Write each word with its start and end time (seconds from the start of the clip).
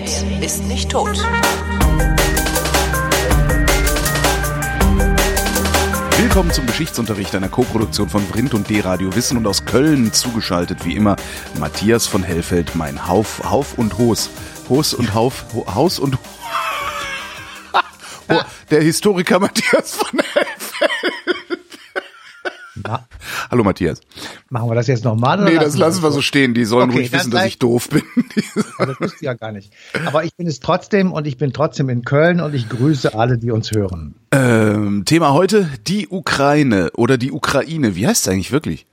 Wert 0.00 0.42
ist 0.42 0.64
nicht 0.64 0.90
tot. 0.90 1.22
Willkommen 6.16 6.50
zum 6.52 6.66
Geschichtsunterricht 6.66 7.34
einer 7.34 7.48
Koproduktion 7.48 8.08
von 8.08 8.26
Vrindt 8.26 8.54
und 8.54 8.70
D-Radio 8.70 9.14
Wissen 9.14 9.36
und 9.36 9.46
aus 9.46 9.66
Köln 9.66 10.12
zugeschaltet 10.12 10.86
wie 10.86 10.96
immer 10.96 11.16
Matthias 11.58 12.06
von 12.06 12.22
Hellfeld, 12.22 12.76
mein 12.76 13.08
Hauf, 13.08 13.42
Hauf 13.44 13.76
und 13.76 13.98
Hos. 13.98 14.30
Hos 14.70 14.94
und 14.94 15.12
Hauf, 15.12 15.44
Ho, 15.52 15.66
Haus 15.74 15.98
und 15.98 16.14
Ho, 18.30 18.40
der 18.70 18.82
Historiker 18.82 19.38
Matthias 19.38 19.96
von 19.96 20.18
Hellfeld. 20.18 20.89
Hallo 23.50 23.64
Matthias. 23.64 24.00
machen 24.48 24.70
wir 24.70 24.74
das 24.76 24.86
jetzt 24.86 25.04
nochmal? 25.04 25.42
Nee, 25.42 25.56
das 25.58 25.76
lassen 25.76 26.02
wir 26.04 26.12
so 26.12 26.22
stehen. 26.22 26.54
Die 26.54 26.64
sollen 26.64 26.90
Okay, 26.90 26.98
ruhig 27.00 27.12
wissen, 27.12 27.30
dass 27.32 27.46
ich 27.46 27.58
doof 27.58 27.88
bin. 27.88 28.02
Das 28.78 29.00
wisst 29.00 29.22
ihr 29.22 29.26
ja 29.26 29.34
gar 29.34 29.52
nicht. 29.52 29.72
Aber 30.06 30.24
ich 30.24 30.34
bin 30.36 30.46
es 30.46 30.60
trotzdem 30.60 31.12
und 31.12 31.26
ich 31.26 31.36
bin 31.36 31.52
trotzdem 31.52 31.88
in 31.88 32.02
Köln 32.04 32.40
und 32.40 32.54
ich 32.54 32.68
grüße 32.68 33.14
alle, 33.14 33.38
die 33.38 33.50
uns 33.50 33.72
hören. 33.72 34.14
ähm, 34.32 35.04
Thema 35.04 35.32
heute, 35.32 35.68
die 35.86 36.08
Ukraine 36.08 36.90
oder 36.96 37.18
die 37.18 37.32
Ukraine. 37.32 37.96
Wie 37.96 38.06
heißt 38.06 38.26
es 38.26 38.32
eigentlich 38.32 38.52
wirklich? 38.52 38.86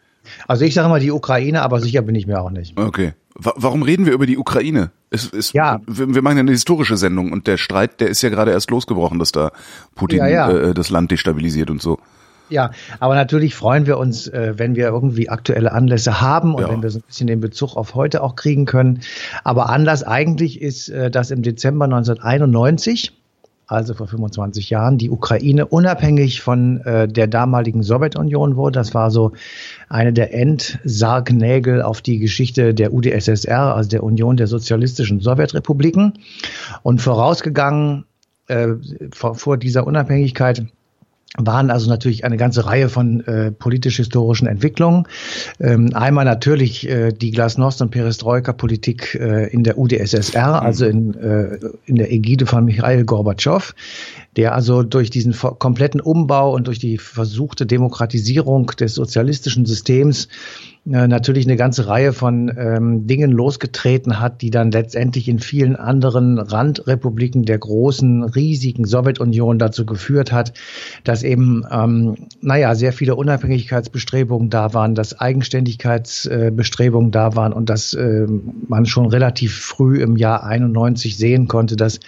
Also 0.47 0.65
ich 0.65 0.73
sage 0.73 0.89
mal 0.89 0.99
die 0.99 1.11
Ukraine, 1.11 1.61
aber 1.61 1.79
sicher 1.79 2.01
bin 2.01 2.15
ich 2.15 2.27
mir 2.27 2.41
auch 2.41 2.49
nicht. 2.49 2.77
Okay. 2.79 3.13
Wa 3.35 3.53
warum 3.55 3.83
reden 3.83 4.05
wir 4.07 4.13
über 4.13 4.25
die 4.25 4.37
Ukraine? 4.37 4.89
Es, 5.11 5.31
es, 5.31 5.53
Ja. 5.53 5.79
wir, 5.85 6.13
wir 6.15 6.21
machen 6.23 6.37
ja 6.37 6.41
eine 6.41 6.51
historische 6.51 6.97
Sendung 6.97 7.31
und 7.31 7.45
der 7.47 7.57
Streit, 7.57 8.01
der 8.01 8.09
ist 8.09 8.21
ja 8.23 8.29
gerade 8.29 8.51
erst 8.51 8.71
losgebrochen, 8.71 9.19
dass 9.19 9.31
da 9.31 9.51
Putin 9.95 10.17
Ja, 10.19 10.27
ja. 10.27 10.49
Äh, 10.49 10.73
das 10.73 10.89
Land 10.89 11.11
destabilisiert 11.11 11.69
und 11.69 11.81
so. 11.81 11.99
Ja, 12.49 12.71
aber 12.99 13.15
natürlich 13.15 13.55
freuen 13.55 13.85
wir 13.87 13.97
uns, 13.97 14.27
äh, 14.27 14.53
wenn 14.57 14.75
wir 14.75 14.87
irgendwie 14.87 15.29
aktuelle 15.29 15.71
Anlässe 15.71 16.21
haben 16.21 16.55
und 16.55 16.61
Ja. 16.61 16.69
wenn 16.69 16.81
wir 16.81 16.89
so 16.89 16.99
ein 16.99 17.03
bisschen 17.05 17.27
den 17.27 17.41
Bezug 17.41 17.75
auf 17.75 17.95
heute 17.95 18.23
auch 18.23 18.35
kriegen 18.35 18.65
können. 18.65 19.01
Aber 19.43 19.69
Anlass 19.69 20.03
eigentlich 20.03 20.61
ist, 20.61 20.89
äh, 20.89 21.11
dass 21.11 21.31
im 21.31 21.41
Dezember 21.41 21.87
1991, 21.87 23.11
also 23.69 23.93
vor 23.93 24.07
25 24.07 24.69
Jahren, 24.69 24.97
die 24.97 25.09
Ukraine 25.09 25.65
unabhängig 25.65 26.41
von 26.41 26.79
äh, 26.85 27.05
der 27.09 27.27
damaligen 27.27 27.83
Sowjetunion 27.83 28.55
wurde. 28.55 28.79
Das 28.79 28.93
war 28.93 29.11
so 29.11 29.33
eine 29.89 30.13
der 30.13 30.33
Endsargnägel 30.33 31.81
auf 31.81 32.01
die 32.01 32.17
Geschichte 32.19 32.73
der 32.73 32.93
UdSSR, 32.93 33.75
also 33.75 33.89
der 33.89 34.03
Union 34.03 34.37
der 34.37 34.47
sozialistischen 34.47 35.19
Sowjetrepubliken. 35.19 36.13
Und 36.83 37.01
vorausgegangen 37.01 38.05
äh, 38.47 38.69
vor, 39.13 39.35
vor 39.35 39.57
dieser 39.57 39.85
Unabhängigkeit 39.85 40.65
waren 41.35 41.69
also 41.69 41.89
natürlich 41.89 42.25
eine 42.25 42.37
ganze 42.37 42.65
Reihe 42.65 42.89
von 42.89 43.21
äh, 43.21 43.51
politisch-historischen 43.51 44.47
Entwicklungen. 44.47 45.07
Ähm, 45.59 45.91
einmal 45.93 46.25
natürlich 46.25 46.87
äh, 46.89 47.11
die 47.11 47.31
Glasnost- 47.31 47.81
und 47.81 47.91
Perestroika-Politik 47.91 49.15
äh, 49.15 49.47
in 49.47 49.63
der 49.63 49.77
UdSSR, 49.77 50.61
also 50.61 50.85
in, 50.85 51.13
äh, 51.15 51.59
in 51.85 51.95
der 51.95 52.11
Ägide 52.11 52.45
von 52.45 52.65
Michail 52.65 53.03
Gorbatschow, 53.03 53.75
der 54.35 54.55
also 54.55 54.83
durch 54.83 55.09
diesen 55.09 55.33
kompletten 55.33 56.01
Umbau 56.01 56.53
und 56.53 56.67
durch 56.67 56.79
die 56.79 56.97
versuchte 56.97 57.65
Demokratisierung 57.65 58.67
des 58.79 58.95
sozialistischen 58.95 59.65
Systems 59.65 60.29
natürlich 60.89 61.45
eine 61.45 61.57
ganze 61.57 61.87
Reihe 61.87 62.13
von 62.13 62.49
ähm, 62.57 63.07
Dingen 63.07 63.29
losgetreten 63.29 64.21
hat, 64.21 64.41
die 64.41 64.51
dann 64.51 64.71
letztendlich 64.71 65.27
in 65.27 65.39
vielen 65.39 65.75
anderen 65.75 66.39
Randrepubliken 66.39 67.43
der 67.43 67.57
großen, 67.57 68.23
riesigen 68.23 68.85
Sowjetunion 68.85 69.59
dazu 69.59 69.85
geführt 69.85 70.31
hat, 70.31 70.53
dass 71.03 71.23
eben, 71.23 71.65
ähm, 71.69 72.15
naja, 72.39 72.73
sehr 72.73 72.93
viele 72.93 73.15
Unabhängigkeitsbestrebungen 73.15 74.49
da 74.49 74.73
waren, 74.73 74.95
dass 74.95 75.19
Eigenständigkeitsbestrebungen 75.19 77.11
da 77.11 77.35
waren 77.35 77.51
und 77.51 77.69
dass 77.69 77.93
ähm, 77.93 78.53
man 78.69 78.85
schon 78.85 79.07
relativ 79.07 79.59
früh 79.59 80.01
im 80.01 80.15
Jahr 80.15 80.45
91 80.45 81.17
sehen 81.17 81.49
konnte, 81.49 81.75
dass 81.75 81.99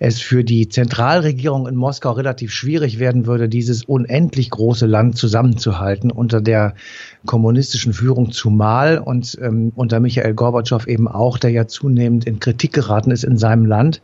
es 0.00 0.20
für 0.20 0.44
die 0.44 0.68
Zentralregierung 0.68 1.66
in 1.66 1.76
Moskau 1.76 2.12
relativ 2.12 2.52
schwierig 2.52 2.98
werden 2.98 3.24
würde, 3.24 3.48
dieses 3.48 3.84
unendlich 3.84 4.50
große 4.50 4.84
Land 4.84 5.16
zusammenzuhalten 5.16 6.10
unter 6.10 6.42
der 6.42 6.74
kommunistischen 7.24 7.92
Führung 7.92 8.17
zumal 8.26 8.98
und 8.98 9.38
ähm, 9.40 9.72
unter 9.74 10.00
Michael 10.00 10.34
Gorbatschow 10.34 10.86
eben 10.86 11.08
auch, 11.08 11.38
der 11.38 11.50
ja 11.50 11.66
zunehmend 11.66 12.26
in 12.26 12.40
Kritik 12.40 12.72
geraten 12.72 13.10
ist 13.10 13.24
in 13.24 13.38
seinem 13.38 13.64
Land. 13.64 14.02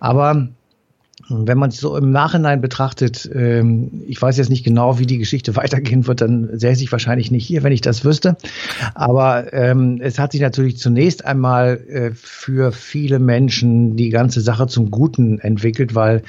Aber 0.00 0.48
wenn 1.28 1.58
man 1.58 1.70
es 1.70 1.76
so 1.76 1.96
im 1.96 2.10
Nachhinein 2.10 2.60
betrachtet, 2.60 3.28
ähm, 3.34 4.02
ich 4.06 4.20
weiß 4.20 4.38
jetzt 4.38 4.50
nicht 4.50 4.64
genau, 4.64 4.98
wie 4.98 5.06
die 5.06 5.18
Geschichte 5.18 5.56
weitergehen 5.56 6.06
wird, 6.06 6.20
dann 6.20 6.58
säße 6.58 6.82
ich 6.82 6.92
wahrscheinlich 6.92 7.30
nicht 7.30 7.46
hier, 7.46 7.62
wenn 7.62 7.72
ich 7.72 7.80
das 7.80 8.04
wüsste. 8.04 8.36
Aber 8.94 9.52
ähm, 9.52 10.00
es 10.02 10.18
hat 10.18 10.32
sich 10.32 10.40
natürlich 10.40 10.78
zunächst 10.78 11.24
einmal 11.24 11.80
äh, 11.88 12.10
für 12.14 12.72
viele 12.72 13.18
Menschen 13.18 13.96
die 13.96 14.10
ganze 14.10 14.40
Sache 14.40 14.66
zum 14.66 14.90
Guten 14.90 15.38
entwickelt, 15.38 15.94
weil 15.94 16.22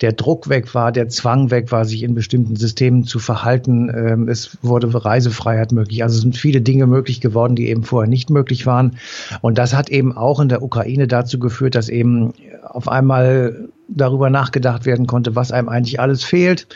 der 0.00 0.12
Druck 0.12 0.48
weg 0.48 0.74
war, 0.74 0.92
der 0.92 1.08
Zwang 1.08 1.50
weg 1.50 1.70
war, 1.72 1.84
sich 1.84 2.02
in 2.02 2.14
bestimmten 2.14 2.56
Systemen 2.56 3.04
zu 3.04 3.18
verhalten. 3.18 3.90
Ähm, 3.94 4.28
Es 4.28 4.56
wurde 4.62 4.88
Reisefreiheit 4.92 5.72
möglich. 5.72 6.02
Also 6.02 6.16
es 6.16 6.22
sind 6.22 6.36
viele 6.36 6.60
Dinge 6.60 6.86
möglich 6.86 7.20
geworden, 7.20 7.54
die 7.54 7.68
eben 7.68 7.82
vorher 7.82 8.08
nicht 8.08 8.30
möglich 8.30 8.66
waren. 8.66 8.96
Und 9.42 9.58
das 9.58 9.74
hat 9.74 9.90
eben 9.90 10.16
auch 10.16 10.40
in 10.40 10.48
der 10.48 10.62
Ukraine 10.62 11.06
dazu 11.06 11.38
geführt, 11.38 11.74
dass 11.74 11.88
eben 11.88 12.32
auf 12.62 12.88
einmal 12.88 13.68
darüber 13.94 14.30
nachgedacht 14.30 14.86
werden 14.86 15.06
konnte, 15.06 15.34
was 15.36 15.52
einem 15.52 15.68
eigentlich 15.68 16.00
alles 16.00 16.22
fehlt, 16.22 16.66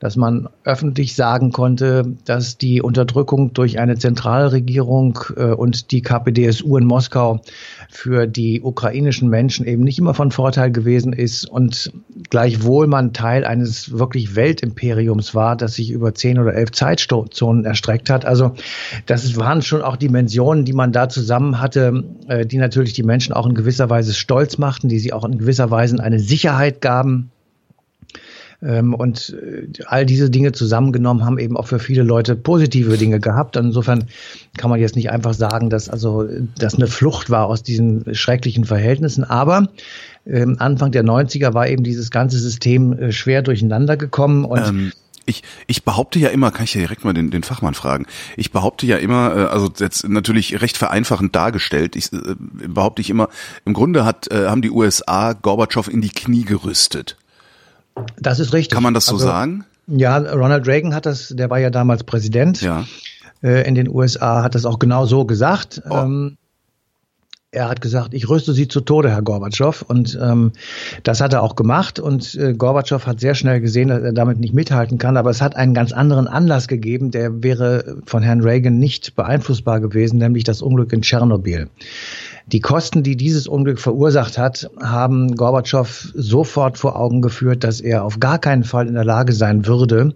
dass 0.00 0.16
man 0.16 0.48
öffentlich 0.64 1.14
sagen 1.14 1.52
konnte, 1.52 2.04
dass 2.24 2.58
die 2.58 2.82
Unterdrückung 2.82 3.52
durch 3.52 3.78
eine 3.78 3.96
Zentralregierung 3.96 5.18
äh, 5.36 5.52
und 5.52 5.90
die 5.90 6.02
KPDSU 6.02 6.76
in 6.76 6.84
Moskau 6.84 7.40
für 7.88 8.26
die 8.26 8.60
ukrainischen 8.60 9.28
Menschen 9.28 9.66
eben 9.66 9.84
nicht 9.84 9.98
immer 9.98 10.14
von 10.14 10.30
Vorteil 10.30 10.72
gewesen 10.72 11.12
ist 11.12 11.48
und 11.48 11.92
gleichwohl 12.30 12.86
man 12.86 13.12
Teil 13.12 13.44
eines 13.44 13.96
wirklich 13.98 14.34
Weltimperiums 14.34 15.34
war, 15.34 15.56
das 15.56 15.74
sich 15.74 15.90
über 15.90 16.14
zehn 16.14 16.38
oder 16.38 16.54
elf 16.54 16.72
Zeitzonen 16.72 17.64
erstreckt 17.64 18.10
hat. 18.10 18.24
Also 18.24 18.52
das 19.06 19.36
waren 19.36 19.62
schon 19.62 19.82
auch 19.82 19.96
Dimensionen, 19.96 20.64
die 20.64 20.72
man 20.72 20.92
da 20.92 21.08
zusammen 21.08 21.60
hatte, 21.60 22.04
äh, 22.28 22.46
die 22.46 22.58
natürlich 22.58 22.92
die 22.94 23.02
Menschen 23.02 23.32
auch 23.32 23.46
in 23.46 23.54
gewisser 23.54 23.90
Weise 23.90 24.12
stolz 24.12 24.58
machten, 24.58 24.88
die 24.88 24.98
sie 24.98 25.12
auch 25.12 25.24
in 25.24 25.38
gewisser 25.38 25.70
Weise 25.70 26.02
eine 26.02 26.18
Sicherheit 26.18 26.63
gaben. 26.70 27.30
Ähm, 28.62 28.94
Und 28.94 29.36
äh, 29.40 29.68
all 29.86 30.06
diese 30.06 30.30
Dinge 30.30 30.52
zusammengenommen 30.52 31.24
haben 31.24 31.38
eben 31.38 31.56
auch 31.56 31.66
für 31.66 31.78
viele 31.78 32.02
Leute 32.02 32.34
positive 32.34 32.96
Dinge 32.96 33.20
gehabt. 33.20 33.56
Insofern 33.56 34.04
kann 34.56 34.70
man 34.70 34.80
jetzt 34.80 34.96
nicht 34.96 35.10
einfach 35.10 35.34
sagen, 35.34 35.68
dass 35.68 35.88
also 35.90 36.26
das 36.58 36.74
eine 36.74 36.86
Flucht 36.86 37.28
war 37.28 37.46
aus 37.46 37.62
diesen 37.62 38.14
schrecklichen 38.14 38.64
Verhältnissen. 38.64 39.24
Aber 39.24 39.68
ähm, 40.26 40.56
Anfang 40.58 40.92
der 40.92 41.04
90er 41.04 41.52
war 41.52 41.68
eben 41.68 41.84
dieses 41.84 42.10
ganze 42.10 42.38
System 42.38 42.92
äh, 42.98 43.12
schwer 43.12 43.42
durcheinander 43.42 43.96
gekommen 43.96 44.44
und 44.44 44.66
Ähm, 44.66 44.92
ich, 45.26 45.42
ich 45.66 45.84
behaupte 45.84 46.18
ja 46.18 46.28
immer, 46.28 46.50
kann 46.50 46.64
ich 46.64 46.74
ja 46.74 46.80
direkt 46.80 47.04
mal 47.04 47.12
den, 47.14 47.30
den 47.30 47.42
Fachmann 47.42 47.74
fragen. 47.74 48.06
Ich 48.36 48.50
behaupte 48.52 48.86
ja 48.86 48.96
immer, 48.98 49.36
äh, 49.36 49.44
also 49.46 49.70
jetzt 49.78 50.08
natürlich 50.08 50.60
recht 50.60 50.76
vereinfachend 50.76 51.34
dargestellt, 51.34 51.96
ich, 51.96 52.12
äh, 52.12 52.34
behaupte 52.38 53.00
ich 53.02 53.10
immer, 53.10 53.28
im 53.64 53.72
Grunde 53.74 54.04
hat, 54.04 54.30
äh, 54.30 54.48
haben 54.48 54.62
die 54.62 54.70
USA 54.70 55.32
Gorbatschow 55.32 55.88
in 55.88 56.00
die 56.00 56.10
Knie 56.10 56.44
gerüstet. 56.44 57.16
das 58.18 58.40
ist 58.40 58.52
richtig. 58.52 58.74
Kann 58.74 58.82
man 58.82 58.94
das 58.94 59.06
so 59.06 59.14
Also, 59.14 59.26
sagen? 59.26 59.64
Ja, 59.86 60.16
Ronald 60.16 60.66
Reagan 60.66 60.94
hat 60.94 61.06
das, 61.06 61.28
der 61.28 61.50
war 61.50 61.58
ja 61.58 61.70
damals 61.70 62.04
Präsident. 62.04 62.60
Ja. 62.62 62.84
äh, 63.42 63.66
in 63.68 63.74
den 63.74 63.88
USA 63.88 64.42
hat 64.42 64.54
das 64.54 64.64
auch 64.64 64.78
genau 64.78 65.04
so 65.06 65.24
gesagt. 65.26 65.82
Oh. 65.88 65.96
Ähm, 65.98 66.36
er 67.54 67.68
hat 67.68 67.80
gesagt, 67.80 68.14
ich 68.14 68.28
rüste 68.28 68.52
Sie 68.52 68.68
zu 68.68 68.80
Tode, 68.80 69.10
Herr 69.10 69.22
Gorbatschow. 69.22 69.82
Und 69.82 70.18
ähm, 70.20 70.52
das 71.02 71.20
hat 71.20 71.32
er 71.32 71.42
auch 71.42 71.56
gemacht. 71.56 71.98
Und 71.98 72.34
äh, 72.34 72.52
Gorbatschow 72.52 73.06
hat 73.06 73.20
sehr 73.20 73.34
schnell 73.34 73.60
gesehen, 73.60 73.88
dass 73.88 74.02
er 74.02 74.12
damit 74.12 74.40
nicht 74.40 74.54
mithalten 74.54 74.98
kann. 74.98 75.16
Aber 75.16 75.30
es 75.30 75.40
hat 75.40 75.56
einen 75.56 75.74
ganz 75.74 75.92
anderen 75.92 76.26
Anlass 76.26 76.68
gegeben, 76.68 77.10
der 77.10 77.42
wäre 77.42 77.96
von 78.04 78.22
Herrn 78.22 78.40
Reagan 78.40 78.78
nicht 78.78 79.14
beeinflussbar 79.14 79.80
gewesen, 79.80 80.18
nämlich 80.18 80.44
das 80.44 80.62
Unglück 80.62 80.92
in 80.92 81.02
Tschernobyl. 81.02 81.68
Die 82.46 82.60
Kosten, 82.60 83.02
die 83.02 83.16
dieses 83.16 83.46
Unglück 83.46 83.80
verursacht 83.80 84.36
hat, 84.36 84.70
haben 84.82 85.34
Gorbatschow 85.34 86.12
sofort 86.14 86.76
vor 86.76 86.96
Augen 86.96 87.22
geführt, 87.22 87.64
dass 87.64 87.80
er 87.80 88.04
auf 88.04 88.20
gar 88.20 88.38
keinen 88.38 88.64
Fall 88.64 88.86
in 88.86 88.94
der 88.94 89.04
Lage 89.04 89.32
sein 89.32 89.66
würde, 89.66 90.14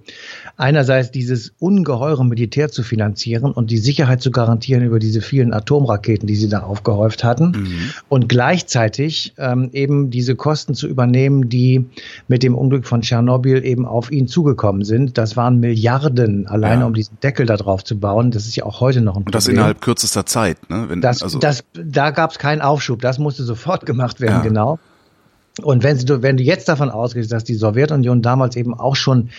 einerseits 0.58 1.10
dieses 1.12 1.52
ungeheure 1.60 2.24
Militär 2.26 2.68
zu 2.68 2.82
finanzieren 2.82 3.52
und 3.52 3.70
die 3.70 3.78
Sicherheit 3.78 4.20
zu 4.20 4.30
garantieren 4.32 4.82
über 4.82 4.98
diese 4.98 5.20
vielen 5.22 5.54
Atomraketen, 5.54 6.26
die 6.26 6.34
sie 6.34 6.48
da 6.48 6.60
aufgehäuft 6.64 7.22
hatten, 7.24 7.52
und 8.08 8.28
gleichzeitig 8.28 9.34
ähm, 9.38 9.70
eben 9.72 10.10
diese 10.10 10.34
Kosten 10.34 10.74
zu 10.74 10.88
übernehmen, 10.88 11.48
die 11.48 11.86
mit 12.26 12.42
dem 12.42 12.54
Unglück 12.56 12.86
von 12.86 13.02
Tschernobyl 13.02 13.64
eben 13.64 13.86
auf 13.86 14.10
ihn 14.10 14.26
zugekommen 14.26 14.84
sind. 14.84 15.16
Das 15.16 15.36
waren 15.36 15.60
Milliarden 15.60 16.46
alleine, 16.48 16.80
Ja. 16.82 16.86
um 16.86 16.92
diesen 16.94 17.18
Deckel 17.22 17.46
da 17.46 17.56
drauf 17.56 17.84
zu 17.84 17.98
bauen. 17.98 18.32
Das 18.32 18.46
ist 18.46 18.56
ja 18.56 18.64
auch 18.64 18.80
heute 18.80 19.00
noch 19.00 19.16
ein 19.16 19.22
Und 19.22 19.34
das 19.34 19.44
Problem. 19.44 19.58
innerhalb 19.60 19.80
kürzester 19.80 20.26
Zeit, 20.26 20.68
ne? 20.68 20.86
Wenn, 20.88 21.00
Das, 21.00 21.22
also, 21.22 21.38
das, 21.38 21.62
da 21.72 22.10
gab 22.10 22.32
es 22.32 22.38
keinen 22.38 22.60
Aufschub. 22.62 23.00
Das 23.00 23.18
musste 23.20 23.44
sofort 23.44 23.86
gemacht 23.86 24.20
werden, 24.20 24.38
Ja. 24.38 24.42
genau. 24.42 24.78
Und 25.62 25.82
wenn 25.82 25.98
du, 25.98 26.22
wenn 26.22 26.36
du 26.36 26.42
jetzt 26.42 26.68
davon 26.68 26.90
ausgehst, 26.90 27.32
dass 27.32 27.44
die 27.44 27.54
Sowjetunion 27.54 28.22
damals 28.22 28.56
eben 28.56 28.74
auch 28.74 28.96
schon 28.96 29.30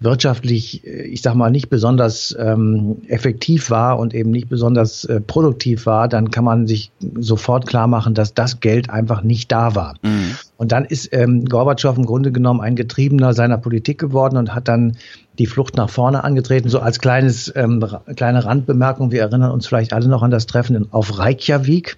wirtschaftlich, 0.00 0.86
äh, 0.86 1.02
ich 1.02 1.22
sag 1.22 1.34
mal, 1.34 1.50
nicht 1.50 1.68
besonders 1.68 2.36
ähm, 2.38 2.98
effektiv 3.08 3.70
war 3.70 3.98
und 3.98 4.14
eben 4.14 4.30
nicht 4.30 4.48
besonders 4.48 5.04
äh, 5.04 5.20
produktiv 5.20 5.86
war, 5.86 6.08
dann 6.08 6.30
kann 6.30 6.44
man 6.44 6.66
sich 6.66 6.90
sofort 7.18 7.66
klar 7.66 7.86
machen, 7.86 8.14
dass 8.14 8.34
das 8.34 8.60
Geld 8.60 8.90
einfach 8.90 9.22
nicht 9.22 9.50
da 9.50 9.74
war. 9.74 9.94
Mhm. 10.02 10.36
Und 10.56 10.72
dann 10.72 10.84
ist 10.84 11.08
ähm, 11.12 11.44
Gorbatschow 11.44 11.96
im 11.96 12.06
Grunde 12.06 12.32
genommen 12.32 12.60
ein 12.60 12.76
Getriebener 12.76 13.34
seiner 13.34 13.58
Politik 13.58 13.98
geworden 13.98 14.36
und 14.36 14.54
hat 14.54 14.68
dann 14.68 14.96
die 15.38 15.46
Flucht 15.46 15.76
nach 15.76 15.90
vorne 15.90 16.24
angetreten. 16.24 16.68
So 16.68 16.80
als 16.80 16.98
kleines, 16.98 17.52
ähm, 17.56 17.84
kleine 18.16 18.44
Randbemerkung, 18.44 19.10
wir 19.10 19.22
erinnern 19.22 19.50
uns 19.50 19.66
vielleicht 19.66 19.92
alle 19.92 20.08
noch 20.08 20.22
an 20.22 20.30
das 20.30 20.46
Treffen 20.46 20.92
auf 20.92 21.18
Reykjavik 21.18 21.96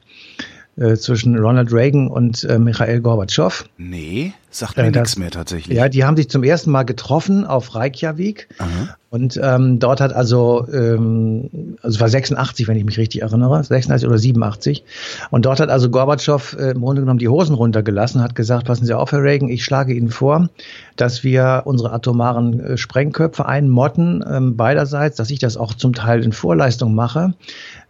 äh, 0.81 0.97
zwischen 0.97 1.39
Ronald 1.39 1.73
Reagan 1.73 2.09
und 2.09 2.43
äh, 2.45 2.59
Michael 2.59 3.01
Gorbatschow. 3.01 3.65
Nee, 3.77 4.33
sagt 4.51 4.77
mir 4.77 4.85
äh, 4.85 4.91
nichts 4.91 5.17
mehr 5.17 5.31
tatsächlich. 5.31 5.77
Ja, 5.77 5.89
die 5.89 6.05
haben 6.05 6.17
sich 6.17 6.29
zum 6.31 6.43
ersten 6.43 6.71
Mal 6.71 6.85
getroffen 6.85 7.47
auf 7.47 7.75
Reykjavik. 7.75 8.49
Aha. 8.59 8.97
Und 9.11 9.41
ähm, 9.43 9.81
dort 9.81 10.01
hat 10.01 10.13
also, 10.13 10.67
ähm, 10.73 11.77
also 11.83 11.97
es 11.97 12.01
war 12.01 12.09
86, 12.09 12.69
wenn 12.69 12.77
ich 12.77 12.85
mich 12.85 12.97
richtig 12.97 13.23
erinnere, 13.23 13.63
86 13.63 14.09
oder 14.09 14.19
87. 14.19 14.85
Und 15.31 15.47
dort 15.47 15.59
hat 15.59 15.69
also 15.69 15.91
Gorbatschow 15.91 16.57
äh, 16.59 16.71
im 16.71 16.81
Grunde 16.81 17.03
genommen 17.03 17.19
die 17.19 17.29
Hosen 17.29 17.55
runtergelassen, 17.55 18.23
hat 18.23 18.37
gesagt, 18.37 18.67
passen 18.67 18.87
Sie 18.87 18.95
auf, 18.95 19.11
Herr 19.11 19.23
Reagan, 19.23 19.49
ich 19.49 19.65
schlage 19.65 19.95
Ihnen 19.95 20.11
vor, 20.11 20.49
dass 20.95 21.25
wir 21.25 21.63
unsere 21.65 21.93
atomaren 21.93 22.61
äh, 22.61 22.77
Sprengköpfe 22.77 23.47
einmotten, 23.47 24.25
ähm, 24.31 24.57
beiderseits, 24.57 25.17
dass 25.17 25.31
ich 25.31 25.41
das 25.41 25.57
auch 25.57 25.75
zum 25.75 25.93
Teil 25.93 26.23
in 26.23 26.33
Vorleistung 26.33 26.95
mache 26.95 27.35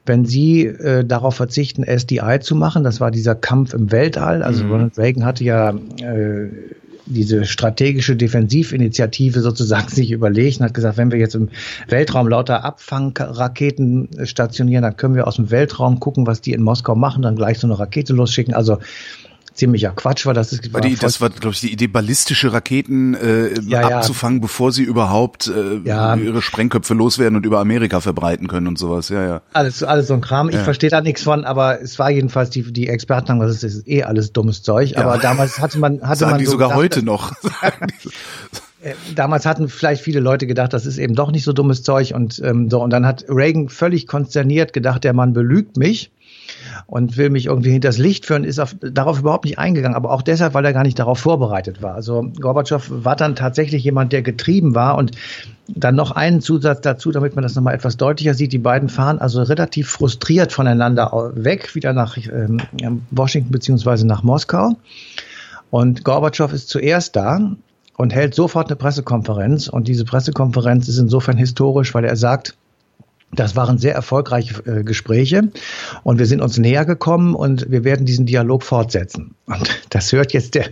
wenn 0.06 0.24
Sie 0.24 0.66
äh, 0.66 1.04
darauf 1.04 1.36
verzichten, 1.36 1.84
SDI 1.84 2.40
zu 2.40 2.54
machen, 2.56 2.84
das 2.84 3.00
war 3.00 3.10
dieser 3.10 3.34
Kampf 3.34 3.74
im 3.74 3.92
Weltall, 3.92 4.42
also 4.42 4.64
mhm. 4.64 4.72
Ronald 4.72 4.98
Reagan 4.98 5.24
hatte 5.24 5.44
ja 5.44 5.70
äh, 5.70 6.48
diese 7.06 7.44
strategische 7.44 8.16
Defensivinitiative 8.16 9.40
sozusagen 9.40 9.88
sich 9.90 10.10
überlegt 10.10 10.60
und 10.60 10.66
hat 10.66 10.74
gesagt, 10.74 10.96
wenn 10.96 11.10
wir 11.10 11.18
jetzt 11.18 11.34
im 11.34 11.48
Weltraum 11.88 12.28
lauter 12.28 12.64
Abfangraketen 12.64 14.08
stationieren, 14.24 14.82
dann 14.82 14.96
können 14.96 15.14
wir 15.14 15.26
aus 15.26 15.36
dem 15.36 15.50
Weltraum 15.50 16.00
gucken, 16.00 16.26
was 16.26 16.40
die 16.40 16.52
in 16.52 16.62
Moskau 16.62 16.94
machen, 16.94 17.22
dann 17.22 17.36
gleich 17.36 17.58
so 17.58 17.66
eine 17.66 17.78
Rakete 17.78 18.12
losschicken. 18.12 18.54
Also 18.54 18.78
ziemlicher 19.60 19.90
Quatsch 19.90 20.26
war. 20.26 20.34
Das, 20.34 20.52
ist, 20.52 20.72
war 20.72 20.80
die, 20.80 20.96
das 20.96 21.20
war, 21.20 21.30
glaube 21.30 21.54
ich, 21.54 21.60
die 21.60 21.72
Idee, 21.72 21.86
ballistische 21.86 22.52
Raketen 22.52 23.14
äh, 23.14 23.60
ja, 23.60 23.82
abzufangen, 23.82 24.38
ja. 24.38 24.42
bevor 24.42 24.72
sie 24.72 24.82
überhaupt 24.82 25.46
äh, 25.48 25.80
ja. 25.84 26.16
ihre 26.16 26.42
Sprengköpfe 26.42 26.94
loswerden 26.94 27.36
und 27.36 27.46
über 27.46 27.60
Amerika 27.60 28.00
verbreiten 28.00 28.48
können 28.48 28.66
und 28.66 28.78
sowas. 28.78 29.10
Ja, 29.10 29.24
ja. 29.24 29.42
Alles, 29.52 29.82
alles 29.82 30.08
so 30.08 30.14
ein 30.14 30.22
Kram. 30.22 30.48
Ich 30.48 30.56
verstehe 30.56 30.90
da 30.90 31.00
nichts 31.02 31.22
von, 31.22 31.44
aber 31.44 31.80
es 31.80 31.98
war 31.98 32.10
jedenfalls 32.10 32.50
die, 32.50 32.72
die 32.72 32.88
Experten 32.88 33.28
haben 33.28 33.40
gesagt, 33.40 33.62
das 33.62 33.74
ist 33.74 33.86
eh 33.86 34.02
alles 34.02 34.32
dummes 34.32 34.62
Zeug. 34.62 34.96
Aber 34.96 35.18
damals 35.18 35.60
hatte 35.60 35.78
man, 35.78 36.00
hatte 36.02 36.20
Sagen 36.20 36.32
man 36.32 36.38
die 36.40 36.46
so 36.46 36.52
sogar 36.52 36.68
gedacht, 36.68 36.82
heute 36.82 37.02
noch. 37.04 37.32
Äh, 38.82 38.94
damals 39.14 39.44
hatten 39.44 39.68
vielleicht 39.68 40.02
viele 40.02 40.20
Leute 40.20 40.46
gedacht, 40.46 40.72
das 40.72 40.86
ist 40.86 40.96
eben 40.96 41.14
doch 41.14 41.30
nicht 41.32 41.44
so 41.44 41.52
dummes 41.52 41.82
Zeug 41.82 42.14
und 42.14 42.40
ähm, 42.42 42.70
so 42.70 42.82
und 42.82 42.88
dann 42.88 43.04
hat 43.04 43.26
Reagan 43.28 43.68
völlig 43.68 44.06
konsterniert 44.06 44.72
gedacht, 44.72 45.04
der 45.04 45.12
Mann 45.12 45.34
belügt 45.34 45.76
mich 45.76 46.10
und 46.90 47.16
will 47.16 47.30
mich 47.30 47.46
irgendwie 47.46 47.70
hinters 47.70 47.98
Licht 47.98 48.26
führen, 48.26 48.42
ist 48.42 48.58
auf, 48.58 48.74
darauf 48.80 49.20
überhaupt 49.20 49.44
nicht 49.44 49.60
eingegangen, 49.60 49.94
aber 49.94 50.10
auch 50.10 50.22
deshalb, 50.22 50.54
weil 50.54 50.64
er 50.64 50.72
gar 50.72 50.82
nicht 50.82 50.98
darauf 50.98 51.20
vorbereitet 51.20 51.82
war. 51.82 51.94
Also 51.94 52.32
Gorbatschow 52.40 52.84
war 52.90 53.14
dann 53.14 53.36
tatsächlich 53.36 53.84
jemand, 53.84 54.12
der 54.12 54.22
getrieben 54.22 54.74
war 54.74 54.98
und 54.98 55.12
dann 55.68 55.94
noch 55.94 56.10
einen 56.10 56.40
Zusatz 56.40 56.80
dazu, 56.80 57.12
damit 57.12 57.36
man 57.36 57.44
das 57.44 57.54
nochmal 57.54 57.76
etwas 57.76 57.96
deutlicher 57.96 58.34
sieht. 58.34 58.52
Die 58.52 58.58
beiden 58.58 58.88
fahren 58.88 59.20
also 59.20 59.40
relativ 59.40 59.88
frustriert 59.88 60.52
voneinander 60.52 61.30
weg, 61.36 61.76
wieder 61.76 61.92
nach 61.92 62.16
ähm, 62.16 62.60
Washington 63.12 63.52
beziehungsweise 63.52 64.04
nach 64.04 64.24
Moskau. 64.24 64.72
Und 65.70 66.04
Gorbatschow 66.04 66.52
ist 66.52 66.68
zuerst 66.70 67.14
da 67.14 67.52
und 67.98 68.12
hält 68.12 68.34
sofort 68.34 68.66
eine 68.66 68.74
Pressekonferenz. 68.74 69.68
Und 69.68 69.86
diese 69.86 70.04
Pressekonferenz 70.04 70.88
ist 70.88 70.98
insofern 70.98 71.36
historisch, 71.36 71.94
weil 71.94 72.04
er 72.04 72.16
sagt, 72.16 72.56
das 73.32 73.56
waren 73.56 73.78
sehr 73.78 73.94
erfolgreiche 73.94 74.62
äh, 74.66 74.82
Gespräche 74.82 75.50
und 76.02 76.18
wir 76.18 76.26
sind 76.26 76.40
uns 76.40 76.58
näher 76.58 76.84
gekommen 76.84 77.34
und 77.34 77.70
wir 77.70 77.84
werden 77.84 78.06
diesen 78.06 78.26
Dialog 78.26 78.62
fortsetzen. 78.62 79.34
Und 79.50 79.68
das 79.90 80.12
hört 80.12 80.32
jetzt 80.32 80.54
der, 80.54 80.66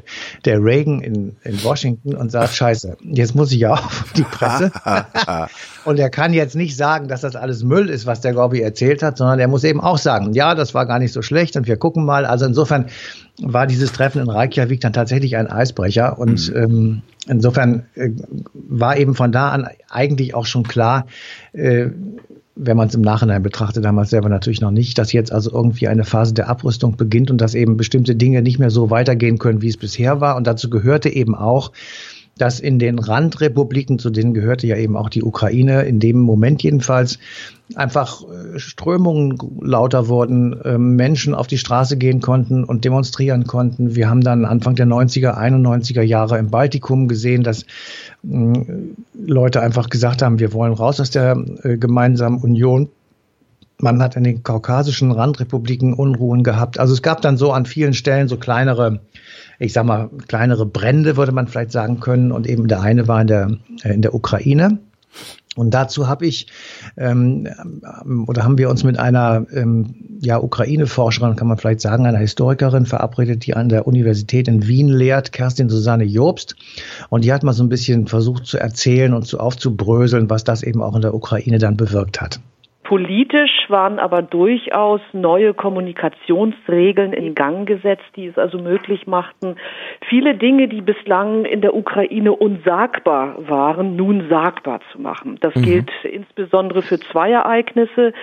der 0.45 0.63
Reagan 0.63 1.01
in, 1.01 1.37
in 1.43 1.65
Washington 1.65 2.15
und 2.15 2.31
sagt, 2.31 2.55
scheiße, 2.55 2.97
jetzt 3.03 3.35
muss 3.35 3.51
ich 3.51 3.59
ja 3.59 3.73
auf 3.73 4.13
die 4.17 4.23
Presse. 4.23 4.71
und 5.85 5.99
er 5.99 6.11
kann 6.11 6.33
jetzt 6.33 6.55
nicht 6.55 6.77
sagen, 6.77 7.09
dass 7.09 7.23
das 7.23 7.35
alles 7.35 7.65
Müll 7.65 7.89
ist, 7.89 8.07
was 8.07 8.21
der 8.21 8.35
Gorby 8.35 8.61
erzählt 8.61 9.03
hat, 9.03 9.19
sondern 9.19 9.41
er 9.41 9.49
muss 9.49 9.65
eben 9.65 9.81
auch 9.81 9.99
sagen, 9.99 10.33
ja, 10.33 10.55
das 10.55 10.75
war 10.75 10.87
gar 10.87 11.01
nicht 11.01 11.13
so 11.13 11.23
schlecht 11.23 11.57
und 11.57 11.67
wir 11.67 11.77
gucken 11.77 12.05
mal. 12.05 12.25
Also 12.25 12.47
insofern 12.47 12.87
war 13.41 13.67
dieses 13.67 13.93
Treffen 13.93 14.23
in 14.23 14.31
Reykjavik 14.31 14.81
dann 14.81 14.93
tatsächlich 14.93 15.37
ein 15.37 15.49
Eisbrecher 15.49 16.19
und 16.19 16.51
mhm. 16.51 16.57
ähm, 16.57 17.03
insofern 17.27 17.87
äh, 17.95 18.11
war 18.55 18.97
eben 18.97 19.15
von 19.15 19.33
da 19.33 19.51
an 19.51 19.69
eigentlich 19.91 20.35
auch 20.35 20.47
schon 20.47 20.63
klar, 20.63 21.07
äh, 21.53 21.89
wenn 22.59 22.77
man 22.77 22.89
es 22.89 22.95
im 22.95 23.03
Nachhinein 23.03 23.43
betrachtet, 23.43 23.85
damals 23.85 24.11
selber 24.11 24.29
natürlich 24.29 24.61
noch 24.61 24.73
nicht, 24.73 24.99
dass 24.99 25.13
jetzt 25.13 25.31
also 25.31 25.53
irgendwie 25.53 25.87
eine 25.87 26.05
Phase 26.05 26.35
der 26.35 26.49
Abrüstung 26.49 26.97
beginnt 26.97 27.31
und 27.31 27.41
dass 27.41 27.55
eben 27.55 27.77
bestimmte 27.77 28.17
Dinge 28.17 28.43
nicht 28.43 28.59
mehr 28.59 28.68
so 28.71 28.91
weitergehen 28.91 29.39
können, 29.39 29.63
wie 29.63 29.69
es 29.69 29.77
bisher 29.77 30.21
war. 30.21 30.37
Und 30.37 30.47
dazu 30.47 30.71
gehörte 30.71 31.09
eben 31.09 31.35
auch, 31.35 31.73
dass 32.39 32.61
in 32.61 32.79
den 32.79 32.99
Randrepubliken, 32.99 33.99
zu 33.99 34.11
denen 34.11 34.33
gehörte 34.33 34.67
ja 34.67 34.77
eben 34.77 34.97
auch 34.97 35.09
die 35.09 35.23
Ukraine, 35.23 35.83
in 35.83 36.01
dem 36.01 36.19
Moment 36.21 36.63
jedenfalls 36.63 37.19
einfach 37.75 38.23
äh, 38.23 38.59
Strömungen 38.59 39.39
lauter 39.61 40.09
wurden, 40.09 40.59
ähm, 40.65 40.97
Menschen 40.97 41.35
auf 41.35 41.47
die 41.47 41.59
Straße 41.59 41.97
gehen 41.97 42.21
konnten 42.21 42.65
und 42.65 42.85
demonstrieren 42.85 43.45
konnten. 43.45 43.95
Wir 43.95 44.09
haben 44.09 44.23
dann 44.23 44.45
Anfang 44.45 44.75
der 44.75 44.87
90er, 44.87 45.37
91er 45.37 46.03
Jahre 46.03 46.39
im 46.39 46.51
Baltikum 46.51 47.09
gesehen, 47.09 47.43
dass 47.43 47.67
Leute 48.23 49.61
einfach 49.61 49.91
gesagt 49.91 50.23
haben, 50.23 50.39
wir 50.39 50.53
wollen 50.53 50.73
raus 50.73 51.01
aus 51.01 51.11
der 51.11 51.37
äh, 51.63 51.77
gemeinsamen 51.77 52.39
Union. 52.39 52.89
Man 53.81 54.03
hat 54.03 54.17
in 54.17 54.25
den 54.25 54.43
kaukasischen 54.43 55.13
Randrepubliken 55.13 55.95
Unruhen 55.95 56.43
gehabt. 56.43 56.81
Also 56.81 56.95
es 56.95 57.03
gab 57.03 57.23
dann 57.23 57.37
so 57.37 57.53
an 57.53 57.65
vielen 57.65 57.95
Stellen 57.95 58.29
so 58.29 58.37
kleinere 58.37 59.01
ich 59.59 59.73
sag 59.73 59.85
mal, 59.85 60.09
kleinere 60.29 60.67
Brände, 60.67 61.17
würde 61.17 61.33
man 61.33 61.49
vielleicht 61.49 61.73
sagen 61.73 62.01
können. 62.01 62.33
Und 62.33 62.47
eben 62.47 62.69
der 62.69 62.81
eine 62.81 63.09
war 63.09 63.21
in 63.21 63.27
der, 63.27 63.51
äh, 63.83 63.93
in 63.93 64.03
der 64.03 64.15
Ukraine. 64.15 64.79
Und 65.57 65.75
dazu 65.75 66.07
habe 66.07 66.25
ich 66.25 66.47
ähm, 66.97 67.49
oder 68.29 68.45
haben 68.45 68.59
wir 68.59 68.71
uns 68.71 68.85
mit 68.85 68.97
einer 68.97 69.45
ähm, 69.53 70.19
ja, 70.21 70.41
Ukraine-Forscherin, 70.41 71.35
kann 71.35 71.49
man 71.49 71.59
vielleicht 71.59 71.81
sagen, 71.81 72.07
einer 72.07 72.19
Historikerin 72.19 72.87
verabredet, 72.87 73.45
die 73.45 73.55
an 73.55 73.69
der 73.69 73.89
Universität 73.89 74.47
in 74.47 74.69
Wien 74.69 74.87
lehrt, 74.87 75.33
Kerstin 75.33 75.69
Susanne 75.69 76.05
Jobst. 76.05 76.55
Und 77.09 77.25
die 77.25 77.33
hat 77.33 77.43
mal 77.43 77.55
so 77.55 77.65
ein 77.65 77.69
bisschen 77.69 78.07
versucht 78.07 78.47
zu 78.47 78.59
erzählen 78.59 79.13
und 79.13 79.27
zu 79.27 79.41
aufzubröseln, 79.41 80.31
was 80.31 80.45
das 80.45 80.63
eben 80.63 80.81
auch 80.81 80.95
in 80.95 81.03
der 81.03 81.15
Ukraine 81.15 81.59
dann 81.59 81.77
bewirkt 81.77 82.21
hat. 82.21 82.39
Politisch 82.89 83.67
waren 83.69 83.99
aber 83.99 84.23
durchaus 84.23 85.03
neue 85.13 85.53
Kommunikationsregeln 85.53 87.13
in 87.13 87.35
Gang 87.35 87.69
gesetzt, 87.69 88.07
die 88.17 88.29
es 88.29 88.39
also 88.39 88.57
möglich 88.57 89.07
machten, 89.07 89.57
viele 90.09 90.35
Dinge, 90.35 90.69
die 90.69 90.81
bislang 90.81 91.45
in 91.45 91.61
der 91.61 91.75
Ukraine 91.75 92.33
unsagbar 92.33 93.37
waren, 93.47 93.95
nun 93.95 94.31
sagbar 94.31 94.81
zu 94.91 95.03
machen. 95.03 95.37
Das 95.43 95.55
mhm. 95.55 95.63
gilt 95.65 95.91
insbesondere 96.03 96.81
für 96.81 96.99
zwei 96.99 97.31
Ereignisse. 97.31 98.15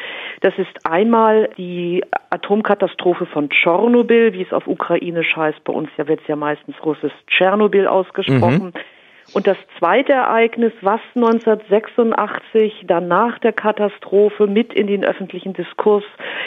Das 0.41 0.57
ist 0.57 0.83
einmal 0.83 1.49
die 1.59 2.03
Atomkatastrophe 2.31 3.27
von 3.27 3.51
Tschernobyl, 3.51 4.33
wie 4.33 4.41
es 4.41 4.51
auf 4.51 4.65
Ukrainisch 4.65 5.35
heißt. 5.35 5.63
Bei 5.63 5.73
uns 5.73 5.89
ja 5.95 6.07
wird 6.07 6.21
es 6.21 6.27
ja 6.27 6.35
meistens 6.35 6.75
russisch 6.83 7.13
Tschernobyl 7.27 7.85
ausgesprochen. 7.85 8.73
Mhm 8.73 8.94
und 9.35 9.47
das 9.47 9.57
zweite 9.77 10.13
Ereignis, 10.13 10.71
was 10.79 11.01
1986 11.13 12.85
dann 12.87 13.09
nach 13.09 13.37
der 13.39 13.51
Katastrophe 13.51 14.47
mit 14.47 14.73
in 14.73 14.87
den 14.87 15.03
öffentlichen 15.03 15.51
Diskurs 15.51 16.05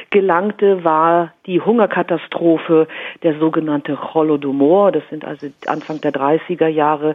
gelangte, 0.08 0.84
war 0.84 1.34
die 1.44 1.60
Hungerkatastrophe, 1.60 2.88
der 3.22 3.38
sogenannte 3.38 4.14
Holodomor. 4.14 4.90
Das 4.90 5.02
sind 5.10 5.26
also 5.26 5.48
Anfang 5.66 6.00
der 6.00 6.12
30er 6.12 6.68
Jahre 6.68 7.14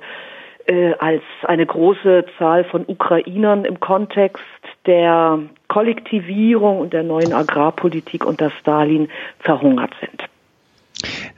äh, 0.68 0.94
als 1.00 1.24
eine 1.42 1.66
große 1.66 2.26
Zahl 2.38 2.66
von 2.66 2.86
Ukrainern 2.86 3.66
im 3.66 3.80
Kontext 3.80 4.44
der 4.86 5.40
Kollektivierung 5.70 6.82
und 6.82 6.94
der 6.94 7.02
neuen 7.02 7.34
Agrarpolitik 7.34 8.26
unter 8.26 8.52
Stalin 8.52 9.10
verhungert 9.40 9.96
sind. 10.00 10.30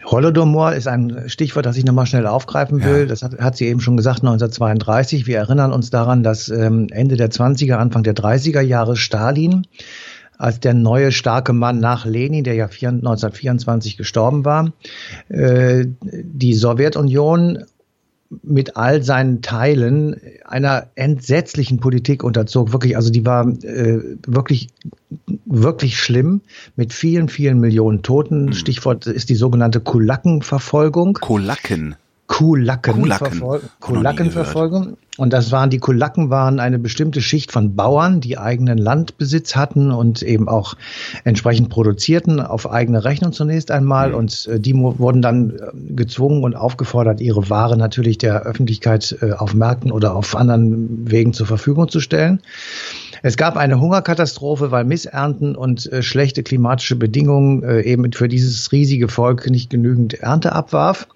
Holodomor 0.05 0.74
ist 0.74 0.88
ein 0.88 1.24
Stichwort, 1.27 1.65
das 1.65 1.77
ich 1.77 1.86
nochmal 1.86 2.05
schnell 2.05 2.27
aufgreifen 2.27 2.84
will. 2.84 3.01
Ja. 3.01 3.05
Das 3.05 3.24
hat, 3.24 3.39
hat, 3.39 3.57
sie 3.57 3.67
eben 3.67 3.79
schon 3.79 3.98
gesagt, 3.98 4.19
1932. 4.19 5.27
Wir 5.27 5.38
erinnern 5.38 5.72
uns 5.72 5.89
daran, 5.89 6.24
dass 6.24 6.50
ähm, 6.50 6.88
Ende 6.91 7.17
der 7.17 7.31
20er, 7.31 7.75
Anfang 7.75 8.03
der 8.03 8.15
30er 8.15 8.62
Jahre 8.62 8.95
Stalin 8.95 9.65
als 10.38 10.60
der 10.60 10.74
neue 10.74 11.12
starke 11.12 11.53
Mann 11.53 11.79
nach 11.79 12.05
Lenin, 12.05 12.43
der 12.43 12.55
ja 12.55 12.65
1924 12.65 13.98
gestorben 13.98 14.43
war, 14.43 14.74
äh, 15.29 15.86
die 16.01 16.53
Sowjetunion 16.53 17.63
mit 18.29 18.75
all 18.75 19.03
seinen 19.03 19.41
Teilen 19.41 20.20
einer 20.46 20.88
entsetzlichen 20.96 21.79
Politik 21.79 22.24
unterzog. 22.24 22.74
Wirklich, 22.74 22.98
also 22.98 23.12
die 23.12 23.25
war 23.25 23.48
äh, 23.48 24.17
wirklich 24.25 24.70
wirklich 25.46 26.00
schlimm 26.00 26.41
mit 26.75 26.94
vielen, 26.94 27.29
vielen 27.29 27.60
Millionen 27.60 28.01
Toten. 28.01 28.48
Hm. 28.48 28.53
Stichwort 28.53 29.08
ist 29.08 29.29
die 29.29 29.36
sogenannte 29.36 29.79
Kulackenverfolgung. 29.79 31.13
Kulaken. 31.13 31.96
Kulackenverfolgung. 32.27 33.70
Kulackenverfolgung. 33.79 34.98
Und 35.17 35.32
das 35.32 35.51
waren, 35.51 35.70
die 35.70 35.77
Kulaken 35.77 36.29
waren 36.29 36.60
eine 36.60 36.77
bestimmte 36.77 37.22
Schicht 37.22 37.51
von 37.51 37.75
Bauern, 37.75 38.20
die 38.20 38.38
eigenen 38.38 38.77
Landbesitz 38.77 39.55
hatten 39.55 39.91
und 39.91 40.22
eben 40.24 40.50
auch 40.50 40.75
entsprechend 41.24 41.70
produzierten, 41.70 42.41
auf 42.41 42.70
eigene 42.70 43.05
Rechnung 43.05 43.32
zunächst 43.32 43.72
einmal. 43.72 44.10
Mhm. 44.10 44.15
Und 44.15 44.48
äh, 44.48 44.60
die 44.60 44.75
wurden 44.75 45.22
dann 45.22 45.51
äh, 45.51 45.94
gezwungen 45.94 46.44
und 46.44 46.55
aufgefordert, 46.55 47.22
ihre 47.22 47.50
Ware 47.50 47.77
natürlich 47.77 48.17
der 48.17 48.41
Öffentlichkeit 48.41 49.15
äh, 49.22 49.32
auf 49.32 49.53
Märkten 49.53 49.91
oder 49.91 50.15
auf 50.15 50.36
anderen 50.36 51.10
Wegen 51.10 51.32
zur 51.32 51.46
Verfügung 51.46 51.88
zu 51.88 52.01
stellen. 52.01 52.41
Es 53.22 53.38
gab 53.38 53.55
eine 53.55 53.79
Hungerkatastrophe, 53.79 54.72
weil 54.72 54.84
Missernten 54.84 55.55
und 55.55 55.89
schlechte 56.01 56.44
klimatische 56.44 56.96
Bedingungen 56.96 57.63
eben 57.82 58.12
für 58.12 58.27
dieses 58.27 58.72
riesige 58.72 59.08
Volk 59.08 59.50
nicht 59.50 59.72
genügend 59.72 60.13
Ernte 60.15 60.51
abwarf 60.51 61.08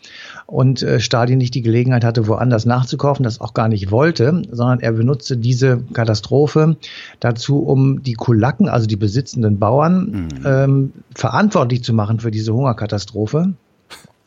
und 0.49 0.81
äh, 0.81 0.99
Stalin 0.99 1.37
nicht 1.37 1.53
die 1.53 1.61
Gelegenheit 1.61 2.03
hatte, 2.03 2.27
woanders 2.27 2.65
nachzukaufen, 2.65 3.23
das 3.23 3.39
auch 3.39 3.53
gar 3.53 3.67
nicht 3.67 3.91
wollte, 3.91 4.41
sondern 4.49 4.79
er 4.79 4.93
benutzte 4.93 5.37
diese 5.37 5.81
Katastrophe 5.93 6.75
dazu, 7.19 7.59
um 7.59 8.01
die 8.01 8.13
Kulaken, 8.13 8.67
also 8.67 8.87
die 8.87 8.95
besitzenden 8.95 9.59
Bauern, 9.59 10.09
mhm. 10.09 10.45
ähm, 10.45 10.93
verantwortlich 11.13 11.83
zu 11.83 11.93
machen 11.93 12.19
für 12.19 12.31
diese 12.31 12.53
Hungerkatastrophe 12.53 13.53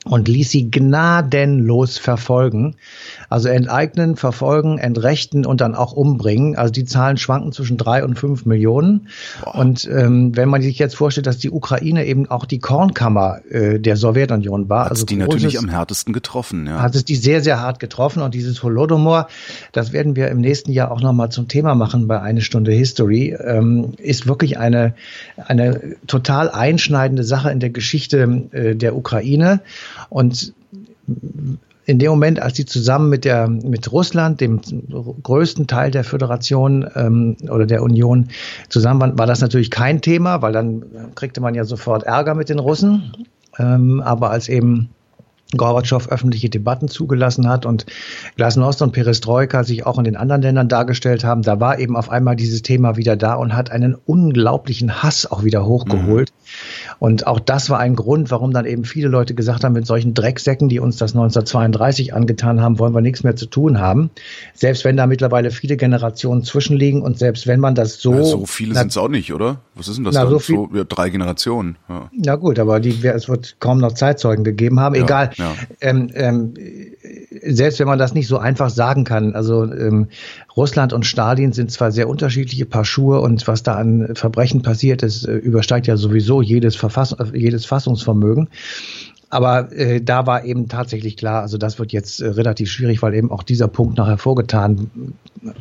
und 0.04 0.26
ließ 0.26 0.50
sie 0.50 0.70
gnadenlos 0.70 1.96
verfolgen. 1.96 2.74
Also 3.28 3.48
enteignen, 3.48 4.16
verfolgen, 4.16 4.78
entrechten 4.78 5.46
und 5.46 5.60
dann 5.60 5.74
auch 5.74 5.92
umbringen. 5.92 6.56
Also 6.56 6.72
die 6.72 6.84
Zahlen 6.84 7.16
schwanken 7.18 7.52
zwischen 7.52 7.76
drei 7.76 8.04
und 8.04 8.18
fünf 8.18 8.44
Millionen. 8.44 9.08
Boah. 9.44 9.54
Und 9.54 9.88
ähm, 9.88 10.36
wenn 10.36 10.48
man 10.48 10.60
sich 10.60 10.78
jetzt 10.78 10.96
vorstellt, 10.96 11.26
dass 11.26 11.38
die 11.38 11.50
Ukraine 11.50 12.04
eben 12.04 12.28
auch 12.28 12.46
die 12.46 12.58
Kornkammer 12.58 13.40
äh, 13.48 13.78
der 13.78 13.96
Sowjetunion 13.96 14.68
war, 14.68 14.86
hat 14.86 14.90
also 14.90 15.06
die 15.06 15.16
großes, 15.16 15.34
natürlich 15.34 15.58
am 15.58 15.68
härtesten 15.68 16.12
getroffen. 16.12 16.66
Ja. 16.66 16.82
Hat 16.82 16.96
es 16.96 17.04
die 17.04 17.16
sehr, 17.16 17.40
sehr 17.40 17.60
hart 17.60 17.78
getroffen. 17.78 18.22
Und 18.22 18.34
dieses 18.34 18.62
Holodomor, 18.62 19.28
das 19.70 19.92
werden 19.92 20.16
wir 20.16 20.28
im 20.28 20.40
nächsten 20.40 20.72
Jahr 20.72 20.90
auch 20.90 21.00
nochmal 21.00 21.30
zum 21.30 21.46
Thema 21.46 21.76
machen 21.76 22.08
bei 22.08 22.20
Eine 22.20 22.40
Stunde 22.40 22.72
History, 22.72 23.36
ähm, 23.40 23.92
ist 23.98 24.26
wirklich 24.26 24.58
eine, 24.58 24.94
eine 25.36 25.96
total 26.08 26.50
einschneidende 26.50 27.22
Sache 27.22 27.50
in 27.50 27.60
der 27.60 27.70
Geschichte 27.70 28.48
äh, 28.50 28.74
der 28.74 28.96
Ukraine. 28.96 29.60
Und 30.08 30.54
in 31.84 31.98
dem 31.98 32.10
Moment, 32.10 32.40
als 32.40 32.56
sie 32.56 32.64
zusammen 32.64 33.08
mit 33.08 33.24
der 33.24 33.48
mit 33.48 33.90
Russland, 33.90 34.40
dem 34.40 34.60
größten 35.22 35.66
Teil 35.66 35.90
der 35.90 36.04
Föderation 36.04 36.88
ähm, 36.94 37.36
oder 37.50 37.66
der 37.66 37.82
Union 37.82 38.28
zusammen 38.68 39.00
waren, 39.00 39.18
war 39.18 39.26
das 39.26 39.40
natürlich 39.40 39.70
kein 39.70 40.00
Thema, 40.00 40.42
weil 40.42 40.52
dann 40.52 40.84
kriegte 41.14 41.40
man 41.40 41.54
ja 41.54 41.64
sofort 41.64 42.04
Ärger 42.04 42.34
mit 42.34 42.48
den 42.48 42.60
Russen. 42.60 43.12
Ähm, 43.58 44.00
aber 44.00 44.30
als 44.30 44.48
eben 44.48 44.90
Gorbatschow 45.56 46.08
öffentliche 46.08 46.50
Debatten 46.50 46.88
zugelassen 46.88 47.48
hat 47.48 47.66
und 47.66 47.86
Glasnost 48.36 48.82
und 48.82 48.92
Perestroika 48.92 49.64
sich 49.64 49.86
auch 49.86 49.98
in 49.98 50.04
den 50.04 50.16
anderen 50.16 50.42
Ländern 50.42 50.68
dargestellt 50.68 51.24
haben, 51.24 51.42
da 51.42 51.60
war 51.60 51.78
eben 51.78 51.96
auf 51.96 52.10
einmal 52.10 52.36
dieses 52.36 52.62
Thema 52.62 52.96
wieder 52.96 53.16
da 53.16 53.34
und 53.34 53.54
hat 53.54 53.70
einen 53.70 53.94
unglaublichen 53.94 55.02
Hass 55.02 55.30
auch 55.30 55.44
wieder 55.44 55.66
hochgeholt. 55.66 56.30
Mhm. 56.30 56.96
Und 56.98 57.26
auch 57.26 57.40
das 57.40 57.70
war 57.70 57.78
ein 57.78 57.96
Grund, 57.96 58.30
warum 58.30 58.52
dann 58.52 58.64
eben 58.64 58.84
viele 58.84 59.08
Leute 59.08 59.34
gesagt 59.34 59.64
haben, 59.64 59.72
mit 59.72 59.86
solchen 59.86 60.14
Drecksäcken, 60.14 60.68
die 60.68 60.78
uns 60.78 60.96
das 60.96 61.12
1932 61.12 62.14
angetan 62.14 62.60
haben, 62.60 62.78
wollen 62.78 62.94
wir 62.94 63.00
nichts 63.00 63.24
mehr 63.24 63.36
zu 63.36 63.46
tun 63.46 63.80
haben. 63.80 64.10
Selbst 64.54 64.84
wenn 64.84 64.96
da 64.96 65.06
mittlerweile 65.06 65.50
viele 65.50 65.76
Generationen 65.76 66.44
zwischenliegen 66.44 67.02
und 67.02 67.18
selbst 67.18 67.46
wenn 67.46 67.60
man 67.60 67.74
das 67.74 68.00
so. 68.00 68.14
Ja, 68.14 68.22
so 68.24 68.46
viele 68.46 68.74
sind 68.74 68.88
es 68.88 68.96
auch 68.96 69.08
nicht, 69.08 69.32
oder? 69.32 69.58
Was 69.74 69.88
ist 69.88 69.96
denn 69.96 70.04
das 70.04 70.14
na, 70.14 70.22
dann? 70.22 70.30
So, 70.30 70.38
viel, 70.38 70.56
so 70.56 70.68
ja, 70.74 70.84
drei 70.84 71.10
Generationen. 71.10 71.76
Ja. 71.88 72.10
Na 72.12 72.36
gut, 72.36 72.58
aber 72.58 72.80
die, 72.80 73.04
es 73.06 73.28
wird 73.28 73.56
kaum 73.58 73.78
noch 73.78 73.92
Zeitzeugen 73.92 74.44
gegeben 74.44 74.80
haben. 74.80 74.94
Egal. 74.94 75.30
Ja. 75.42 75.54
Ähm, 75.80 76.10
ähm, 76.14 76.54
selbst 77.42 77.80
wenn 77.80 77.88
man 77.88 77.98
das 77.98 78.14
nicht 78.14 78.28
so 78.28 78.38
einfach 78.38 78.70
sagen 78.70 79.04
kann, 79.04 79.34
also 79.34 79.64
ähm, 79.64 80.08
Russland 80.56 80.92
und 80.92 81.04
Stalin 81.04 81.52
sind 81.52 81.70
zwar 81.70 81.90
sehr 81.90 82.08
unterschiedliche 82.08 82.64
Paar 82.64 82.84
Schuhe 82.84 83.20
und 83.20 83.46
was 83.48 83.62
da 83.62 83.74
an 83.74 84.14
Verbrechen 84.14 84.62
passiert 84.62 85.02
ist, 85.02 85.26
äh, 85.26 85.34
übersteigt 85.36 85.86
ja 85.86 85.96
sowieso 85.96 86.42
jedes, 86.42 86.76
Verfass 86.76 87.16
jedes 87.34 87.66
Fassungsvermögen. 87.66 88.48
Aber 89.30 89.72
äh, 89.72 90.02
da 90.02 90.26
war 90.26 90.44
eben 90.44 90.68
tatsächlich 90.68 91.16
klar, 91.16 91.40
also 91.40 91.56
das 91.56 91.78
wird 91.78 91.90
jetzt 91.92 92.20
äh, 92.20 92.28
relativ 92.28 92.70
schwierig, 92.70 93.02
weil 93.02 93.14
eben 93.14 93.30
auch 93.30 93.42
dieser 93.42 93.66
Punkt 93.66 93.96
nachher 93.96 94.18
vorgetan 94.18 94.90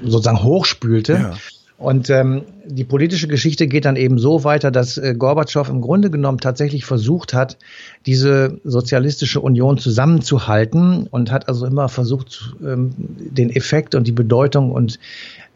sozusagen 0.04 0.44
hochspülte. 0.44 1.14
Ja. 1.14 1.34
Und 1.82 2.12
ähm, 2.12 2.44
die 2.64 2.84
politische 2.84 3.28
Geschichte 3.28 3.66
geht 3.66 3.86
dann 3.86 3.96
eben 3.96 4.20
so 4.20 4.44
weiter, 4.44 4.70
dass 4.70 5.00
äh, 5.00 5.16
Gorbatschow 5.18 5.68
im 5.68 5.82
Grunde 5.82 6.12
genommen 6.12 6.38
tatsächlich 6.38 6.86
versucht 6.86 7.34
hat, 7.34 7.58
diese 8.06 8.60
sozialistische 8.64 9.42
Union 9.42 9.80
zusammenzuhalten 9.80 11.08
und 11.10 11.32
hat 11.32 11.50
also 11.50 11.66
immer 11.66 11.90
versucht, 11.90 12.54
ähm, 12.64 12.92
den 12.98 13.50
Effekt 13.50 13.96
und 13.96 14.06
die 14.06 14.12
Bedeutung 14.12 14.72
und 14.72 15.00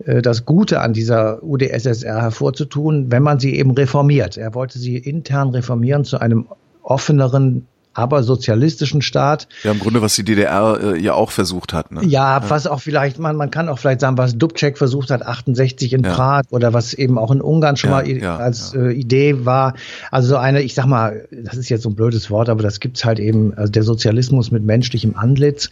äh, 0.03 0.23
das 0.23 0.45
Gute 0.45 0.81
an 0.81 0.93
dieser 0.93 1.43
UdSSR 1.43 2.23
hervorzutun, 2.23 3.11
wenn 3.11 3.21
man 3.21 3.39
sie 3.39 3.55
eben 3.55 3.69
reformiert. 3.69 4.35
Er 4.35 4.55
wollte 4.55 4.79
sie 4.79 4.97
intern 4.97 5.49
reformieren 5.49 6.05
zu 6.05 6.17
einem 6.17 6.47
offeneren 6.81 7.67
aber 7.95 8.21
sozialistischen 8.21 9.01
Staat. 9.01 9.47
Ja, 9.63 9.71
im 9.71 9.79
Grunde, 9.79 10.01
was 10.01 10.15
die 10.15 10.23
DDR 10.23 10.79
äh, 10.81 11.01
ja 11.01 11.13
auch 11.13 11.31
versucht 11.31 11.73
hat. 11.73 11.91
Ne? 11.91 12.01
Ja, 12.03 12.39
ja, 12.39 12.49
was 12.49 12.67
auch 12.67 12.81
vielleicht, 12.81 13.17
man, 13.17 13.35
man 13.35 13.49
kann 13.49 13.69
auch 13.69 13.79
vielleicht 13.79 14.01
sagen, 14.01 14.17
was 14.17 14.37
Dubček 14.37 14.77
versucht 14.77 15.09
hat, 15.09 15.25
68 15.25 15.93
in 15.93 16.03
ja. 16.03 16.13
Prag 16.13 16.43
oder 16.49 16.73
was 16.73 16.93
eben 16.93 17.17
auch 17.17 17.31
in 17.31 17.41
Ungarn 17.41 17.77
schon 17.77 17.89
ja, 17.89 17.95
mal 18.35 18.41
als 18.41 18.75
Äh, 18.75 18.91
Idee 18.91 19.45
war. 19.45 19.75
Also 20.11 20.29
so 20.29 20.37
eine, 20.37 20.61
ich 20.61 20.75
sag 20.75 20.85
mal, 20.85 21.27
das 21.31 21.55
ist 21.55 21.69
jetzt 21.69 21.83
so 21.83 21.89
ein 21.89 21.95
blödes 21.95 22.29
Wort, 22.29 22.49
aber 22.49 22.61
das 22.61 22.79
gibt's 22.79 23.05
halt 23.05 23.19
eben, 23.19 23.53
also 23.55 23.71
der 23.71 23.83
Sozialismus 23.83 24.51
mit 24.51 24.63
menschlichem 24.63 25.15
Antlitz. 25.15 25.69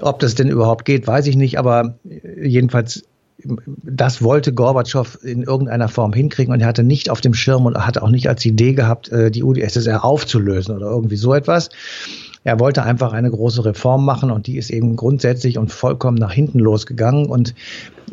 Ob 0.00 0.18
das 0.18 0.34
denn 0.34 0.48
überhaupt 0.48 0.84
geht, 0.84 1.06
weiß 1.06 1.26
ich 1.26 1.36
nicht, 1.36 1.58
aber 1.58 1.94
jedenfalls 2.42 3.04
das 3.82 4.22
wollte 4.22 4.52
Gorbatschow 4.52 5.18
in 5.22 5.42
irgendeiner 5.42 5.88
Form 5.88 6.12
hinkriegen 6.12 6.52
und 6.52 6.60
er 6.60 6.66
hatte 6.66 6.84
nicht 6.84 7.10
auf 7.10 7.20
dem 7.20 7.34
Schirm 7.34 7.66
und 7.66 7.76
hatte 7.76 8.02
auch 8.02 8.10
nicht 8.10 8.28
als 8.28 8.44
Idee 8.44 8.74
gehabt, 8.74 9.10
äh, 9.10 9.30
die 9.30 9.42
UdSSR 9.42 10.04
aufzulösen 10.04 10.76
oder 10.76 10.86
irgendwie 10.86 11.16
so 11.16 11.34
etwas. 11.34 11.70
Er 12.44 12.58
wollte 12.58 12.82
einfach 12.82 13.12
eine 13.12 13.30
große 13.30 13.64
Reform 13.64 14.04
machen 14.04 14.30
und 14.30 14.48
die 14.48 14.56
ist 14.56 14.70
eben 14.70 14.96
grundsätzlich 14.96 15.58
und 15.58 15.70
vollkommen 15.70 16.18
nach 16.18 16.32
hinten 16.32 16.58
losgegangen 16.58 17.26
und 17.26 17.54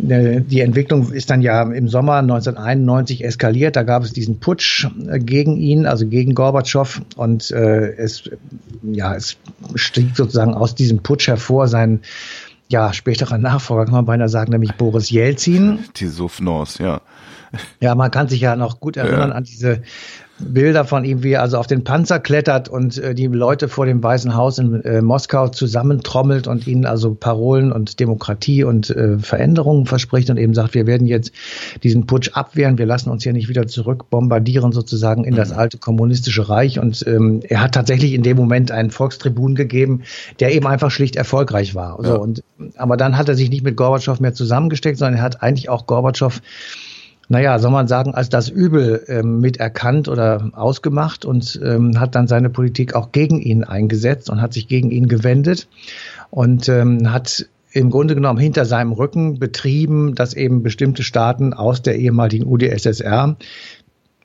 äh, 0.08 0.42
die 0.42 0.62
Entwicklung 0.62 1.12
ist 1.12 1.30
dann 1.30 1.42
ja 1.42 1.64
im 1.64 1.88
Sommer 1.88 2.18
1991 2.18 3.26
eskaliert. 3.26 3.76
Da 3.76 3.84
gab 3.84 4.04
es 4.04 4.14
diesen 4.14 4.40
Putsch 4.40 4.88
äh, 5.08 5.20
gegen 5.20 5.58
ihn, 5.58 5.86
also 5.86 6.08
gegen 6.08 6.36
Gorbatschow. 6.36 7.02
Und 7.16 7.52
äh, 7.52 7.96
es, 7.96 8.30
ja, 8.84 9.16
es 9.16 9.38
stieg 9.76 10.16
sozusagen 10.16 10.54
aus 10.54 10.76
diesem 10.76 11.00
Putsch 11.00 11.28
hervor 11.28 11.68
sein 11.68 12.02
ja, 12.70 12.94
späterer 12.94 13.38
Nachfolger, 13.38 13.86
kann 13.86 13.96
man 13.96 14.06
beinahe 14.06 14.30
sagen, 14.30 14.52
nämlich 14.52 14.74
Boris 14.76 15.10
Jelzin. 15.10 15.80
Die 15.96 16.08
Souffnance, 16.08 16.82
ja. 16.82 17.02
Ja, 17.80 17.96
man 17.96 18.12
kann 18.12 18.28
sich 18.28 18.42
ja 18.42 18.56
noch 18.56 18.80
gut 18.80 18.96
erinnern 18.96 19.30
ja. 19.30 19.36
an 19.36 19.44
diese 19.44 19.82
Bilder 20.40 20.86
von 20.86 21.04
ihm, 21.04 21.24
wie 21.24 21.34
er 21.34 21.42
also 21.42 21.58
auf 21.58 21.68
den 21.68 21.84
Panzer 21.84 22.20
klettert 22.20 22.70
und 22.70 22.98
äh, 22.98 23.14
die 23.14 23.28
Leute 23.28 23.68
vor 23.68 23.86
dem 23.86 24.02
Weißen 24.02 24.36
Haus 24.36 24.58
in 24.58 24.82
äh, 24.84 25.02
Moskau 25.02 25.50
zusammentrommelt 25.50 26.48
und 26.48 26.68
ihnen 26.68 26.86
also 26.86 27.14
Parolen 27.14 27.72
und 27.72 28.00
Demokratie 28.00 28.64
und 28.64 28.90
äh, 28.90 29.20
Veränderungen 29.20 29.86
verspricht 29.86 30.30
und 30.30 30.38
eben 30.38 30.54
sagt, 30.54 30.74
wir 30.74 30.88
werden 30.88 31.08
jetzt 31.08 31.32
diesen 31.84 32.08
Putsch 32.08 32.32
abwehren, 32.34 32.78
wir 32.78 32.86
lassen 32.86 33.10
uns 33.10 33.24
hier 33.24 33.34
nicht 33.34 33.50
wieder 33.50 33.68
zurück 33.68 34.10
bombardieren 34.10 34.72
sozusagen 34.72 35.24
in 35.24 35.36
das 35.36 35.52
mhm. 35.52 35.60
alte 35.60 35.78
kommunistische 35.78 36.48
Reich. 36.48 36.80
Und 36.80 37.06
ähm, 37.08 37.42
er 37.44 37.62
hat 37.62 37.74
tatsächlich 37.74 38.14
in 38.14 38.24
dem 38.24 38.38
Moment 38.38 38.72
einen 38.72 38.92
Volkstribun 38.92 39.56
gegeben, 39.56 40.04
der 40.40 40.54
eben 40.54 40.68
einfach 40.68 40.92
schlicht 40.92 41.16
erfolgreich 41.16 41.76
war. 41.76 42.00
Ja. 42.02 42.10
So, 42.10 42.22
und, 42.22 42.44
aber 42.78 42.98
dann 42.98 43.18
hat 43.18 43.30
er 43.30 43.36
sich 43.36 43.50
nicht 43.50 43.64
mit 43.64 43.76
Gorbatschow 43.76 44.20
mehr 44.20 44.34
zusammengesteckt, 44.34 44.98
sondern 44.98 45.18
er 45.18 45.24
hat 45.24 45.44
eigentlich 45.44 45.70
auch 45.70 45.86
Gorbatschow 45.86 46.42
naja, 47.30 47.60
soll 47.60 47.72
man 47.72 47.88
sagen, 47.88 48.16
als 48.16 48.30
das 48.30 48.50
Übel 48.50 49.04
ähm, 49.08 49.40
miterkannt 49.40 50.08
oder 50.08 50.50
ausgemacht 50.54 51.26
und 51.26 51.60
ähm, 51.64 52.00
hat 52.00 52.16
dann 52.16 52.28
seine 52.28 52.50
Politik 52.50 52.96
auch 52.96 53.12
gegen 53.12 53.40
ihn 53.40 53.64
eingesetzt 53.64 54.32
und 54.32 54.42
hat 54.42 54.54
sich 54.54 54.68
gegen 54.68 54.90
ihn 54.90 55.08
gewendet 55.08 55.68
und 56.32 56.68
ähm, 56.70 57.14
hat 57.14 57.48
im 57.72 57.92
Grunde 57.92 58.16
genommen 58.16 58.40
hinter 58.40 58.66
seinem 58.66 58.92
Rücken 58.92 59.38
betrieben, 59.38 60.16
dass 60.16 60.34
eben 60.34 60.64
bestimmte 60.64 61.04
Staaten 61.04 61.54
aus 61.54 61.84
der 61.84 62.00
ehemaligen 62.00 62.48
UdSSR 62.48 63.36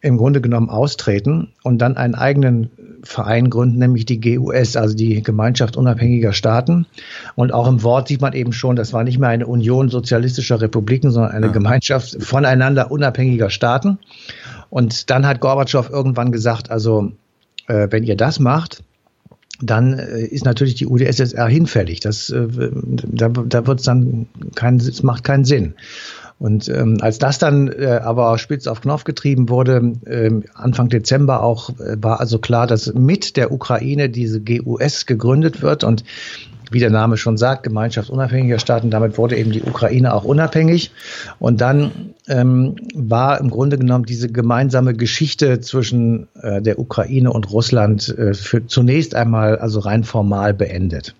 im 0.01 0.17
Grunde 0.17 0.41
genommen 0.41 0.71
austreten 0.71 1.53
und 1.63 1.79
dann 1.79 1.99
einen 1.99 2.15
eigenen 2.15 2.71
Verein 3.05 3.51
gründen, 3.51 3.79
nämlich 3.79 4.07
die 4.07 4.21
GUS, 4.21 4.77
also 4.77 4.95
die 4.95 5.23
Gemeinschaft 5.23 5.77
unabhängiger 5.77 6.33
Staaten. 6.33 6.87
Und 7.35 7.53
auch 7.53 7.69
im 7.69 7.83
Wort 7.83 8.09
sieht 8.09 8.21
man 8.21 8.33
eben 8.33 8.53
schon, 8.53 8.77
das 8.77 8.93
war 8.93 9.05
nicht 9.05 9.19
mehr 9.19 9.29
eine 9.29 9.47
Union 9.47 9.89
sozialistischer 9.89 10.61
Republiken, 10.61 11.11
sondern 11.11 11.33
eine 11.33 11.47
ja. 11.47 11.53
Gemeinschaft 11.53 12.23
voneinander 12.23 12.91
unabhängiger 12.91 13.51
Staaten. 13.51 13.99
Und 14.71 15.11
dann 15.11 15.27
hat 15.27 15.41
Gorbatschow 15.41 15.89
irgendwann 15.91 16.33
gesagt, 16.33 16.71
also 16.71 17.13
äh, 17.69 17.89
wenn 17.91 18.05
ihr 18.05 18.17
das 18.17 18.41
macht, 18.41 18.83
dann 19.61 19.99
äh, 19.99 20.21
ist 20.21 20.45
natürlich 20.45 20.75
die 20.75 20.87
UdSSR 20.87 21.47
hinfällig. 21.47 22.01
Das, 22.01 22.31
äh, 22.31 22.49
da, 22.73 23.29
da 23.29 23.67
wird 23.67 23.81
es 23.81 23.85
dann 23.85 24.27
kein, 24.55 24.77
es 24.77 25.03
macht 25.03 25.25
keinen 25.25 25.45
Sinn. 25.45 25.75
Und 26.45 26.69
ähm, 26.69 26.99
als 27.01 27.19
das 27.19 27.39
dann 27.39 27.69
äh, 27.69 28.01
aber 28.05 28.37
spitz 28.37 28.67
auf 28.67 28.83
Knopf 28.83 29.05
getrieben 29.05 29.49
wurde, 29.49 29.95
äh, 30.05 30.31
Anfang 30.53 30.91
Dezember 30.91 31.43
auch, 31.43 31.71
äh, 31.79 31.97
war 32.03 32.21
also 32.21 32.39
klar, 32.39 32.67
dass 32.67 32.93
mit 32.93 33.39
der 33.39 33.51
Ukraine 33.51 34.11
diese 34.11 34.43
GUS 34.43 35.07
gegründet 35.07 35.63
wird 35.63 35.85
und 35.85 36.05
wie 36.71 36.81
der 36.81 36.91
Name 36.91 37.17
schon 37.17 37.39
sagt, 37.39 37.63
Gemeinschaft 37.63 38.11
unabhängiger 38.11 38.59
Staaten. 38.59 38.91
Damit 38.91 39.17
wurde 39.17 39.39
eben 39.39 39.53
die 39.53 39.63
Ukraine 39.63 40.13
auch 40.13 40.25
unabhängig. 40.25 40.91
Und 41.39 41.63
dann 41.63 42.13
ähm, 42.29 42.77
war 42.95 43.41
im 43.41 43.49
Grunde 43.49 43.79
genommen 43.79 44.05
diese 44.05 44.29
gemeinsame 44.29 44.93
Geschichte 44.93 45.63
zwischen 45.63 46.29
äh, 46.43 46.61
der 46.61 46.79
Ukraine 46.79 47.33
und 47.33 47.51
Russland 47.53 48.07
äh, 48.19 48.35
für 48.35 48.67
zunächst 48.67 49.15
einmal 49.15 49.57
also 49.57 49.81
rein 49.81 50.05
formal 50.05 50.53
beendet. 50.53 51.15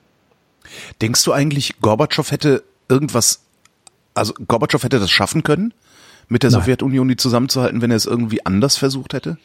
Denkst 1.01 1.25
du 1.25 1.33
eigentlich, 1.33 1.81
Gorbatschow 1.81 2.31
hätte 2.31 2.63
irgendwas, 2.91 3.44
also 4.15 4.33
Gorbatschow 4.47 4.83
hätte 4.83 4.99
das 4.99 5.11
schaffen 5.11 5.43
können, 5.43 5.75
mit 6.29 6.43
der 6.43 6.51
Nein. 6.51 6.63
Sowjetunion 6.63 7.09
die 7.09 7.17
zusammenzuhalten, 7.17 7.83
wenn 7.83 7.91
er 7.91 7.97
es 7.97 8.07
irgendwie 8.07 8.45
anders 8.47 8.77
versucht 8.77 9.13
hätte? 9.13 9.37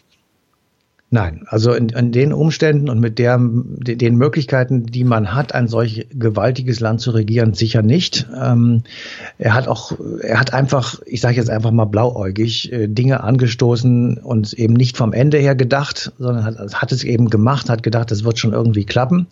Nein, 1.11 1.45
also 1.47 1.73
in, 1.73 1.89
in 1.89 2.11
den 2.11 2.31
Umständen 2.31 2.87
und 2.87 2.99
mit 2.99 3.17
der, 3.17 3.39
den 3.39 4.15
Möglichkeiten, 4.15 4.85
die 4.85 5.03
man 5.03 5.33
hat, 5.33 5.55
ein 5.55 5.67
solch 5.67 6.05
gewaltiges 6.11 6.79
Land 6.81 7.01
zu 7.01 7.09
regieren, 7.09 7.55
sicher 7.55 7.81
nicht. 7.81 8.27
Ähm, 8.39 8.83
er 9.39 9.55
hat 9.55 9.67
auch, 9.67 9.93
er 10.21 10.39
hat 10.39 10.53
einfach, 10.53 10.99
ich 11.07 11.19
sage 11.19 11.37
jetzt 11.37 11.49
einfach 11.49 11.71
mal 11.71 11.85
blauäugig, 11.85 12.71
äh, 12.71 12.87
Dinge 12.87 13.23
angestoßen 13.23 14.19
und 14.19 14.53
eben 14.53 14.75
nicht 14.75 14.97
vom 14.97 15.11
Ende 15.11 15.39
her 15.39 15.55
gedacht, 15.55 16.11
sondern 16.19 16.45
hat, 16.45 16.75
hat 16.75 16.91
es 16.91 17.03
eben 17.03 17.31
gemacht, 17.31 17.71
hat 17.71 17.81
gedacht, 17.81 18.11
das 18.11 18.23
wird 18.23 18.37
schon 18.37 18.53
irgendwie 18.53 18.85
klappen. 18.85 19.25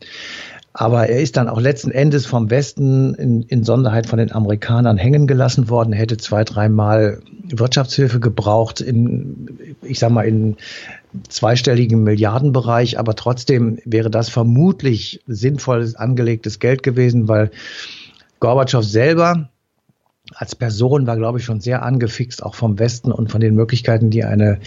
Aber 0.79 1.09
er 1.09 1.19
ist 1.19 1.37
dann 1.37 1.49
auch 1.49 1.59
letzten 1.59 1.89
Endes 1.89 2.27
vom 2.27 2.51
Westen 2.51 3.15
in, 3.15 3.41
in 3.41 3.63
Sonderheit 3.63 4.05
von 4.05 4.19
den 4.19 4.31
Amerikanern 4.31 4.97
hängen 4.97 5.25
gelassen 5.25 5.69
worden. 5.69 5.91
Hätte 5.91 6.17
zwei, 6.17 6.43
dreimal 6.43 7.19
Wirtschaftshilfe 7.49 8.19
gebraucht 8.19 8.79
in, 8.79 9.75
ich 9.81 9.97
sag 9.97 10.11
mal, 10.11 10.27
in 10.27 10.55
zweistelligen 11.29 12.03
Milliardenbereich, 12.03 12.99
aber 12.99 13.15
trotzdem 13.15 13.79
wäre 13.85 14.11
das 14.11 14.29
vermutlich 14.29 15.19
sinnvolles 15.25 15.95
angelegtes 15.95 16.59
Geld 16.59 16.83
gewesen, 16.83 17.27
weil 17.27 17.49
Gorbatschow 18.39 18.83
selber 18.83 19.49
als 20.35 20.55
Person 20.55 21.07
war, 21.07 21.15
glaube 21.15 21.39
ich, 21.39 21.45
schon 21.45 21.61
sehr 21.61 21.83
angefixt, 21.83 22.43
auch 22.43 22.55
vom 22.55 22.79
Westen 22.79 23.11
und 23.11 23.31
von 23.31 23.39
den 23.39 23.55
Möglichkeiten, 23.55 24.09
die 24.09 24.23
eine, 24.23 24.59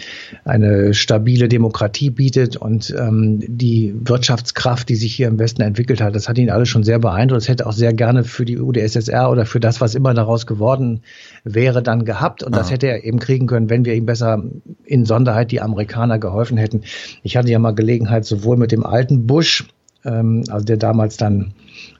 eine 0.45 0.95
stabile 0.95 1.49
Demokratie 1.49 2.11
bietet 2.11 2.57
und 2.57 2.95
ähm, 2.99 3.43
die 3.47 3.95
Wirtschaftskraft, 4.03 4.89
die 4.89 4.97
sich 4.97 5.15
hier 5.15 5.29
im 5.29 5.39
Westen 5.39 5.63
entwickelt 5.63 6.01
hat. 6.01 6.15
Das 6.15 6.29
hat 6.29 6.39
ihn 6.39 6.51
alles 6.51 6.69
schon 6.69 6.83
sehr 6.83 6.99
beeindruckt. 6.99 7.43
Das 7.43 7.49
hätte 7.49 7.67
auch 7.67 7.73
sehr 7.73 7.93
gerne 7.93 8.25
für 8.25 8.45
die 8.45 8.59
UdSSR 8.59 9.31
oder 9.31 9.45
für 9.45 9.61
das, 9.61 9.81
was 9.81 9.95
immer 9.95 10.15
daraus 10.15 10.47
geworden 10.47 11.03
wäre, 11.45 11.83
dann 11.83 12.05
gehabt. 12.05 12.43
Und 12.43 12.57
das 12.57 12.67
Aha. 12.67 12.73
hätte 12.73 12.87
er 12.87 13.05
eben 13.05 13.19
kriegen 13.19 13.47
können, 13.47 13.69
wenn 13.69 13.85
wir 13.85 13.95
ihm 13.95 14.07
besser 14.07 14.43
in 14.85 15.05
Sonderheit 15.05 15.53
die 15.53 15.61
Amerikaner 15.61 16.19
geholfen 16.19 16.57
hätten. 16.57 16.83
Ich 17.23 17.37
hatte 17.37 17.51
ja 17.51 17.59
mal 17.59 17.73
Gelegenheit, 17.73 18.25
sowohl 18.25 18.57
mit 18.57 18.73
dem 18.73 18.85
alten 18.85 19.27
Bush, 19.27 19.69
ähm, 20.05 20.45
also 20.49 20.65
der 20.65 20.79
damals 20.79 21.17
dann 21.17 21.53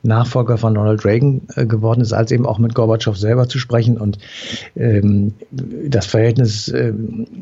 Nachfolger 0.03 0.57
von 0.57 0.77
Ronald 0.77 1.05
Reagan 1.05 1.43
äh, 1.57 1.67
geworden 1.67 2.01
ist, 2.01 2.13
als 2.13 2.33
eben 2.33 2.47
auch 2.47 2.59
mit 2.59 2.75
Gorbatschow 2.75 3.17
selber 3.17 3.49
zu 3.49 3.59
sprechen. 3.59 3.99
Und 3.99 4.19
ähm, 4.77 5.35
das 5.51 6.07
Verhältnis, 6.07 6.69
äh, 6.69 6.93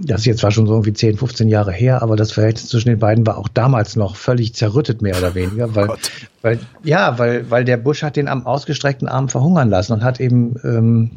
das 0.02 0.20
ist 0.20 0.26
jetzt 0.26 0.40
zwar 0.40 0.50
schon 0.50 0.66
so 0.66 0.74
irgendwie 0.74 0.92
10, 0.92 1.16
15 1.18 1.48
Jahre 1.48 1.72
her, 1.72 2.02
aber 2.02 2.16
das 2.16 2.32
Verhältnis 2.32 2.68
zwischen 2.68 2.88
den 2.88 2.98
beiden 2.98 3.26
war 3.26 3.38
auch 3.38 3.48
damals 3.48 3.96
noch 3.96 4.16
völlig 4.16 4.54
zerrüttet, 4.54 5.02
mehr 5.02 5.16
oder 5.16 5.34
weniger. 5.34 5.74
Weil, 5.74 5.90
oh 5.90 5.96
weil 6.42 6.58
ja, 6.82 7.18
weil, 7.18 7.50
weil 7.50 7.64
der 7.64 7.76
Bush 7.76 8.02
hat 8.02 8.16
den 8.16 8.28
am 8.28 8.46
ausgestreckten 8.46 9.08
Arm 9.08 9.28
verhungern 9.28 9.70
lassen 9.70 9.92
und 9.92 10.02
hat 10.02 10.20
eben 10.20 10.56
ähm, 10.64 11.10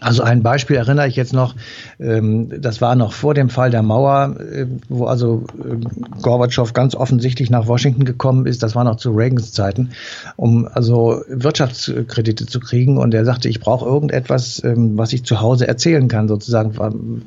also 0.00 0.22
ein 0.22 0.42
Beispiel 0.42 0.76
erinnere 0.76 1.08
ich 1.08 1.16
jetzt 1.16 1.32
noch, 1.32 1.54
ähm, 1.98 2.60
das 2.60 2.80
war 2.80 2.94
noch 2.94 3.12
vor 3.12 3.34
dem 3.34 3.48
Fall 3.48 3.70
der 3.70 3.82
Mauer, 3.82 4.36
äh, 4.38 4.66
wo 4.88 5.06
also 5.06 5.44
äh, 5.58 5.76
Gorbatschow 6.22 6.72
ganz 6.72 6.94
offensichtlich 6.94 7.50
nach 7.50 7.66
Washington 7.66 8.04
gekommen 8.04 8.46
ist, 8.46 8.62
das 8.62 8.74
war 8.74 8.84
noch 8.84 8.96
zu 8.96 9.10
Reagans 9.12 9.52
Zeiten, 9.52 9.90
um 10.36 10.68
also 10.72 11.22
Wirtschaftskredite 11.28 12.46
zu 12.46 12.60
kriegen 12.60 12.98
und 12.98 13.14
er 13.14 13.24
sagte, 13.24 13.48
ich 13.48 13.60
brauche 13.60 13.86
irgendetwas, 13.86 14.62
ähm, 14.64 14.98
was 14.98 15.12
ich 15.12 15.24
zu 15.24 15.40
Hause 15.40 15.66
erzählen 15.66 16.08
kann, 16.08 16.28
sozusagen 16.28 17.22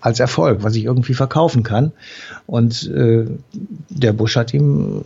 als 0.00 0.20
Erfolg, 0.20 0.62
was 0.62 0.74
ich 0.74 0.84
irgendwie 0.84 1.14
verkaufen 1.14 1.62
kann. 1.62 1.92
Und 2.46 2.90
äh, 2.90 3.26
der 3.88 4.12
Bush 4.12 4.36
hat 4.36 4.52
ihm 4.52 5.04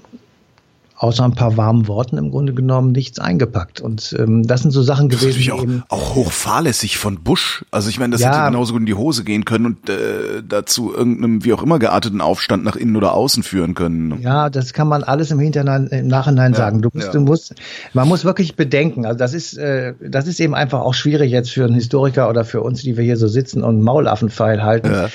außer 1.04 1.22
ein 1.22 1.34
paar 1.34 1.58
warmen 1.58 1.86
Worten 1.86 2.16
im 2.16 2.30
Grunde 2.30 2.54
genommen 2.54 2.92
nichts 2.92 3.18
eingepackt. 3.18 3.80
Und 3.80 4.16
ähm, 4.18 4.46
das 4.46 4.62
sind 4.62 4.70
so 4.70 4.82
Sachen 4.82 5.10
gewesen. 5.10 5.28
Das 5.28 5.36
ist 5.36 5.48
natürlich 5.48 5.82
auch, 5.90 5.96
auch 5.98 6.14
hochfahrlässig 6.14 6.96
von 6.96 7.22
Bush. 7.22 7.64
Also 7.70 7.90
ich 7.90 7.98
meine, 7.98 8.12
das 8.12 8.22
ja, 8.22 8.32
hätte 8.32 8.52
genauso 8.52 8.72
gut 8.72 8.80
in 8.80 8.86
die 8.86 8.94
Hose 8.94 9.22
gehen 9.22 9.44
können 9.44 9.66
und 9.66 9.90
äh, 9.90 10.42
dazu 10.48 10.94
irgendeinem 10.94 11.44
wie 11.44 11.52
auch 11.52 11.62
immer 11.62 11.78
gearteten 11.78 12.22
Aufstand 12.22 12.64
nach 12.64 12.76
innen 12.76 12.96
oder 12.96 13.12
außen 13.12 13.42
führen 13.42 13.74
können. 13.74 14.18
Ja, 14.22 14.48
das 14.48 14.72
kann 14.72 14.88
man 14.88 15.04
alles 15.04 15.30
im, 15.30 15.38
Hinternein, 15.38 15.88
im 15.88 16.08
Nachhinein 16.08 16.52
ja, 16.52 16.58
sagen. 16.58 16.80
Du 16.80 16.88
musst, 16.92 17.06
ja. 17.06 17.12
du 17.12 17.20
musst, 17.20 17.54
man 17.92 18.08
muss 18.08 18.24
wirklich 18.24 18.56
bedenken. 18.56 19.04
Also 19.04 19.18
das 19.18 19.34
ist, 19.34 19.58
äh, 19.58 19.92
das 20.00 20.26
ist 20.26 20.40
eben 20.40 20.54
einfach 20.54 20.80
auch 20.80 20.94
schwierig 20.94 21.30
jetzt 21.30 21.50
für 21.50 21.64
einen 21.64 21.74
Historiker 21.74 22.30
oder 22.30 22.46
für 22.46 22.62
uns, 22.62 22.80
die 22.80 22.96
wir 22.96 23.04
hier 23.04 23.18
so 23.18 23.28
sitzen 23.28 23.62
und 23.62 23.82
Maulaffenpfeil 23.82 24.62
halten. 24.62 24.90
Ja. 24.90 25.08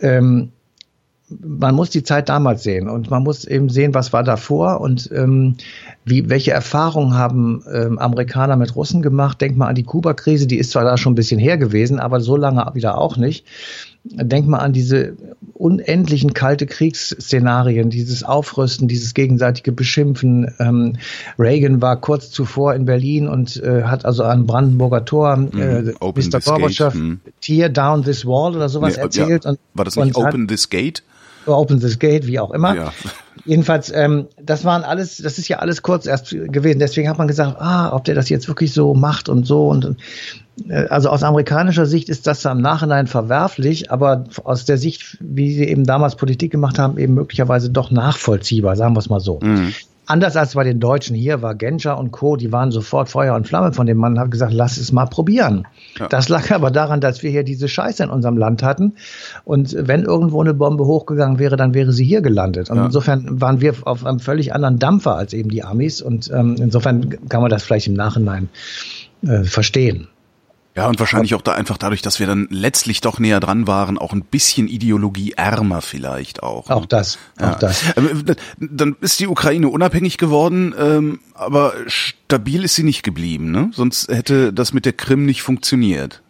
Ähm, 0.00 0.50
man 1.30 1.74
muss 1.74 1.90
die 1.90 2.02
Zeit 2.02 2.28
damals 2.28 2.62
sehen 2.62 2.88
und 2.88 3.10
man 3.10 3.22
muss 3.22 3.44
eben 3.44 3.68
sehen, 3.68 3.94
was 3.94 4.12
war 4.12 4.22
davor 4.22 4.80
und 4.80 5.10
ähm, 5.12 5.56
wie, 6.04 6.30
welche 6.30 6.52
Erfahrungen 6.52 7.14
haben 7.14 7.62
ähm, 7.72 7.98
Amerikaner 7.98 8.56
mit 8.56 8.74
Russen 8.74 9.02
gemacht. 9.02 9.40
Denk 9.40 9.56
mal 9.56 9.68
an 9.68 9.74
die 9.74 9.82
Kuba-Krise, 9.82 10.46
die 10.46 10.58
ist 10.58 10.70
zwar 10.70 10.84
da 10.84 10.96
schon 10.96 11.12
ein 11.12 11.16
bisschen 11.16 11.38
her 11.38 11.58
gewesen, 11.58 12.00
aber 12.00 12.20
so 12.20 12.36
lange 12.36 12.64
wieder 12.74 12.98
auch 12.98 13.16
nicht. 13.16 13.44
Denk 14.04 14.46
mal 14.46 14.58
an 14.58 14.72
diese 14.72 15.16
unendlichen 15.52 16.32
kalte 16.32 16.66
Kriegsszenarien, 16.66 17.90
dieses 17.90 18.22
Aufrüsten, 18.22 18.88
dieses 18.88 19.12
gegenseitige 19.12 19.72
Beschimpfen. 19.72 20.54
Ähm, 20.60 20.96
Reagan 21.38 21.82
war 21.82 22.00
kurz 22.00 22.30
zuvor 22.30 22.74
in 22.74 22.86
Berlin 22.86 23.28
und 23.28 23.62
äh, 23.62 23.82
hat 23.82 24.06
also 24.06 24.22
an 24.22 24.46
Brandenburger 24.46 25.04
Tor 25.04 25.34
äh, 25.34 25.82
mm, 25.82 25.94
Mr. 26.00 26.40
Gorbatschow 26.40 26.94
mm. 26.94 27.14
Tear 27.42 27.68
Down 27.68 28.02
This 28.04 28.24
Wall 28.24 28.56
oder 28.56 28.70
sowas 28.70 28.96
nee, 28.96 29.02
erzählt. 29.02 29.44
Ja. 29.44 29.50
Und, 29.50 29.58
war 29.74 29.84
das 29.84 29.96
nicht 29.96 30.16
Open 30.16 30.42
hat, 30.42 30.48
This 30.48 30.70
Gate? 30.70 31.02
Open 31.56 31.80
this 31.80 31.98
Gate, 31.98 32.26
wie 32.26 32.38
auch 32.38 32.50
immer. 32.50 32.74
Ja. 32.74 32.92
Jedenfalls, 33.44 33.90
ähm, 33.94 34.26
das 34.42 34.64
waren 34.64 34.82
alles, 34.82 35.18
das 35.18 35.38
ist 35.38 35.48
ja 35.48 35.58
alles 35.58 35.82
kurz 35.82 36.06
erst 36.06 36.30
gewesen. 36.30 36.78
Deswegen 36.78 37.08
hat 37.08 37.18
man 37.18 37.28
gesagt, 37.28 37.56
ah, 37.60 37.94
ob 37.94 38.04
der 38.04 38.14
das 38.14 38.28
jetzt 38.28 38.48
wirklich 38.48 38.72
so 38.72 38.94
macht 38.94 39.28
und 39.28 39.46
so 39.46 39.68
und 39.68 39.96
äh, 40.68 40.86
also 40.88 41.08
aus 41.08 41.22
amerikanischer 41.22 41.86
Sicht 41.86 42.08
ist 42.08 42.26
das 42.26 42.44
im 42.44 42.60
Nachhinein 42.60 43.06
verwerflich, 43.06 43.90
aber 43.90 44.24
aus 44.44 44.64
der 44.64 44.78
Sicht, 44.78 45.18
wie 45.20 45.54
sie 45.54 45.64
eben 45.64 45.84
damals 45.84 46.16
Politik 46.16 46.52
gemacht 46.52 46.78
haben, 46.78 46.98
eben 46.98 47.14
möglicherweise 47.14 47.70
doch 47.70 47.90
nachvollziehbar, 47.90 48.76
sagen 48.76 48.94
wir 48.94 49.00
es 49.00 49.08
mal 49.08 49.20
so. 49.20 49.38
Mhm. 49.40 49.72
Anders 50.08 50.36
als 50.36 50.54
bei 50.54 50.64
den 50.64 50.80
Deutschen 50.80 51.14
hier 51.14 51.42
war 51.42 51.54
Genscher 51.54 51.98
und 51.98 52.12
Co., 52.12 52.36
die 52.36 52.50
waren 52.50 52.70
sofort 52.70 53.10
Feuer 53.10 53.34
und 53.34 53.46
Flamme 53.46 53.74
von 53.74 53.86
dem 53.86 53.98
Mann, 53.98 54.18
hat 54.18 54.30
gesagt, 54.30 54.54
lass 54.54 54.78
es 54.78 54.90
mal 54.90 55.04
probieren. 55.04 55.66
Ja. 55.98 56.08
Das 56.08 56.30
lag 56.30 56.50
aber 56.50 56.70
daran, 56.70 57.02
dass 57.02 57.22
wir 57.22 57.30
hier 57.30 57.44
diese 57.44 57.68
Scheiße 57.68 58.04
in 58.04 58.08
unserem 58.08 58.38
Land 58.38 58.62
hatten. 58.62 58.94
Und 59.44 59.76
wenn 59.78 60.04
irgendwo 60.04 60.40
eine 60.40 60.54
Bombe 60.54 60.86
hochgegangen 60.86 61.38
wäre, 61.38 61.56
dann 61.56 61.74
wäre 61.74 61.92
sie 61.92 62.06
hier 62.06 62.22
gelandet. 62.22 62.70
Und 62.70 62.78
ja. 62.78 62.86
insofern 62.86 63.38
waren 63.42 63.60
wir 63.60 63.74
auf 63.82 64.06
einem 64.06 64.18
völlig 64.18 64.54
anderen 64.54 64.78
Dampfer 64.78 65.14
als 65.14 65.34
eben 65.34 65.50
die 65.50 65.62
Amis. 65.62 66.00
Und 66.00 66.30
ähm, 66.32 66.56
insofern 66.58 67.28
kann 67.28 67.42
man 67.42 67.50
das 67.50 67.62
vielleicht 67.62 67.88
im 67.88 67.94
Nachhinein 67.94 68.48
äh, 69.26 69.44
verstehen. 69.44 70.08
Ja, 70.76 70.86
und 70.86 71.00
wahrscheinlich 71.00 71.34
auch 71.34 71.42
da 71.42 71.54
einfach 71.54 71.76
dadurch, 71.76 72.02
dass 72.02 72.20
wir 72.20 72.28
dann 72.28 72.46
letztlich 72.50 73.00
doch 73.00 73.18
näher 73.18 73.40
dran 73.40 73.66
waren, 73.66 73.98
auch 73.98 74.12
ein 74.12 74.22
bisschen 74.22 74.68
ideologieärmer 74.68 75.82
vielleicht 75.82 76.42
auch. 76.42 76.70
Auch 76.70 76.86
das, 76.86 77.18
ja. 77.40 77.52
auch 77.52 77.58
das. 77.58 77.82
Ähm, 77.96 78.24
dann 78.60 78.96
ist 79.00 79.18
die 79.18 79.26
Ukraine 79.26 79.68
unabhängig 79.68 80.18
geworden, 80.18 80.74
ähm, 80.78 81.20
aber 81.34 81.72
stabil 81.86 82.62
ist 82.62 82.76
sie 82.76 82.84
nicht 82.84 83.02
geblieben, 83.02 83.50
ne? 83.50 83.70
Sonst 83.74 84.08
hätte 84.08 84.52
das 84.52 84.72
mit 84.72 84.84
der 84.84 84.92
Krim 84.92 85.26
nicht 85.26 85.42
funktioniert. 85.42 86.22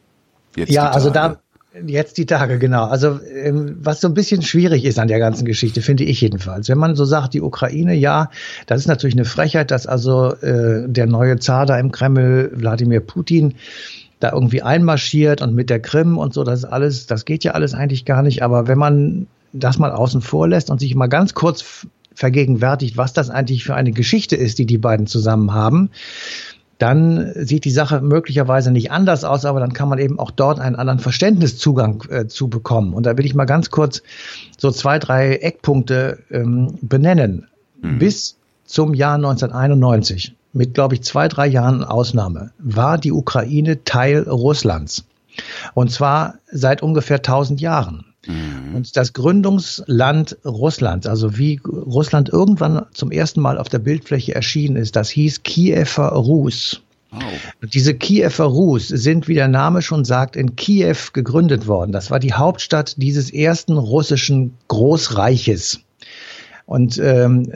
Jetzt 0.56 0.70
ja, 0.70 0.88
also 0.90 1.10
da, 1.10 1.38
Jetzt 1.86 2.16
die 2.18 2.26
Tage, 2.26 2.58
genau. 2.58 2.86
Also 2.86 3.20
ähm, 3.22 3.76
was 3.80 4.00
so 4.00 4.08
ein 4.08 4.14
bisschen 4.14 4.42
schwierig 4.42 4.84
ist 4.84 4.98
an 4.98 5.08
der 5.08 5.18
ganzen 5.18 5.44
Geschichte, 5.44 5.82
finde 5.82 6.04
ich 6.04 6.20
jedenfalls. 6.20 6.68
Wenn 6.68 6.78
man 6.78 6.96
so 6.96 7.04
sagt, 7.04 7.34
die 7.34 7.42
Ukraine, 7.42 7.94
ja, 7.94 8.30
das 8.66 8.80
ist 8.80 8.86
natürlich 8.86 9.14
eine 9.14 9.24
Frechheit, 9.24 9.70
dass 9.70 9.86
also 9.86 10.32
äh, 10.36 10.88
der 10.88 11.06
neue 11.06 11.38
Zar 11.38 11.66
da 11.66 11.78
im 11.78 11.92
Kreml, 11.92 12.50
Wladimir 12.54 13.00
Putin, 13.00 13.54
da 14.20 14.32
irgendwie 14.32 14.62
einmarschiert 14.62 15.42
und 15.42 15.54
mit 15.54 15.70
der 15.70 15.80
Krim 15.80 16.18
und 16.18 16.34
so, 16.34 16.44
das 16.44 16.60
ist 16.60 16.64
alles, 16.64 17.06
das 17.06 17.24
geht 17.24 17.44
ja 17.44 17.52
alles 17.52 17.74
eigentlich 17.74 18.04
gar 18.04 18.22
nicht. 18.22 18.42
Aber 18.42 18.66
wenn 18.66 18.78
man 18.78 19.26
das 19.52 19.78
mal 19.78 19.92
außen 19.92 20.20
vor 20.20 20.48
lässt 20.48 20.70
und 20.70 20.80
sich 20.80 20.94
mal 20.94 21.06
ganz 21.06 21.34
kurz 21.34 21.86
vergegenwärtigt, 22.14 22.96
was 22.96 23.12
das 23.12 23.30
eigentlich 23.30 23.64
für 23.64 23.74
eine 23.74 23.92
Geschichte 23.92 24.36
ist, 24.36 24.58
die 24.58 24.66
die 24.66 24.78
beiden 24.78 25.06
zusammen 25.06 25.52
haben, 25.52 25.90
dann 26.78 27.32
sieht 27.34 27.64
die 27.64 27.70
Sache 27.70 28.00
möglicherweise 28.00 28.70
nicht 28.70 28.92
anders 28.92 29.24
aus, 29.24 29.44
aber 29.44 29.58
dann 29.58 29.72
kann 29.72 29.88
man 29.88 29.98
eben 29.98 30.18
auch 30.18 30.30
dort 30.30 30.60
einen 30.60 30.76
anderen 30.76 31.00
Verständniszugang 31.00 32.04
äh, 32.08 32.26
zu 32.26 32.48
bekommen. 32.48 32.94
Und 32.94 33.04
da 33.04 33.16
will 33.18 33.26
ich 33.26 33.34
mal 33.34 33.46
ganz 33.46 33.70
kurz 33.70 34.02
so 34.56 34.70
zwei, 34.70 34.98
drei 34.98 35.36
Eckpunkte 35.36 36.20
ähm, 36.30 36.78
benennen. 36.80 37.48
mhm. 37.82 37.98
bis 37.98 38.36
zum 38.64 38.94
Jahr 38.94 39.14
1991, 39.14 40.34
mit, 40.52 40.74
glaube 40.74 40.94
ich, 40.94 41.02
zwei, 41.02 41.28
drei 41.28 41.46
Jahren 41.46 41.84
Ausnahme, 41.84 42.52
war 42.58 42.98
die 42.98 43.12
Ukraine 43.12 43.84
Teil 43.84 44.22
Russlands. 44.22 45.04
Und 45.74 45.90
zwar 45.90 46.34
seit 46.50 46.82
ungefähr 46.82 47.18
1000 47.18 47.60
Jahren. 47.60 48.04
Mhm. 48.26 48.74
Und 48.74 48.96
das 48.96 49.12
Gründungsland 49.12 50.36
Russlands, 50.44 51.06
also 51.06 51.38
wie 51.38 51.60
Russland 51.66 52.28
irgendwann 52.28 52.86
zum 52.92 53.10
ersten 53.10 53.40
Mal 53.40 53.58
auf 53.58 53.68
der 53.68 53.78
Bildfläche 53.78 54.34
erschienen 54.34 54.76
ist, 54.76 54.96
das 54.96 55.10
hieß 55.10 55.42
Kiewer 55.42 56.08
Rus. 56.08 56.82
Oh. 57.12 57.66
Diese 57.66 57.94
Kiewer 57.94 58.44
Rus 58.44 58.88
sind, 58.88 59.28
wie 59.28 59.34
der 59.34 59.48
Name 59.48 59.80
schon 59.80 60.04
sagt, 60.04 60.36
in 60.36 60.56
Kiew 60.56 60.96
gegründet 61.12 61.66
worden. 61.66 61.92
Das 61.92 62.10
war 62.10 62.18
die 62.18 62.34
Hauptstadt 62.34 62.94
dieses 62.98 63.32
ersten 63.32 63.78
russischen 63.78 64.54
Großreiches. 64.68 65.80
Und 66.68 66.98
ähm, 66.98 67.50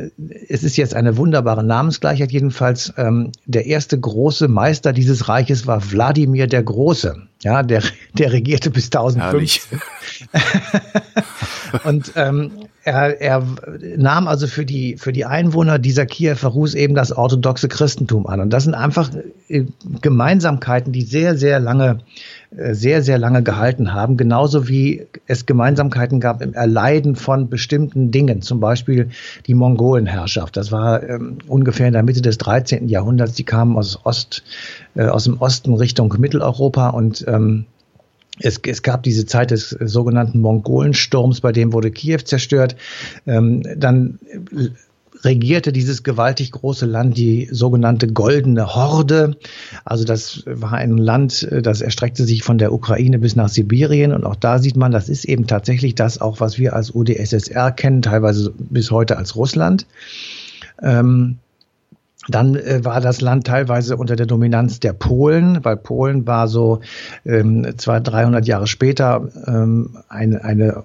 es 0.49 0.65
ist 0.65 0.79
jetzt 0.79 0.95
eine 0.95 1.19
wunderbare 1.19 1.63
Namensgleichheit. 1.63 2.33
Jedenfalls 2.33 2.95
ähm, 2.97 3.31
der 3.45 3.67
erste 3.67 4.01
große 4.01 4.49
Meister 4.49 4.95
dieses 4.95 5.29
Reiches 5.29 5.67
war 5.67 5.93
Wladimir 5.93 6.47
der 6.47 6.63
Große. 6.63 7.15
Ja, 7.43 7.63
der, 7.63 7.83
der 8.15 8.33
regierte 8.33 8.71
bis 8.71 8.87
1005. 8.87 9.69
Und 11.85 12.13
ähm, 12.17 12.53
er, 12.85 13.21
er 13.21 13.47
nahm 13.99 14.29
also 14.29 14.47
für 14.47 14.65
die, 14.65 14.97
für 14.97 15.13
die 15.13 15.27
Einwohner 15.27 15.79
dieser 15.79 16.07
Kiewer 16.07 16.37
Rus 16.49 16.73
eben 16.75 16.95
das 16.95 17.13
orthodoxe 17.13 17.69
Christentum 17.69 18.27
an. 18.27 18.41
Und 18.41 18.49
das 18.49 18.65
sind 18.65 18.75
einfach 18.75 19.11
äh, 19.49 19.65
Gemeinsamkeiten, 20.01 20.91
die 20.91 21.03
sehr, 21.03 21.37
sehr 21.37 21.61
lange 21.61 21.99
sehr, 22.57 23.03
sehr 23.03 23.19
lange 23.19 23.43
gehalten 23.43 23.95
haben, 23.95 24.17
genauso 24.17 24.69
wie 24.69 25.07
es 25.27 25.47
Gemeinsamkeiten 25.47 26.21
gab 26.21 26.43
im 26.43 26.53
Erleiden 26.53 27.17
von 27.17 27.49
bestimmten 27.49 28.11
Dingen, 28.11 28.43
zum 28.43 28.61
Beispiel 28.61 29.09
die 29.47 29.55
Mongolenherrschaft. 29.55 30.57
Das 30.57 30.71
war 30.71 31.03
ähm, 31.03 31.39
ungefähr 31.47 31.87
in 31.87 31.95
der 31.95 32.03
Mitte 32.03 32.21
des 32.21 32.39
13. 32.39 32.89
Jahrhunderts. 32.89 33.35
Die 33.35 33.45
kamen 33.45 33.77
aus 33.77 33.99
Ost, 34.05 34.43
äh, 34.95 35.07
aus 35.07 35.25
dem 35.25 35.39
Osten 35.41 35.75
Richtung 35.75 36.15
Mitteleuropa 36.19 36.91
und 36.91 37.25
ähm, 37.27 37.65
es, 38.41 38.61
es, 38.67 38.83
gab 38.83 39.03
diese 39.03 39.27
Zeit 39.27 39.51
des 39.51 39.71
sogenannten 39.71 40.41
Mongolensturms, 40.41 41.41
bei 41.41 41.53
dem 41.53 41.73
wurde 41.73 41.91
Kiew 41.91 42.19
zerstört. 42.25 42.77
Ähm, 43.27 43.63
dann 43.77 44.19
regierte 45.25 45.73
dieses 45.73 46.03
gewaltig 46.03 46.53
große 46.53 46.87
Land 46.87 47.17
die 47.17 47.49
sogenannte 47.51 48.09
Goldene 48.09 48.75
Horde. 48.75 49.37
Also 49.85 50.05
das 50.05 50.43
war 50.47 50.73
ein 50.73 50.99
Land, 50.99 51.49
das 51.63 51.81
erstreckte 51.81 52.25
sich 52.25 52.43
von 52.43 52.59
der 52.59 52.73
Ukraine 52.73 53.19
bis 53.19 53.37
nach 53.37 53.49
Sibirien. 53.49 54.13
Und 54.13 54.25
auch 54.25 54.37
da 54.37 54.59
sieht 54.59 54.77
man, 54.77 54.93
das 54.93 55.09
ist 55.09 55.25
eben 55.25 55.47
tatsächlich 55.47 55.95
das 55.95 56.21
auch, 56.21 56.41
was 56.41 56.59
wir 56.59 56.75
als 56.75 56.95
UdSSR 56.95 57.73
kennen, 57.73 58.03
teilweise 58.03 58.53
bis 58.57 58.91
heute 58.91 59.17
als 59.17 59.37
Russland. 59.37 59.87
Ähm, 60.83 61.39
dann 62.29 62.55
äh, 62.55 62.85
war 62.85 63.01
das 63.01 63.21
Land 63.21 63.47
teilweise 63.47 63.97
unter 63.97 64.15
der 64.15 64.27
Dominanz 64.27 64.79
der 64.79 64.93
Polen, 64.93 65.65
weil 65.65 65.77
Polen 65.77 66.27
war 66.27 66.47
so 66.47 66.81
ähm, 67.25 67.67
zwei, 67.79 67.99
dreihundert 67.99 68.47
Jahre 68.47 68.67
später 68.69 69.29
ähm, 69.47 69.97
eine, 70.09 70.45
eine 70.45 70.85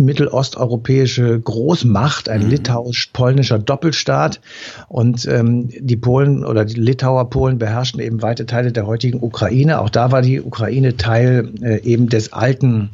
mittelosteuropäische 0.00 1.38
Großmacht, 1.40 2.28
ein 2.28 2.44
mhm. 2.44 2.50
litauisch-polnischer 2.50 3.58
Doppelstaat. 3.58 4.40
Und 4.88 5.26
ähm, 5.26 5.68
die 5.78 5.96
Polen 5.96 6.44
oder 6.44 6.64
die 6.64 6.80
Litauer 6.80 7.30
Polen 7.30 7.58
beherrschten 7.58 8.00
eben 8.00 8.22
weite 8.22 8.46
Teile 8.46 8.72
der 8.72 8.86
heutigen 8.86 9.22
Ukraine. 9.22 9.80
Auch 9.80 9.90
da 9.90 10.10
war 10.10 10.22
die 10.22 10.40
Ukraine 10.40 10.96
Teil 10.96 11.52
äh, 11.62 11.82
eben 11.82 12.08
des 12.08 12.32
alten 12.32 12.90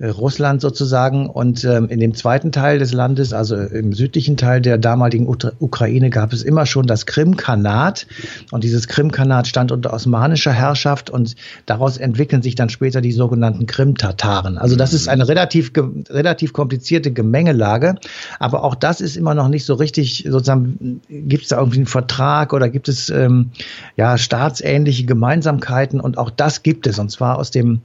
Russland 0.00 0.60
sozusagen. 0.60 1.28
Und 1.28 1.64
ähm, 1.64 1.88
in 1.88 2.00
dem 2.00 2.14
zweiten 2.14 2.52
Teil 2.52 2.78
des 2.78 2.92
Landes, 2.92 3.32
also 3.32 3.56
im 3.56 3.92
südlichen 3.92 4.36
Teil 4.36 4.60
der 4.60 4.78
damaligen 4.78 5.28
Ukraine, 5.28 6.10
gab 6.10 6.32
es 6.32 6.42
immer 6.42 6.66
schon 6.66 6.86
das 6.86 7.06
Krimkanat. 7.06 8.06
Und 8.50 8.64
dieses 8.64 8.88
Krimkanat 8.88 9.46
stand 9.46 9.70
unter 9.72 9.92
osmanischer 9.92 10.52
Herrschaft 10.52 11.10
und 11.10 11.36
daraus 11.66 11.96
entwickeln 11.96 12.42
sich 12.42 12.54
dann 12.54 12.68
später 12.68 13.00
die 13.00 13.12
sogenannten 13.12 13.66
Krim-Tataren. 13.66 14.58
Also 14.58 14.76
das 14.76 14.92
ist 14.92 15.08
eine 15.08 15.28
relativ, 15.28 15.72
relativ 16.10 16.52
komplizierte 16.52 17.12
Gemengelage. 17.12 17.94
Aber 18.38 18.64
auch 18.64 18.74
das 18.74 19.00
ist 19.00 19.16
immer 19.16 19.34
noch 19.34 19.48
nicht 19.48 19.64
so 19.64 19.74
richtig, 19.74 20.26
sozusagen, 20.28 21.00
gibt 21.08 21.44
es 21.44 21.48
da 21.50 21.58
irgendwie 21.58 21.78
einen 21.78 21.86
Vertrag 21.86 22.52
oder 22.52 22.68
gibt 22.68 22.88
es 22.88 23.10
ähm, 23.10 23.50
ja 23.96 24.18
staatsähnliche 24.18 25.04
Gemeinsamkeiten? 25.04 26.00
Und 26.00 26.18
auch 26.18 26.30
das 26.30 26.62
gibt 26.62 26.86
es. 26.86 26.98
Und 26.98 27.10
zwar 27.10 27.38
aus 27.38 27.50
dem 27.50 27.82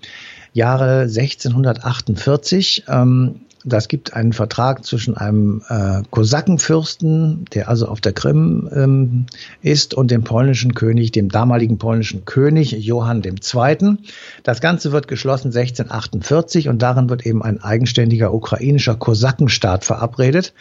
Jahre 0.57 1.03
1648. 1.03 2.85
Ähm, 2.89 3.41
das 3.63 3.87
gibt 3.89 4.13
einen 4.13 4.33
Vertrag 4.33 4.85
zwischen 4.85 5.15
einem 5.17 5.61
äh, 5.67 6.01
Kosakenfürsten, 6.09 7.45
der 7.53 7.69
also 7.69 7.87
auf 7.87 8.01
der 8.01 8.13
Krim 8.13 8.69
ähm, 8.73 9.25
ist, 9.61 9.93
und 9.93 10.09
dem 10.09 10.23
polnischen 10.23 10.73
König, 10.73 11.11
dem 11.11 11.29
damaligen 11.29 11.77
polnischen 11.77 12.25
König 12.25 12.71
Johann 12.71 13.21
II. 13.23 13.97
Das 14.43 14.61
Ganze 14.61 14.91
wird 14.91 15.07
geschlossen 15.07 15.47
1648 15.47 16.69
und 16.69 16.81
darin 16.81 17.09
wird 17.09 17.25
eben 17.25 17.43
ein 17.43 17.61
eigenständiger 17.61 18.33
ukrainischer 18.33 18.95
Kosakenstaat 18.95 19.85
verabredet. 19.85 20.53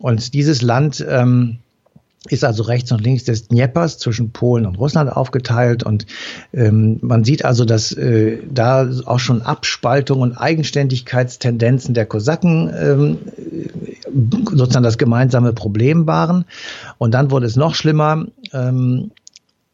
Und 0.00 0.34
dieses 0.34 0.62
Land 0.62 1.04
ähm, 1.08 1.58
ist 2.26 2.44
also 2.44 2.64
rechts 2.64 2.90
und 2.92 3.00
links 3.00 3.24
des 3.24 3.48
Dnepers 3.48 3.98
zwischen 3.98 4.30
Polen 4.30 4.66
und 4.66 4.76
Russland 4.76 5.10
aufgeteilt 5.10 5.82
und 5.82 6.06
ähm, 6.52 6.98
man 7.00 7.24
sieht 7.24 7.44
also, 7.44 7.64
dass 7.64 7.92
äh, 7.92 8.38
da 8.52 8.88
auch 9.06 9.20
schon 9.20 9.42
Abspaltung 9.42 10.20
und 10.20 10.36
Eigenständigkeitstendenzen 10.36 11.94
der 11.94 12.06
Kosaken 12.06 12.72
ähm, 12.76 13.18
sozusagen 14.50 14.84
das 14.84 14.98
gemeinsame 14.98 15.52
Problem 15.52 16.06
waren. 16.06 16.44
Und 16.98 17.12
dann 17.12 17.30
wurde 17.30 17.46
es 17.46 17.56
noch 17.56 17.74
schlimmer. 17.74 18.26
Ähm, 18.52 19.10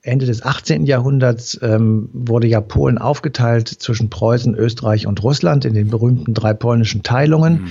Ende 0.02 0.26
des 0.26 0.44
18. 0.44 0.84
Jahrhunderts 0.84 1.58
ähm, 1.62 2.10
wurde 2.12 2.46
ja 2.46 2.60
Polen 2.60 2.98
aufgeteilt 2.98 3.68
zwischen 3.68 4.10
Preußen, 4.10 4.54
Österreich 4.54 5.06
und 5.06 5.22
Russland 5.22 5.64
in 5.64 5.72
den 5.72 5.88
berühmten 5.88 6.34
drei 6.34 6.52
polnischen 6.52 7.02
Teilungen. 7.02 7.62
Mhm 7.62 7.70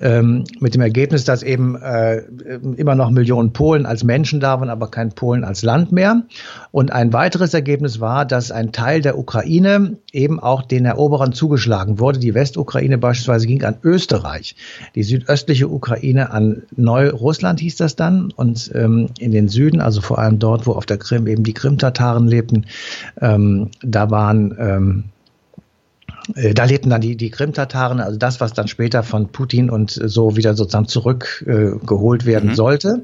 ähm, 0.00 0.44
mit 0.60 0.74
dem 0.74 0.80
Ergebnis, 0.80 1.24
dass 1.24 1.42
eben 1.42 1.76
äh, 1.76 2.22
immer 2.76 2.94
noch 2.94 3.10
Millionen 3.10 3.52
Polen 3.52 3.86
als 3.86 4.02
Menschen 4.02 4.40
da 4.40 4.58
waren, 4.58 4.70
aber 4.70 4.88
kein 4.88 5.10
Polen 5.10 5.44
als 5.44 5.62
Land 5.62 5.92
mehr. 5.92 6.22
Und 6.72 6.92
ein 6.92 7.12
weiteres 7.12 7.54
Ergebnis 7.54 8.00
war, 8.00 8.24
dass 8.24 8.50
ein 8.50 8.72
Teil 8.72 9.02
der 9.02 9.18
Ukraine 9.18 9.98
eben 10.12 10.40
auch 10.40 10.62
den 10.62 10.86
Eroberern 10.86 11.32
zugeschlagen 11.32 11.98
wurde. 11.98 12.18
Die 12.18 12.34
Westukraine 12.34 12.98
beispielsweise 12.98 13.46
ging 13.46 13.62
an 13.62 13.76
Österreich, 13.82 14.56
die 14.94 15.02
südöstliche 15.02 15.68
Ukraine 15.68 16.30
an 16.30 16.62
Neurussland 16.76 17.60
hieß 17.60 17.76
das 17.76 17.96
dann 17.96 18.32
und 18.34 18.70
ähm, 18.74 19.08
in 19.18 19.32
den 19.32 19.48
Süden, 19.48 19.80
also 19.80 20.00
vor 20.00 20.18
allem 20.18 20.38
dort, 20.38 20.66
wo 20.66 20.72
auf 20.72 20.86
der 20.86 20.98
Krim 20.98 21.26
eben 21.26 21.44
die 21.44 21.54
Krim-Tataren 21.54 22.26
lebten, 22.26 22.66
ähm, 23.20 23.70
da 23.82 24.10
waren 24.10 24.56
ähm, 24.58 25.04
äh, 25.04 25.19
da 26.54 26.64
lebten 26.64 26.90
dann 26.90 27.00
die, 27.00 27.16
die 27.16 27.30
Krim-Tataren, 27.30 28.00
also 28.00 28.18
das, 28.18 28.40
was 28.40 28.52
dann 28.52 28.68
später 28.68 29.02
von 29.02 29.28
Putin 29.28 29.70
und 29.70 29.90
so 29.90 30.36
wieder 30.36 30.54
sozusagen 30.54 30.88
zurückgeholt 30.88 32.22
äh, 32.22 32.26
werden 32.26 32.50
mhm. 32.50 32.54
sollte. 32.54 33.02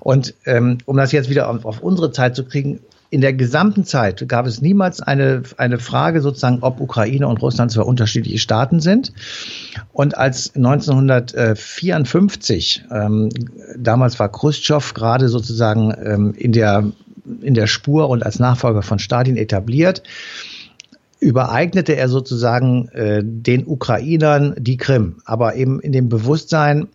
Und 0.00 0.34
ähm, 0.44 0.78
um 0.84 0.96
das 0.96 1.12
jetzt 1.12 1.30
wieder 1.30 1.48
auf, 1.48 1.64
auf 1.64 1.80
unsere 1.80 2.12
Zeit 2.12 2.36
zu 2.36 2.44
kriegen, 2.44 2.80
in 3.10 3.22
der 3.22 3.32
gesamten 3.32 3.84
Zeit 3.84 4.28
gab 4.28 4.44
es 4.46 4.60
niemals 4.60 5.00
eine, 5.00 5.42
eine 5.56 5.78
Frage 5.78 6.20
sozusagen, 6.20 6.58
ob 6.60 6.78
Ukraine 6.80 7.26
und 7.26 7.40
Russland 7.40 7.72
zwei 7.72 7.80
unterschiedliche 7.82 8.38
Staaten 8.38 8.80
sind. 8.80 9.14
Und 9.92 10.18
als 10.18 10.54
1954, 10.54 12.84
ähm, 12.92 13.30
damals 13.78 14.18
war 14.18 14.30
Khrushchev 14.30 14.92
gerade 14.92 15.30
sozusagen 15.30 15.94
ähm, 16.04 16.34
in, 16.36 16.52
der, 16.52 16.84
in 17.40 17.54
der 17.54 17.66
Spur 17.66 18.10
und 18.10 18.26
als 18.26 18.40
Nachfolger 18.40 18.82
von 18.82 18.98
Stalin 18.98 19.38
etabliert, 19.38 20.02
übereignete 21.20 21.96
er 21.96 22.08
sozusagen 22.08 22.88
äh, 22.88 23.22
den 23.24 23.66
Ukrainern 23.66 24.54
die 24.58 24.76
Krim, 24.76 25.16
aber 25.24 25.56
eben 25.56 25.80
in 25.80 25.92
dem 25.92 26.08
Bewusstsein, 26.08 26.88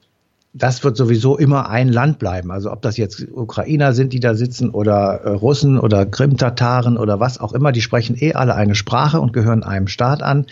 das 0.53 0.83
wird 0.83 0.95
sowieso 0.95 1.37
immer 1.37 1.69
ein 1.69 1.89
Land 1.89 2.19
bleiben. 2.19 2.51
Also 2.51 2.71
ob 2.71 2.81
das 2.83 2.95
jetzt 2.97 3.25
Ukrainer 3.33 3.93
sind, 3.93 4.13
die 4.13 4.19
da 4.19 4.35
sitzen 4.35 4.69
oder 4.69 5.21
äh, 5.23 5.29
Russen 5.29 5.79
oder 5.79 6.05
Krim-Tataren 6.05 6.97
oder 6.97 7.19
was 7.19 7.39
auch 7.39 7.53
immer, 7.53 7.71
die 7.71 7.81
sprechen 7.81 8.15
eh 8.19 8.33
alle 8.33 8.55
eine 8.55 8.75
Sprache 8.75 9.19
und 9.19 9.33
gehören 9.33 9.63
einem 9.63 9.87
Staat 9.87 10.21
an. 10.21 10.45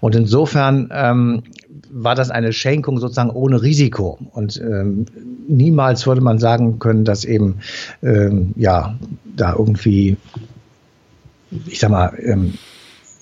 Und 0.00 0.14
insofern 0.14 0.88
ähm, 0.92 1.42
war 1.90 2.14
das 2.14 2.30
eine 2.30 2.52
Schenkung 2.52 2.98
sozusagen 2.98 3.30
ohne 3.30 3.60
Risiko. 3.60 4.18
Und 4.32 4.56
ähm, 4.60 5.06
niemals 5.48 6.06
würde 6.06 6.20
man 6.20 6.38
sagen 6.38 6.78
können, 6.78 7.04
dass 7.04 7.24
eben 7.24 7.58
ähm, 8.02 8.54
ja 8.56 8.94
da 9.36 9.54
irgendwie, 9.58 10.16
ich 11.66 11.80
sag 11.80 11.90
mal, 11.90 12.12
ähm, 12.22 12.54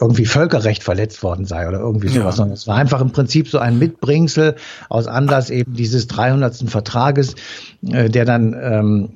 irgendwie 0.01 0.27
Völkerrecht 0.27 0.83
verletzt 0.83 1.23
worden 1.23 1.45
sei 1.45 1.69
oder 1.69 1.81
irgendwie 1.81 2.09
sowas, 2.09 2.25
ja. 2.25 2.33
sondern 2.33 2.55
es 2.55 2.67
war 2.67 2.77
einfach 2.77 3.01
im 3.01 3.11
Prinzip 3.11 3.49
so 3.49 3.59
ein 3.59 3.79
Mitbringsel 3.79 4.57
aus 4.89 5.07
Anlass 5.07 5.51
eben 5.51 5.75
dieses 5.75 6.07
300. 6.07 6.71
Vertrages, 6.71 7.35
äh, 7.83 8.09
der 8.09 8.25
dann 8.25 8.57
ähm, 8.61 9.09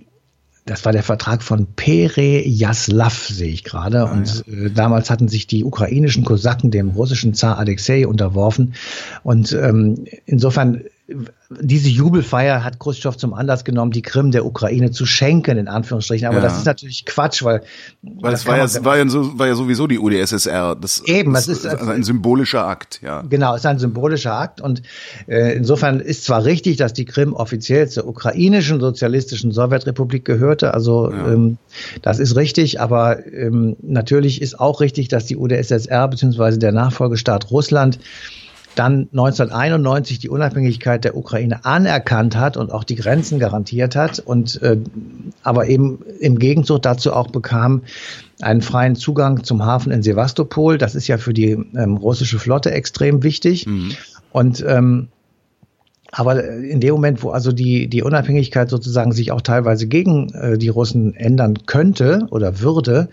das 0.64 0.84
war 0.84 0.92
der 0.92 1.02
Vertrag 1.02 1.42
von 1.42 1.66
Pere 1.74 2.46
Jaslav, 2.46 3.26
sehe 3.26 3.50
ich 3.50 3.64
gerade. 3.64 4.02
Ah, 4.02 4.12
und 4.12 4.44
ja. 4.46 4.66
äh, 4.66 4.70
damals 4.70 5.10
hatten 5.10 5.26
sich 5.26 5.46
die 5.48 5.64
ukrainischen 5.64 6.24
Kosaken 6.24 6.70
dem 6.70 6.90
russischen 6.90 7.34
Zar 7.34 7.58
Alexei 7.58 8.06
unterworfen. 8.06 8.74
Und 9.24 9.52
ähm, 9.52 10.04
insofern 10.24 10.84
diese 11.60 11.88
Jubelfeier 11.88 12.64
hat 12.64 12.78
Khrushchev 12.78 13.16
zum 13.16 13.34
Anlass 13.34 13.64
genommen, 13.64 13.92
die 13.92 14.02
Krim 14.02 14.30
der 14.30 14.46
Ukraine 14.46 14.90
zu 14.90 15.06
schenken, 15.06 15.58
in 15.58 15.68
Anführungsstrichen. 15.68 16.26
Aber 16.26 16.36
ja. 16.36 16.42
das 16.42 16.58
ist 16.58 16.66
natürlich 16.66 17.04
Quatsch, 17.04 17.42
weil. 17.42 17.62
Weil 18.02 18.34
es 18.34 18.46
war 18.46 18.56
ja, 18.56 18.84
war, 18.84 18.96
ja 18.96 19.08
so, 19.08 19.38
war 19.38 19.46
ja 19.46 19.54
sowieso 19.54 19.86
die 19.86 19.98
UdSSR. 19.98 20.76
Das, 20.76 21.02
eben, 21.04 21.32
das, 21.34 21.48
ist 21.48 21.66
also 21.66 21.90
ein 21.90 22.02
symbolischer 22.02 22.66
Akt, 22.66 23.00
ja. 23.02 23.22
Genau, 23.22 23.54
es 23.54 23.60
ist 23.60 23.66
ein 23.66 23.78
symbolischer 23.78 24.34
Akt. 24.34 24.60
Und 24.60 24.82
äh, 25.26 25.54
insofern 25.56 26.00
ist 26.00 26.24
zwar 26.24 26.44
richtig, 26.44 26.76
dass 26.76 26.92
die 26.92 27.04
Krim 27.04 27.32
offiziell 27.32 27.88
zur 27.88 28.06
ukrainischen 28.06 28.80
sozialistischen 28.80 29.52
Sowjetrepublik 29.52 30.24
gehörte. 30.24 30.74
Also 30.74 31.10
ja. 31.10 31.32
ähm, 31.32 31.58
das 32.02 32.18
ist 32.18 32.36
richtig, 32.36 32.80
aber 32.80 33.26
ähm, 33.26 33.76
natürlich 33.82 34.40
ist 34.40 34.58
auch 34.58 34.80
richtig, 34.80 35.08
dass 35.08 35.26
die 35.26 35.36
UdSSR 35.36 36.08
bzw. 36.08 36.58
der 36.58 36.72
Nachfolgestaat 36.72 37.50
Russland 37.50 37.98
dann 38.74 39.08
1991 39.12 40.18
die 40.18 40.28
Unabhängigkeit 40.28 41.04
der 41.04 41.16
Ukraine 41.16 41.64
anerkannt 41.64 42.36
hat 42.36 42.56
und 42.56 42.72
auch 42.72 42.84
die 42.84 42.94
Grenzen 42.94 43.38
garantiert 43.38 43.96
hat 43.96 44.18
und 44.18 44.60
äh, 44.62 44.78
aber 45.42 45.68
eben 45.68 46.00
im 46.20 46.38
Gegenzug 46.38 46.82
dazu 46.82 47.12
auch 47.12 47.28
bekam 47.28 47.82
einen 48.40 48.62
freien 48.62 48.96
Zugang 48.96 49.44
zum 49.44 49.64
Hafen 49.64 49.92
in 49.92 50.02
Sevastopol. 50.02 50.78
Das 50.78 50.94
ist 50.94 51.06
ja 51.08 51.18
für 51.18 51.32
die 51.32 51.50
ähm, 51.50 51.96
russische 51.96 52.38
Flotte 52.38 52.72
extrem 52.72 53.22
wichtig. 53.22 53.66
Mhm. 53.66 53.92
Und 54.32 54.64
ähm, 54.66 55.08
aber 56.14 56.44
in 56.44 56.80
dem 56.80 56.92
Moment, 56.92 57.22
wo 57.22 57.30
also 57.30 57.52
die, 57.52 57.88
die 57.88 58.02
Unabhängigkeit 58.02 58.68
sozusagen 58.68 59.12
sich 59.12 59.32
auch 59.32 59.40
teilweise 59.40 59.86
gegen 59.86 60.28
äh, 60.34 60.58
die 60.58 60.68
Russen 60.68 61.14
ändern 61.14 61.64
könnte 61.64 62.26
oder 62.30 62.60
würde, 62.60 63.08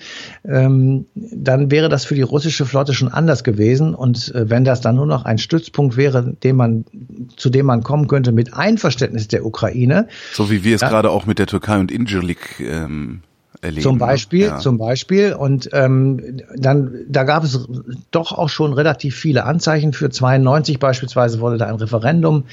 ähm, 0.45 1.05
dann 1.15 1.71
wäre 1.71 1.87
das 1.87 2.03
für 2.03 2.15
die 2.15 2.23
russische 2.23 2.65
Flotte 2.65 2.93
schon 2.93 3.07
anders 3.07 3.45
gewesen. 3.45 3.95
Und 3.95 4.35
äh, 4.35 4.49
wenn 4.49 4.65
das 4.65 4.81
dann 4.81 4.95
nur 4.95 5.05
noch 5.05 5.23
ein 5.23 5.37
Stützpunkt 5.37 5.95
wäre, 5.95 6.35
dem 6.43 6.57
man, 6.57 6.83
zu 7.37 7.49
dem 7.49 7.67
man 7.67 7.83
kommen 7.83 8.09
könnte 8.09 8.33
mit 8.33 8.53
Einverständnis 8.53 9.29
der 9.29 9.45
Ukraine. 9.45 10.09
So 10.33 10.51
wie 10.51 10.65
wir 10.65 10.75
es 10.75 10.81
gerade 10.81 11.09
auch 11.09 11.25
mit 11.25 11.39
der 11.39 11.47
Türkei 11.47 11.79
und 11.79 11.91
Incirlik 11.91 12.59
ähm, 12.59 13.21
erleben. 13.61 13.81
Zum 13.83 13.95
ne? 13.95 13.99
Beispiel, 13.99 14.45
ja. 14.45 14.59
zum 14.59 14.77
Beispiel. 14.77 15.33
Und 15.33 15.69
ähm, 15.73 16.41
dann, 16.55 17.05
da 17.07 17.23
gab 17.23 17.43
es 17.43 17.67
doch 18.11 18.31
auch 18.31 18.49
schon 18.49 18.73
relativ 18.73 19.15
viele 19.15 19.45
Anzeichen. 19.45 19.93
Für 19.93 20.09
92 20.09 20.79
beispielsweise 20.79 21.39
wurde 21.39 21.57
da 21.57 21.65
ein 21.65 21.75
Referendum 21.75 22.45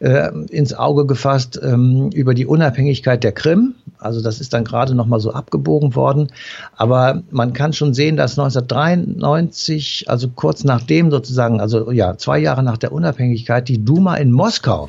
äh, 0.00 0.30
ins 0.50 0.74
Auge 0.74 1.06
gefasst 1.06 1.60
ähm, 1.62 2.10
über 2.14 2.34
die 2.34 2.46
Unabhängigkeit 2.46 3.22
der 3.22 3.32
Krim. 3.32 3.74
Also 3.98 4.22
das 4.22 4.40
ist 4.40 4.52
dann 4.52 4.64
gerade 4.64 4.94
noch 4.94 5.06
mal 5.06 5.20
so 5.20 5.32
abgebogen 5.32 5.94
worden. 5.94 6.28
Aber 6.76 7.22
man 7.30 7.52
kann 7.52 7.72
schon 7.72 7.94
sehen, 7.94 8.16
dass 8.16 8.38
1993, 8.38 10.06
also 10.08 10.28
kurz 10.28 10.64
nachdem 10.64 11.10
sozusagen, 11.10 11.60
also 11.60 11.90
ja, 11.90 12.16
zwei 12.16 12.38
Jahre 12.38 12.62
nach 12.62 12.78
der 12.78 12.92
Unabhängigkeit, 12.92 13.68
die 13.68 13.84
Duma 13.84 14.16
in 14.16 14.32
Moskau 14.32 14.88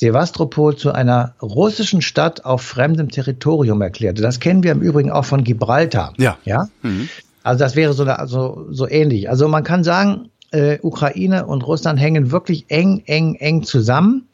Sevastopol 0.00 0.76
zu 0.76 0.92
einer 0.92 1.34
russischen 1.42 2.00
Stadt 2.00 2.46
auf 2.46 2.62
fremdem 2.62 3.10
Territorium 3.10 3.82
erklärte. 3.82 4.22
Das 4.22 4.40
kennen 4.40 4.62
wir 4.62 4.72
im 4.72 4.80
Übrigen 4.80 5.10
auch 5.10 5.26
von 5.26 5.44
Gibraltar. 5.44 6.14
Ja. 6.16 6.38
ja? 6.46 6.68
Mhm. 6.80 7.10
Also 7.42 7.58
das 7.58 7.76
wäre 7.76 7.92
so, 7.92 8.04
also, 8.04 8.66
so 8.70 8.88
ähnlich. 8.88 9.28
Also 9.28 9.46
man 9.46 9.62
kann 9.62 9.84
sagen, 9.84 10.30
äh, 10.52 10.78
Ukraine 10.80 11.44
und 11.44 11.66
Russland 11.66 12.00
hängen 12.00 12.30
wirklich 12.30 12.64
eng, 12.68 13.02
eng, 13.04 13.34
eng 13.34 13.62
zusammen 13.62 14.26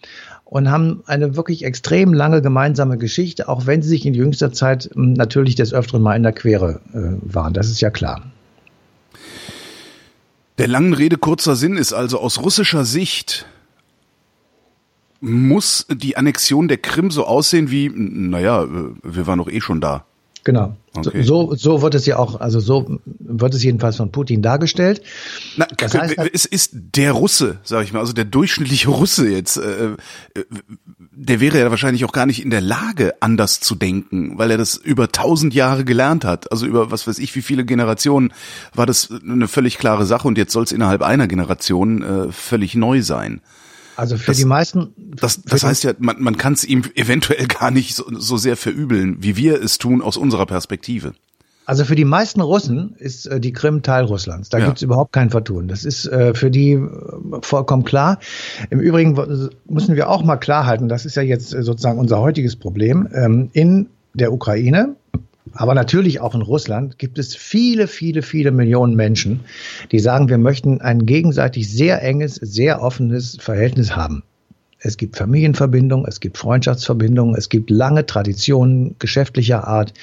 und 0.45 0.71
haben 0.71 1.03
eine 1.07 1.35
wirklich 1.35 1.65
extrem 1.65 2.15
lange 2.15 2.43
gemeinsame 2.43 2.97
Geschichte, 2.97 3.49
auch 3.49 3.67
wenn 3.67 3.83
sie 3.83 3.89
sich 3.89 4.07
in 4.07 4.15
jüngster 4.15 4.53
Zeit 4.53 4.89
hm, 4.95 5.15
natürlich 5.15 5.57
des 5.57 5.75
Öfteren 5.75 6.01
mal 6.01 6.15
in 6.15 6.23
der 6.23 6.33
Quere 6.33 6.81
äh, 6.95 7.19
waren. 7.23 7.55
Das 7.55 7.69
ist 7.69 7.81
ja 7.81 7.91
klar. 7.91 8.23
Der 10.59 10.69
langen 10.69 10.95
Rede 10.95 11.17
kurzer 11.19 11.57
Sinn 11.57 11.77
ist 11.77 11.93
also 11.93 12.21
aus 12.21 12.41
russischer 12.41 12.85
Sicht 12.85 13.47
muss 15.27 15.87
die 15.91 16.17
Annexion 16.17 16.69
der 16.69 16.79
Krim 16.79 17.11
so 17.11 17.27
aussehen 17.27 17.71
wie, 17.71 17.91
naja, 17.91 18.67
wir 19.03 19.27
waren 19.27 19.39
doch 19.39 19.51
eh 19.51 19.61
schon 19.61 19.81
da. 19.81 20.05
Genau. 20.45 20.77
Okay. 20.95 21.25
So, 21.25 21.57
so 21.57 21.83
wird 21.83 21.97
es 21.97 22.07
ja 22.07 22.19
auch, 22.19 22.41
also 22.41 22.61
so 22.61 23.01
wird 23.05 23.53
es 23.53 23.65
jedenfalls 23.65 23.97
von 23.97 24.13
Putin 24.13 24.43
dargestellt. 24.43 25.03
Na, 25.57 25.67
das 25.77 25.99
heißt, 25.99 26.15
es 26.33 26.45
ist 26.45 26.71
der 26.73 27.11
Russe, 27.11 27.59
sag 27.65 27.83
ich 27.83 27.93
mal, 27.93 27.99
also 27.99 28.13
der 28.13 28.25
durchschnittliche 28.25 28.89
Russe 28.89 29.29
jetzt, 29.29 29.57
äh, 29.57 29.95
äh, 30.35 30.45
der 31.11 31.41
wäre 31.41 31.59
ja 31.59 31.71
wahrscheinlich 31.71 32.05
auch 32.05 32.13
gar 32.13 32.27
nicht 32.27 32.45
in 32.45 32.51
der 32.51 32.61
Lage, 32.61 33.15
anders 33.19 33.59
zu 33.59 33.75
denken, 33.75 34.39
weil 34.39 34.53
er 34.53 34.59
das 34.59 34.77
über 34.77 35.11
tausend 35.11 35.53
Jahre 35.53 35.85
gelernt 35.85 36.25
hat. 36.25 36.53
Also 36.53 36.65
über 36.65 36.93
was 36.93 37.09
weiß 37.09 37.19
ich, 37.19 37.35
wie 37.35 37.43
viele 37.43 37.65
Generationen 37.65 38.33
war 38.73 38.87
das 38.87 39.11
eine 39.11 39.49
völlig 39.49 39.79
klare 39.79 40.07
Sache 40.07 40.29
und 40.29 40.39
jetzt 40.39 40.53
soll 40.53 40.63
es 40.63 40.71
innerhalb 40.71 41.03
einer 41.03 41.27
Generation 41.27 42.03
äh, 42.03 42.33
völlig 42.33 42.77
neu 42.77 43.03
sein. 43.03 43.41
Also 43.97 44.17
für 44.17 44.27
das, 44.27 44.37
die 44.37 44.45
meisten. 44.45 44.95
Das, 44.97 45.43
das 45.43 45.65
heißt 45.65 45.85
ja, 45.85 45.93
man, 45.99 46.23
man 46.23 46.37
kann 46.37 46.53
es 46.53 46.65
ihm 46.65 46.85
eventuell 46.95 47.47
gar 47.47 47.71
nicht 47.71 47.95
so, 47.95 48.05
so 48.11 48.37
sehr 48.37 48.57
verübeln, 48.57 49.17
wie 49.21 49.37
wir 49.37 49.61
es 49.63 49.79
tun 49.79 50.03
aus 50.03 50.17
unserer 50.17 50.47
Perspektive. 50.47 51.15
Also 51.67 51.85
für 51.85 51.97
die 51.97 52.05
meisten 52.05 52.41
Russen 52.41 52.95
ist 52.97 53.27
äh, 53.27 53.41
die 53.41 53.53
Krim 53.53 53.83
Teil 53.83 54.05
Russlands. 54.05 54.49
Da 54.49 54.59
ja. 54.59 54.67
gibt's 54.67 54.83
überhaupt 54.83 55.13
kein 55.13 55.31
Vertun. 55.31 55.67
Das 55.67 55.85
ist 55.85 56.07
äh, 56.07 56.33
für 56.33 56.51
die 56.51 56.73
äh, 56.73 56.89
vollkommen 57.43 57.83
klar. 57.83 58.21
Im 58.71 58.79
Übrigen 58.79 59.51
müssen 59.69 59.97
wir 59.97 60.09
auch 60.09 60.23
mal 60.23 60.37
klar 60.37 60.65
halten, 60.65 60.89
das 60.89 61.05
ist 61.05 61.17
ja 61.17 61.23
jetzt 61.23 61.53
äh, 61.53 61.63
sozusagen 61.65 61.99
unser 61.99 62.21
heutiges 62.21 62.55
Problem. 62.55 63.09
Ähm, 63.13 63.51
in 63.53 63.89
der 64.15 64.33
Ukraine 64.33 64.95
aber 65.53 65.75
natürlich 65.75 66.21
auch 66.21 66.35
in 66.35 66.43
Russland 66.43 66.99
gibt 66.99 67.19
es 67.19 67.35
viele, 67.35 67.87
viele, 67.87 68.23
viele 68.23 68.51
Millionen 68.51 68.95
Menschen, 68.97 69.41
die 69.93 69.99
sagen, 69.99 70.29
wir 70.29 70.39
möchten 70.39 70.81
ein 70.81 71.07
gegenseitig 71.07 71.71
sehr 71.71 72.03
enges, 72.03 72.35
sehr 72.35 72.83
offenes 72.83 73.37
Verhältnis 73.41 73.95
haben. 73.95 74.23
Es 74.79 74.97
gibt 74.97 75.17
Familienverbindungen, 75.17 76.07
es 76.07 76.21
gibt 76.21 76.39
Freundschaftsverbindungen, 76.39 77.35
es 77.35 77.49
gibt 77.49 77.71
lange 77.71 78.07
Traditionen 78.07 78.97
geschäftlicher 78.99 79.67
Art. 79.67 79.95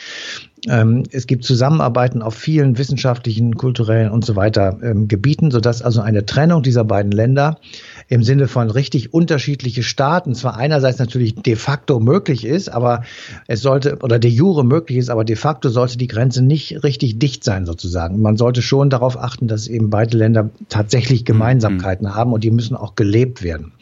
Ähm, 0.69 1.04
es 1.12 1.28
gibt 1.28 1.43
Zusammenarbeiten 1.43 2.21
auf 2.21 2.36
vielen 2.36 2.78
wissenschaftlichen, 2.78 3.56
kulturellen 3.56 4.10
und 4.10 4.23
so 4.23 4.36
weiter 4.36 4.78
ähm, 4.82 5.08
Gebieten, 5.08 5.52
sodass 5.52 5.82
also 5.82 5.99
eine 6.02 6.26
Trennung 6.26 6.63
dieser 6.63 6.86
beiden 6.86 7.12
Länder 7.12 7.60
im 8.08 8.23
Sinne 8.23 8.47
von 8.47 8.69
richtig 8.69 9.13
unterschiedliche 9.13 9.84
Staaten 9.84 10.36
zwar 10.36 10.56
einerseits 10.56 10.99
natürlich 10.99 11.36
de 11.36 11.56
facto 11.56 11.99
möglich 11.99 12.45
ist, 12.45 12.69
aber 12.69 13.04
es 13.47 13.62
sollte 13.62 13.97
oder 14.02 14.19
de 14.19 14.32
jure 14.32 14.63
möglich 14.63 14.99
ist, 14.99 15.10
aber 15.10 15.26
de 15.26 15.36
facto 15.36 15.69
sollte 15.69 15.97
die 15.97 16.08
Grenze 16.08 16.41
nicht 16.41 16.84
richtig 16.84 17.19
dicht 17.19 17.43
sein 17.43 17.65
sozusagen. 17.65 18.21
Man 18.21 18.38
sollte 18.38 18.62
schon 18.62 18.89
darauf 18.89 19.17
achten, 19.17 19.47
dass 19.47 19.67
eben 19.67 19.89
beide 19.89 20.17
Länder 20.17 20.49
tatsächlich 20.69 21.21
mhm. 21.21 21.26
Gemeinsamkeiten 21.26 22.08
mhm. 22.08 22.15
haben 22.15 22.32
und 22.32 22.43
die 22.43 22.52
müssen 22.52 22.78
auch 22.78 22.95
gelebt 22.95 23.43
werden. 23.43 23.73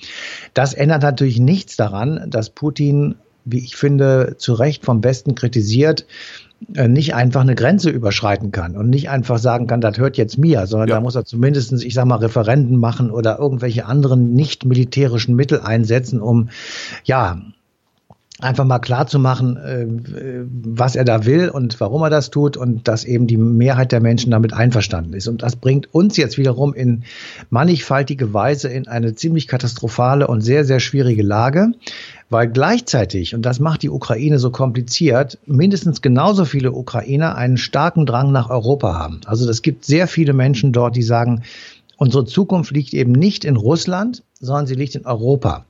Das 0.56 0.74
ändert 0.74 1.04
natürlich 1.04 1.40
nichts 1.40 1.76
daran, 1.76 2.26
dass 2.30 2.50
Putin 2.50 3.16
wie 3.46 3.60
ich 3.60 3.76
finde, 3.76 4.36
zu 4.38 4.54
Recht 4.54 4.86
vom 4.86 5.04
Westen 5.04 5.36
kritisiert, 5.36 6.06
nicht 6.68 7.16
einfach 7.16 7.42
eine 7.42 7.56
Grenze 7.56 7.90
überschreiten 7.90 8.52
kann 8.52 8.78
und 8.78 8.90
nicht 8.90 9.10
einfach 9.10 9.40
sagen 9.40 9.68
kann, 9.68 9.82
das 9.82 9.98
hört 9.98 10.18
jetzt 10.18 10.38
mir, 10.38 10.68
sondern 10.68 10.90
ja. 10.90 10.96
da 10.96 11.02
muss 11.02 11.16
er 11.16 11.26
zumindestens, 11.26 11.84
ich 11.84 11.94
sag 11.94 12.06
mal, 12.06 12.18
Referenden 12.18 12.78
machen 12.78 13.12
oder 13.12 13.40
irgendwelche 13.40 13.86
anderen 13.86 14.34
nicht 14.34 14.66
militärischen 14.66 15.36
Mittel 15.36 15.60
einsetzen, 15.62 16.22
um 16.22 16.50
ja 17.04 17.42
einfach 18.42 18.66
mal 18.66 18.80
klar 18.80 19.08
zu 19.08 19.20
machen, 19.20 19.58
äh, 19.58 19.86
was 20.64 20.96
er 20.96 21.06
da 21.06 21.26
will 21.26 21.50
und 21.50 21.80
warum 21.80 22.02
er 22.02 22.10
das 22.10 22.30
tut 22.30 22.58
und 22.58 22.88
dass 22.88 23.04
eben 23.04 23.28
die 23.28 23.38
Mehrheit 23.38 23.92
der 23.92 24.02
Menschen 24.02 24.32
damit 24.32 24.54
einverstanden 24.54 25.14
ist. 25.14 25.28
Und 25.28 25.44
das 25.44 25.56
bringt 25.56 25.94
uns 25.94 26.18
jetzt 26.18 26.38
wiederum 26.38 26.74
in 26.74 27.04
mannigfaltige 27.50 28.34
Weise 28.34 28.70
in 28.70 28.88
eine 28.88 29.16
ziemlich 29.16 29.48
katastrophale 29.48 30.28
und 30.28 30.42
sehr, 30.42 30.66
sehr 30.66 30.80
schwierige 30.80 31.24
Lage, 31.24 31.72
weil 32.30 32.48
gleichzeitig, 32.48 33.36
und 33.36 33.46
das 33.46 33.60
macht 33.60 33.84
die 33.84 33.90
Ukraine 33.90 34.40
so 34.40 34.52
kompliziert, 34.52 35.38
mindestens 35.46 36.02
genauso 36.02 36.46
viele 36.46 36.72
Ukrainer 36.72 37.36
einen 37.36 37.58
starken 37.58 38.06
Drang 38.06 38.32
nach 38.32 38.50
Europa 38.50 38.98
haben. 38.98 39.22
Also 39.26 39.50
es 39.50 39.62
gibt 39.62 39.86
sehr 39.86 40.08
viele 40.08 40.34
Menschen 40.34 40.72
dort, 40.72 40.96
die 40.96 41.04
sagen, 41.04 41.44
unsere 41.98 42.26
Zukunft 42.26 42.72
liegt 42.72 42.94
eben 42.94 43.12
nicht 43.12 43.46
in 43.46 43.58
Russland, 43.58 44.24
sondern 44.40 44.66
sie 44.66 44.76
liegt 44.76 44.96
in 44.96 45.06
Europa. 45.06 45.66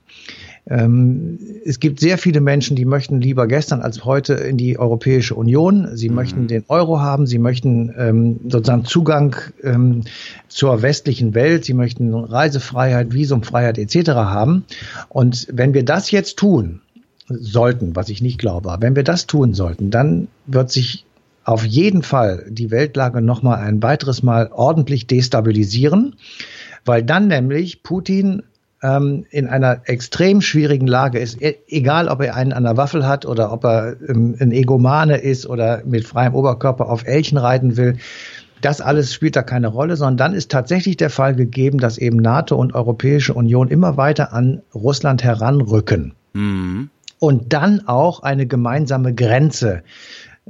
Ähm, 0.68 1.38
es 1.64 1.80
gibt 1.80 1.98
sehr 1.98 2.18
viele 2.18 2.40
Menschen, 2.40 2.76
die 2.76 2.84
möchten 2.84 3.20
lieber 3.20 3.48
gestern 3.48 3.80
als 3.80 4.04
heute 4.04 4.34
in 4.34 4.56
die 4.56 4.78
Europäische 4.78 5.34
Union. 5.34 5.96
Sie 5.96 6.08
mhm. 6.08 6.14
möchten 6.14 6.46
den 6.46 6.64
Euro 6.68 7.00
haben. 7.00 7.26
Sie 7.26 7.38
möchten 7.38 7.92
ähm, 7.96 8.40
sozusagen 8.48 8.84
Zugang 8.84 9.36
ähm, 9.62 10.02
zur 10.48 10.82
westlichen 10.82 11.34
Welt. 11.34 11.64
Sie 11.64 11.74
möchten 11.74 12.14
Reisefreiheit, 12.14 13.12
Visumfreiheit 13.12 13.78
etc. 13.78 14.10
haben. 14.10 14.64
Und 15.08 15.48
wenn 15.52 15.74
wir 15.74 15.84
das 15.84 16.10
jetzt 16.10 16.38
tun 16.38 16.80
sollten, 17.28 17.96
was 17.96 18.08
ich 18.08 18.22
nicht 18.22 18.38
glaube, 18.38 18.70
aber 18.70 18.82
wenn 18.82 18.96
wir 18.96 19.04
das 19.04 19.26
tun 19.26 19.54
sollten, 19.54 19.90
dann 19.90 20.28
wird 20.46 20.70
sich 20.70 21.04
auf 21.44 21.64
jeden 21.64 22.02
Fall 22.02 22.46
die 22.48 22.70
Weltlage 22.70 23.20
nochmal 23.20 23.58
ein 23.58 23.82
weiteres 23.82 24.22
Mal 24.22 24.50
ordentlich 24.52 25.08
destabilisieren, 25.08 26.14
weil 26.84 27.02
dann 27.02 27.26
nämlich 27.26 27.82
Putin 27.82 28.42
ähm, 28.82 29.26
in 29.30 29.46
einer 29.46 29.82
extrem 29.84 30.40
schwierigen 30.40 30.86
Lage 30.86 31.18
ist, 31.18 31.40
e 31.40 31.56
egal 31.68 32.08
ob 32.08 32.20
er 32.22 32.34
einen 32.34 32.52
an 32.52 32.64
der 32.64 32.76
Waffel 32.76 33.06
hat 33.06 33.24
oder 33.26 33.52
ob 33.52 33.64
er 33.64 33.96
ähm, 34.08 34.36
ein 34.40 34.52
Egomane 34.52 35.18
ist 35.18 35.46
oder 35.46 35.82
mit 35.84 36.04
freiem 36.04 36.34
Oberkörper 36.34 36.88
auf 36.88 37.06
Elchen 37.06 37.38
reiten 37.38 37.76
will, 37.76 37.96
Das 38.62 38.80
alles 38.80 39.12
spielt 39.12 39.34
da 39.34 39.42
keine 39.42 39.66
Rolle, 39.66 39.96
sondern 39.96 40.16
dann 40.16 40.34
ist 40.34 40.50
tatsächlich 40.50 40.96
der 40.96 41.10
Fall 41.10 41.34
gegeben, 41.34 41.78
dass 41.78 41.98
eben 41.98 42.18
NATO 42.18 42.54
und 42.56 42.74
Europäische 42.74 43.34
Union 43.34 43.68
immer 43.68 43.96
weiter 43.96 44.32
an 44.32 44.62
Russland 44.72 45.24
heranrücken. 45.24 46.14
Mhm. 46.32 46.88
Und 47.18 47.52
dann 47.52 47.86
auch 47.86 48.22
eine 48.22 48.46
gemeinsame 48.46 49.14
Grenze 49.14 49.82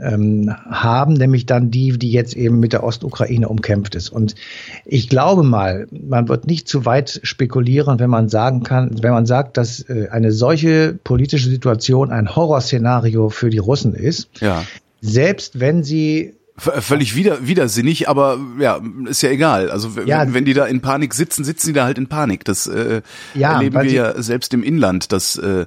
ähm, 0.01 0.55
haben, 0.71 1.15
nämlich 1.15 1.47
dann 1.47 1.71
die, 1.71 1.99
die 1.99 2.11
jetzt 2.11 2.35
eben 2.35 2.61
mit 2.61 2.73
der 2.73 2.83
Ostukraine 2.83 3.49
umkämpft 3.49 3.95
ist. 3.95 4.09
Und 4.09 4.35
ich 4.85 5.09
glaube 5.09 5.43
mal, 5.43 5.87
man 5.91 6.29
wird 6.29 6.47
nicht 6.47 6.67
zu 6.67 6.87
weit 6.87 7.21
spekulieren, 7.23 7.99
wenn 7.99 8.11
man 8.11 8.29
sagen 8.29 8.63
kann, 8.63 9.03
wenn 9.03 9.13
man 9.13 9.27
sagt, 9.27 9.57
dass 9.57 9.81
äh, 9.89 10.09
eine 10.11 10.33
solche 10.33 10.99
politische 11.05 11.49
Situation 11.49 12.11
ein 12.11 12.35
Horrorszenario 12.35 13.29
für 13.29 13.51
die 13.51 13.59
Russen 13.59 13.95
ist. 13.95 14.29
Ja. 14.41 14.65
Selbst 15.01 15.61
wenn 15.61 15.83
sie 15.83 16.35
Völlig 16.55 17.17
wieder, 17.17 17.47
widersinnig, 17.47 18.11
aber 18.11 18.39
ja, 18.61 18.79
ist 19.07 19.23
ja 19.23 19.31
egal. 19.31 19.71
Also 19.71 19.89
ja, 20.05 20.21
wenn, 20.21 20.35
wenn 20.35 20.45
die 20.45 20.53
da 20.53 20.67
in 20.67 20.83
Panik 20.83 21.15
sitzen, 21.15 21.45
sitzen 21.45 21.69
die 21.69 21.73
da 21.73 21.85
halt 21.85 21.97
in 21.97 22.09
Panik. 22.09 22.45
Das 22.45 22.67
äh, 22.67 23.01
ja, 23.35 23.55
erleben 23.55 23.83
wir 23.83 23.91
ja 23.91 24.23
selbst 24.23 24.53
im 24.53 24.63
Inland, 24.63 25.13
dass 25.13 25.37
äh, 25.39 25.65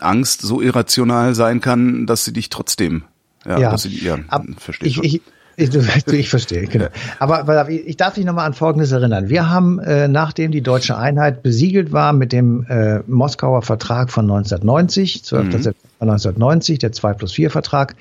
Angst 0.00 0.42
so 0.42 0.60
irrational 0.60 1.36
sein 1.36 1.60
kann, 1.60 2.06
dass 2.06 2.24
sie 2.24 2.32
dich 2.32 2.50
trotzdem 2.50 3.04
ja, 3.46 3.58
ja. 3.58 3.78
Sie, 3.78 4.04
ja 4.04 4.18
Ab, 4.28 4.44
verstehe 4.58 4.88
ich, 4.88 5.02
ich, 5.02 5.22
ich, 5.56 5.70
du, 5.70 5.80
ich 6.16 6.30
verstehe, 6.30 6.68
genau. 6.68 6.86
Aber 7.18 7.68
ich 7.68 7.96
darf 7.96 8.14
dich 8.14 8.24
nochmal 8.24 8.46
an 8.46 8.54
Folgendes 8.54 8.92
erinnern. 8.92 9.28
Wir 9.28 9.50
haben, 9.50 9.80
äh, 9.80 10.06
nachdem 10.06 10.52
die 10.52 10.62
deutsche 10.62 10.96
Einheit 10.96 11.42
besiegelt 11.42 11.92
war 11.92 12.12
mit 12.12 12.32
dem 12.32 12.64
äh, 12.68 13.00
Moskauer 13.08 13.62
Vertrag 13.62 14.10
von 14.10 14.24
1990, 14.26 15.24
12. 15.24 15.44
Mhm. 15.44 15.50
September 15.50 15.88
1990, 16.00 16.78
der 16.78 16.92
2 16.92 17.12
plus 17.14 17.32
4 17.32 17.50
Vertrag, 17.50 17.96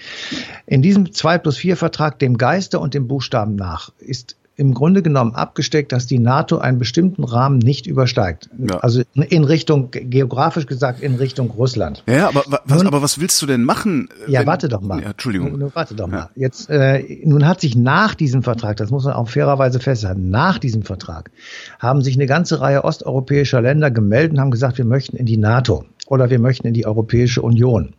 in 0.67 0.83
diesem 0.83 1.11
2 1.11 1.39
plus 1.39 1.57
4 1.57 1.77
Vertrag, 1.77 2.19
dem 2.19 2.37
Geiste 2.37 2.79
und 2.79 2.93
dem 2.93 3.07
Buchstaben 3.07 3.55
nach, 3.55 3.91
ist 3.97 4.35
im 4.57 4.73
Grunde 4.73 5.03
genommen 5.03 5.35
abgesteckt, 5.35 5.91
dass 5.91 6.07
die 6.07 6.17
NATO 6.17 6.57
einen 6.57 6.79
bestimmten 6.79 7.23
Rahmen 7.23 7.59
nicht 7.59 7.85
übersteigt. 7.85 8.49
Ja. 8.57 8.79
Also 8.79 9.03
in 9.13 9.43
Richtung, 9.43 9.91
geografisch 9.91 10.65
gesagt, 10.65 10.99
in 11.01 11.15
Richtung 11.15 11.51
Russland. 11.51 12.03
Ja, 12.07 12.27
aber 12.27 12.43
was, 12.65 12.77
nun, 12.79 12.87
aber 12.87 13.03
was 13.03 13.21
willst 13.21 13.39
du 13.41 13.45
denn 13.45 13.63
machen? 13.63 14.09
Ja, 14.27 14.39
wenn, 14.39 14.47
warte 14.47 14.67
doch 14.67 14.81
mal. 14.81 15.01
Ja, 15.01 15.11
Entschuldigung. 15.11 15.59
Nun, 15.59 15.71
warte 15.75 15.93
doch 15.93 16.07
mal. 16.07 16.31
Jetzt, 16.35 16.71
äh, 16.71 17.21
nun 17.23 17.47
hat 17.47 17.61
sich 17.61 17.75
nach 17.75 18.15
diesem 18.15 18.41
Vertrag, 18.41 18.77
das 18.77 18.89
muss 18.89 19.05
man 19.05 19.13
auch 19.13 19.29
fairerweise 19.29 19.79
festhalten, 19.79 20.31
nach 20.31 20.57
diesem 20.57 20.81
Vertrag 20.81 21.29
haben 21.77 22.01
sich 22.01 22.15
eine 22.15 22.25
ganze 22.25 22.59
Reihe 22.59 22.83
osteuropäischer 22.83 23.61
Länder 23.61 23.91
gemeldet 23.91 24.33
und 24.33 24.39
haben 24.39 24.51
gesagt, 24.51 24.79
wir 24.79 24.85
möchten 24.85 25.17
in 25.17 25.27
die 25.27 25.37
NATO 25.37 25.85
oder 26.07 26.31
wir 26.31 26.39
möchten 26.39 26.65
in 26.65 26.73
die 26.73 26.87
Europäische 26.87 27.43
Union. 27.43 27.93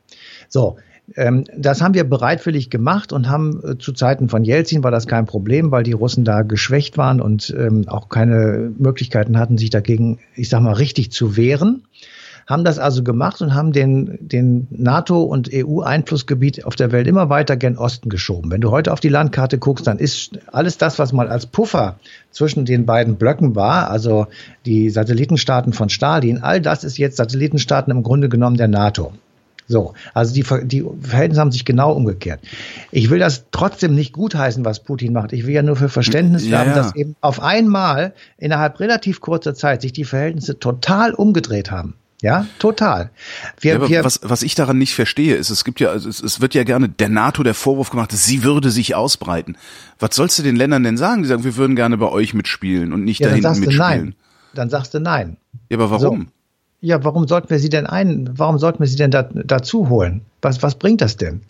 So, 0.48 0.76
das 1.14 1.80
haben 1.80 1.94
wir 1.94 2.04
bereitwillig 2.04 2.68
gemacht 2.68 3.12
und 3.12 3.28
haben 3.28 3.60
äh, 3.64 3.78
zu 3.78 3.92
Zeiten 3.92 4.28
von 4.28 4.44
Jelzin 4.44 4.84
war 4.84 4.90
das 4.90 5.06
kein 5.06 5.24
Problem, 5.24 5.70
weil 5.70 5.82
die 5.82 5.92
Russen 5.92 6.24
da 6.24 6.42
geschwächt 6.42 6.98
waren 6.98 7.20
und 7.20 7.54
ähm, 7.58 7.88
auch 7.88 8.10
keine 8.10 8.72
Möglichkeiten 8.78 9.38
hatten, 9.38 9.56
sich 9.56 9.70
dagegen, 9.70 10.18
ich 10.34 10.50
sag 10.50 10.60
mal, 10.60 10.74
richtig 10.74 11.10
zu 11.10 11.36
wehren. 11.36 11.84
Haben 12.46 12.64
das 12.64 12.78
also 12.78 13.02
gemacht 13.02 13.42
und 13.42 13.54
haben 13.54 13.72
den, 13.72 14.18
den 14.20 14.68
NATO- 14.70 15.22
und 15.22 15.50
EU-Einflussgebiet 15.52 16.64
auf 16.64 16.76
der 16.76 16.92
Welt 16.92 17.06
immer 17.06 17.28
weiter 17.28 17.56
gen 17.56 17.76
Osten 17.76 18.08
geschoben. 18.08 18.50
Wenn 18.50 18.62
du 18.62 18.70
heute 18.70 18.92
auf 18.92 19.00
die 19.00 19.10
Landkarte 19.10 19.58
guckst, 19.58 19.86
dann 19.86 19.98
ist 19.98 20.38
alles 20.50 20.78
das, 20.78 20.98
was 20.98 21.12
mal 21.12 21.28
als 21.28 21.44
Puffer 21.44 21.98
zwischen 22.30 22.64
den 22.64 22.86
beiden 22.86 23.16
Blöcken 23.16 23.54
war, 23.54 23.90
also 23.90 24.28
die 24.64 24.88
Satellitenstaaten 24.88 25.74
von 25.74 25.90
Stalin, 25.90 26.38
all 26.42 26.62
das 26.62 26.84
ist 26.84 26.96
jetzt 26.96 27.16
Satellitenstaaten 27.16 27.90
im 27.90 28.02
Grunde 28.02 28.30
genommen 28.30 28.56
der 28.56 28.68
NATO. 28.68 29.12
So, 29.70 29.92
also 30.14 30.34
die, 30.34 30.44
die 30.66 30.84
Verhältnisse 31.02 31.40
haben 31.42 31.52
sich 31.52 31.66
genau 31.66 31.92
umgekehrt. 31.92 32.40
Ich 32.90 33.10
will 33.10 33.18
das 33.18 33.44
trotzdem 33.50 33.94
nicht 33.94 34.14
gutheißen, 34.14 34.64
was 34.64 34.82
Putin 34.82 35.12
macht. 35.12 35.34
Ich 35.34 35.46
will 35.46 35.54
ja 35.54 35.62
nur 35.62 35.76
für 35.76 35.90
Verständnis 35.90 36.46
ja, 36.46 36.52
werben, 36.52 36.70
ja. 36.70 36.76
dass 36.76 36.94
eben 36.94 37.16
auf 37.20 37.40
einmal 37.40 38.14
innerhalb 38.38 38.80
relativ 38.80 39.20
kurzer 39.20 39.54
Zeit 39.54 39.82
sich 39.82 39.92
die 39.92 40.04
Verhältnisse 40.04 40.58
total 40.58 41.12
umgedreht 41.12 41.70
haben. 41.70 41.94
Ja, 42.20 42.46
total. 42.58 43.10
Wir, 43.60 43.74
ja, 43.74 43.88
wir, 43.88 44.04
was, 44.04 44.20
was 44.24 44.42
ich 44.42 44.56
daran 44.56 44.78
nicht 44.78 44.94
verstehe, 44.94 45.36
ist, 45.36 45.50
es 45.50 45.64
gibt 45.64 45.78
ja, 45.78 45.94
es, 45.94 46.20
es 46.20 46.40
wird 46.40 46.52
ja 46.54 46.64
gerne 46.64 46.88
der 46.88 47.10
NATO 47.10 47.44
der 47.44 47.54
Vorwurf 47.54 47.90
gemacht, 47.90 48.10
sie 48.10 48.42
würde 48.42 48.70
sich 48.70 48.96
ausbreiten. 48.96 49.56
Was 50.00 50.16
sollst 50.16 50.36
du 50.38 50.42
den 50.42 50.56
Ländern 50.56 50.82
denn 50.82 50.96
sagen? 50.96 51.22
Die 51.22 51.28
sagen, 51.28 51.44
wir 51.44 51.56
würden 51.56 51.76
gerne 51.76 51.96
bei 51.96 52.08
euch 52.08 52.34
mitspielen 52.34 52.92
und 52.92 53.04
nicht 53.04 53.20
ja, 53.20 53.28
da 53.28 53.34
hinten 53.34 53.60
mitspielen. 53.60 53.78
Nein. 53.78 54.14
Dann 54.54 54.70
sagst 54.70 54.94
du 54.94 54.98
nein. 54.98 55.36
Ja, 55.68 55.76
aber 55.76 55.90
warum? 55.90 56.22
So. 56.22 56.37
Ja, 56.80 57.02
warum 57.02 57.26
sollten 57.26 57.50
wir 57.50 57.58
sie 57.58 57.70
denn 57.70 57.86
ein, 57.86 58.30
warum 58.34 58.58
sollten 58.58 58.78
wir 58.78 58.86
sie 58.86 58.96
denn 58.96 59.10
da, 59.10 59.22
dazu 59.22 59.88
holen? 59.88 60.20
Was, 60.42 60.62
was 60.62 60.76
bringt 60.76 61.00
das 61.00 61.16
denn? 61.16 61.40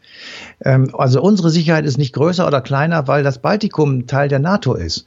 Ähm, 0.64 0.94
also 0.96 1.20
unsere 1.20 1.50
Sicherheit 1.50 1.84
ist 1.84 1.98
nicht 1.98 2.14
größer 2.14 2.46
oder 2.46 2.62
kleiner, 2.62 3.06
weil 3.08 3.22
das 3.22 3.38
Baltikum 3.38 4.06
Teil 4.06 4.28
der 4.28 4.38
NATO 4.38 4.74
ist. 4.74 5.04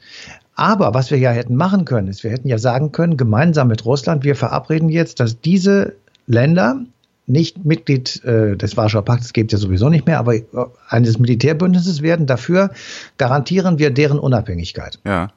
Aber 0.54 0.94
was 0.94 1.10
wir 1.10 1.18
ja 1.18 1.32
hätten 1.32 1.56
machen 1.56 1.86
können, 1.86 2.08
ist, 2.08 2.24
wir 2.24 2.30
hätten 2.30 2.48
ja 2.48 2.60
sagen 2.60 2.92
können, 2.92 3.18
gemeinsam 3.18 3.68
mit 3.68 3.84
Russland, 3.84 4.24
wir 4.24 4.36
verabreden 4.36 4.90
jetzt, 4.90 5.20
dass 5.20 5.42
diese 5.42 5.96
Länder 6.28 6.82
nicht 7.26 7.66
Mitglied 7.66 8.24
äh, 8.24 8.56
des 8.58 8.78
Warschauer 8.78 9.06
Pakts, 9.06 9.34
gibt 9.34 9.52
ja 9.52 9.58
sowieso 9.58 9.90
nicht 9.90 10.06
mehr, 10.06 10.20
aber 10.20 10.36
eines 10.90 11.18
Militärbündnisses 11.18 12.02
werden. 12.02 12.28
Dafür 12.28 12.72
garantieren 13.18 13.80
wir 13.80 13.90
deren 13.90 14.20
Unabhängigkeit. 14.20 15.00
Ja. 15.06 15.30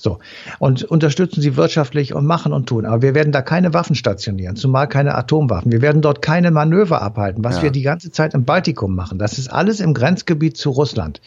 So. 0.00 0.20
Und 0.60 0.84
unterstützen 0.84 1.42
sie 1.42 1.56
wirtschaftlich 1.56 2.14
und 2.14 2.24
machen 2.24 2.52
und 2.52 2.66
tun. 2.68 2.86
Aber 2.86 3.02
wir 3.02 3.16
werden 3.16 3.32
da 3.32 3.42
keine 3.42 3.74
Waffen 3.74 3.96
stationieren, 3.96 4.54
zumal 4.54 4.88
keine 4.88 5.16
Atomwaffen. 5.16 5.72
Wir 5.72 5.82
werden 5.82 6.02
dort 6.02 6.22
keine 6.22 6.52
Manöver 6.52 7.02
abhalten, 7.02 7.42
was 7.44 7.56
ja. 7.56 7.64
wir 7.64 7.70
die 7.72 7.82
ganze 7.82 8.12
Zeit 8.12 8.32
im 8.32 8.44
Baltikum 8.44 8.94
machen. 8.94 9.18
Das 9.18 9.38
ist 9.38 9.52
alles 9.52 9.80
im 9.80 9.94
Grenzgebiet 9.94 10.56
zu 10.56 10.70
Russland. 10.70 11.20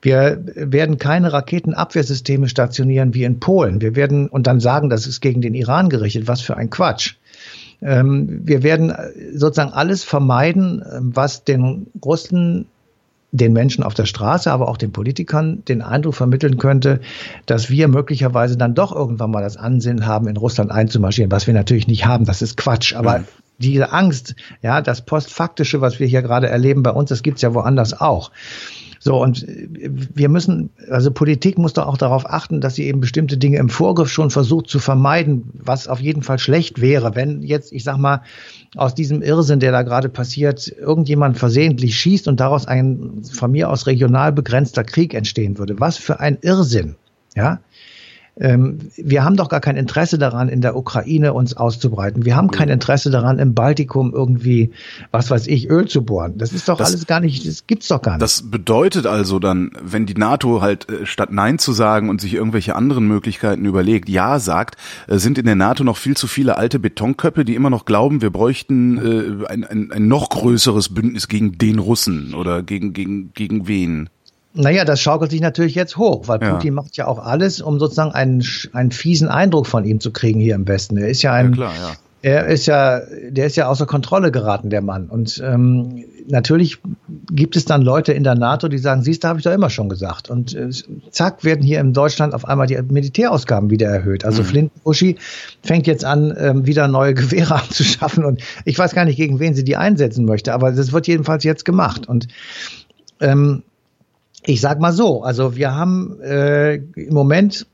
Wir 0.00 0.40
werden 0.54 0.98
keine 0.98 1.32
Raketenabwehrsysteme 1.32 2.48
stationieren 2.48 3.14
wie 3.14 3.24
in 3.24 3.40
Polen. 3.40 3.80
Wir 3.80 3.96
werden 3.96 4.28
und 4.28 4.46
dann 4.46 4.60
sagen, 4.60 4.90
das 4.90 5.08
ist 5.08 5.20
gegen 5.20 5.42
den 5.42 5.54
Iran 5.54 5.88
gerichtet. 5.88 6.28
Was 6.28 6.40
für 6.40 6.56
ein 6.56 6.70
Quatsch 6.70 7.16
ähm, 7.82 8.40
wir 8.44 8.62
werden 8.62 8.94
sozusagen 9.34 9.72
alles 9.72 10.04
vermeiden, 10.04 10.82
was 11.00 11.44
den 11.44 11.88
Russen 12.02 12.66
den 13.34 13.52
Menschen 13.52 13.82
auf 13.82 13.94
der 13.94 14.06
Straße, 14.06 14.50
aber 14.50 14.68
auch 14.68 14.76
den 14.76 14.92
Politikern 14.92 15.64
den 15.64 15.82
Eindruck 15.82 16.14
vermitteln 16.14 16.56
könnte, 16.56 17.00
dass 17.46 17.68
wir 17.68 17.88
möglicherweise 17.88 18.56
dann 18.56 18.74
doch 18.74 18.94
irgendwann 18.94 19.32
mal 19.32 19.42
das 19.42 19.56
Ansinnen 19.56 20.06
haben, 20.06 20.28
in 20.28 20.36
Russland 20.36 20.70
einzumarschieren, 20.70 21.32
was 21.32 21.48
wir 21.48 21.54
natürlich 21.54 21.88
nicht 21.88 22.06
haben. 22.06 22.24
Das 22.26 22.42
ist 22.42 22.56
Quatsch. 22.56 22.94
Aber 22.94 23.18
mhm. 23.18 23.24
diese 23.58 23.92
Angst, 23.92 24.36
ja, 24.62 24.80
das 24.80 25.04
Postfaktische, 25.04 25.80
was 25.80 25.98
wir 25.98 26.06
hier 26.06 26.22
gerade 26.22 26.48
erleben 26.48 26.84
bei 26.84 26.92
uns, 26.92 27.08
das 27.08 27.24
gibt's 27.24 27.42
ja 27.42 27.52
woanders 27.54 28.00
auch. 28.00 28.30
So, 29.00 29.20
und 29.20 29.44
wir 29.46 30.30
müssen, 30.30 30.70
also 30.88 31.10
Politik 31.10 31.58
muss 31.58 31.74
doch 31.74 31.86
auch 31.86 31.98
darauf 31.98 32.24
achten, 32.24 32.62
dass 32.62 32.76
sie 32.76 32.84
eben 32.84 33.00
bestimmte 33.00 33.36
Dinge 33.36 33.58
im 33.58 33.68
Vorgriff 33.68 34.10
schon 34.10 34.30
versucht 34.30 34.68
zu 34.68 34.78
vermeiden, 34.78 35.50
was 35.52 35.88
auf 35.88 36.00
jeden 36.00 36.22
Fall 36.22 36.38
schlecht 36.38 36.80
wäre, 36.80 37.14
wenn 37.14 37.42
jetzt, 37.42 37.70
ich 37.72 37.84
sag 37.84 37.98
mal, 37.98 38.22
aus 38.76 38.94
diesem 38.94 39.22
Irrsinn, 39.22 39.60
der 39.60 39.72
da 39.72 39.82
gerade 39.82 40.08
passiert, 40.08 40.68
irgendjemand 40.68 41.38
versehentlich 41.38 41.96
schießt 41.96 42.28
und 42.28 42.40
daraus 42.40 42.66
ein 42.66 43.22
von 43.24 43.50
mir 43.50 43.70
aus 43.70 43.86
regional 43.86 44.32
begrenzter 44.32 44.84
Krieg 44.84 45.14
entstehen 45.14 45.58
würde. 45.58 45.78
Was 45.80 45.96
für 45.96 46.20
ein 46.20 46.38
Irrsinn, 46.40 46.96
ja? 47.34 47.60
Ähm, 48.36 48.78
wir 48.96 49.24
haben 49.24 49.36
doch 49.36 49.48
gar 49.48 49.60
kein 49.60 49.76
Interesse 49.76 50.18
daran, 50.18 50.48
in 50.48 50.60
der 50.60 50.76
Ukraine 50.76 51.32
uns 51.32 51.56
auszubreiten. 51.56 52.24
Wir 52.24 52.34
haben 52.34 52.50
kein 52.50 52.68
Interesse 52.68 53.10
daran, 53.10 53.38
im 53.38 53.54
Baltikum 53.54 54.12
irgendwie, 54.12 54.72
was 55.12 55.30
weiß 55.30 55.46
ich, 55.46 55.70
Öl 55.70 55.86
zu 55.86 56.04
bohren. 56.04 56.36
Das 56.36 56.52
ist 56.52 56.68
doch 56.68 56.78
das, 56.78 56.88
alles 56.90 57.06
gar 57.06 57.20
nicht, 57.20 57.46
das 57.46 57.66
gibt's 57.66 57.88
doch 57.88 58.02
gar 58.02 58.12
nicht. 58.12 58.22
Das 58.22 58.50
bedeutet 58.50 59.06
also 59.06 59.38
dann, 59.38 59.70
wenn 59.80 60.06
die 60.06 60.14
NATO 60.14 60.60
halt 60.60 60.88
äh, 60.90 61.06
statt 61.06 61.30
Nein 61.30 61.58
zu 61.58 61.72
sagen 61.72 62.08
und 62.08 62.20
sich 62.20 62.34
irgendwelche 62.34 62.74
anderen 62.74 63.06
Möglichkeiten 63.06 63.64
überlegt, 63.64 64.08
Ja 64.08 64.40
sagt, 64.40 64.76
äh, 65.06 65.18
sind 65.18 65.38
in 65.38 65.46
der 65.46 65.54
NATO 65.54 65.84
noch 65.84 65.96
viel 65.96 66.16
zu 66.16 66.26
viele 66.26 66.56
alte 66.56 66.80
Betonköpfe, 66.80 67.44
die 67.44 67.54
immer 67.54 67.70
noch 67.70 67.84
glauben, 67.84 68.20
wir 68.20 68.30
bräuchten 68.30 68.98
äh, 68.98 69.46
ein, 69.46 69.64
ein, 69.64 69.92
ein 69.92 70.08
noch 70.08 70.28
größeres 70.30 70.88
Bündnis 70.88 71.28
gegen 71.28 71.56
den 71.56 71.78
Russen 71.78 72.34
oder 72.34 72.64
gegen, 72.64 72.92
gegen, 72.92 73.32
gegen 73.32 73.68
wen? 73.68 74.08
Naja, 74.56 74.84
das 74.84 75.00
schaukelt 75.00 75.32
sich 75.32 75.40
natürlich 75.40 75.74
jetzt 75.74 75.96
hoch, 75.96 76.28
weil 76.28 76.40
ja. 76.40 76.54
Putin 76.54 76.74
macht 76.74 76.96
ja 76.96 77.08
auch 77.08 77.18
alles, 77.18 77.60
um 77.60 77.80
sozusagen 77.80 78.12
einen, 78.12 78.44
einen 78.72 78.92
fiesen 78.92 79.28
Eindruck 79.28 79.66
von 79.66 79.84
ihm 79.84 79.98
zu 79.98 80.12
kriegen 80.12 80.38
hier 80.38 80.54
im 80.54 80.68
Westen. 80.68 80.96
Er 80.96 81.08
ist 81.08 81.22
ja 81.22 81.32
ein, 81.32 81.50
ja, 81.50 81.56
klar, 81.56 81.72
ja. 81.74 81.92
er 82.22 82.46
ist 82.46 82.66
ja, 82.66 83.00
der 83.30 83.46
ist 83.46 83.56
ja 83.56 83.66
außer 83.66 83.86
Kontrolle 83.86 84.30
geraten, 84.30 84.70
der 84.70 84.80
Mann. 84.80 85.08
Und 85.08 85.42
ähm, 85.44 86.04
natürlich 86.28 86.78
gibt 87.32 87.56
es 87.56 87.64
dann 87.64 87.82
Leute 87.82 88.12
in 88.12 88.22
der 88.22 88.36
NATO, 88.36 88.68
die 88.68 88.78
sagen, 88.78 89.02
siehst 89.02 89.24
du, 89.24 89.28
habe 89.28 89.40
ich 89.40 89.44
doch 89.44 89.52
immer 89.52 89.70
schon 89.70 89.88
gesagt. 89.88 90.30
Und 90.30 90.54
äh, 90.54 90.70
zack, 91.10 91.42
werden 91.42 91.62
hier 91.62 91.80
in 91.80 91.92
Deutschland 91.92 92.32
auf 92.32 92.44
einmal 92.44 92.68
die 92.68 92.80
Militärausgaben 92.80 93.70
wieder 93.70 93.88
erhöht. 93.88 94.24
Also 94.24 94.42
mhm. 94.42 94.46
Flint 94.46 94.72
Uschi 94.84 95.16
fängt 95.64 95.88
jetzt 95.88 96.04
an, 96.04 96.32
ähm, 96.38 96.64
wieder 96.64 96.86
neue 96.86 97.14
Gewehre 97.14 97.56
anzuschaffen. 97.56 98.24
Und 98.24 98.40
ich 98.64 98.78
weiß 98.78 98.94
gar 98.94 99.04
nicht, 99.04 99.16
gegen 99.16 99.40
wen 99.40 99.54
sie 99.54 99.64
die 99.64 99.76
einsetzen 99.76 100.24
möchte, 100.26 100.54
aber 100.54 100.70
das 100.70 100.92
wird 100.92 101.08
jedenfalls 101.08 101.42
jetzt 101.42 101.64
gemacht. 101.64 102.08
Und 102.08 102.28
ähm, 103.18 103.64
ich 104.46 104.60
sag 104.60 104.80
mal 104.80 104.92
so, 104.92 105.22
also 105.22 105.56
wir 105.56 105.74
haben 105.74 106.20
äh, 106.20 106.74
im 106.74 107.14
Moment, 107.14 107.66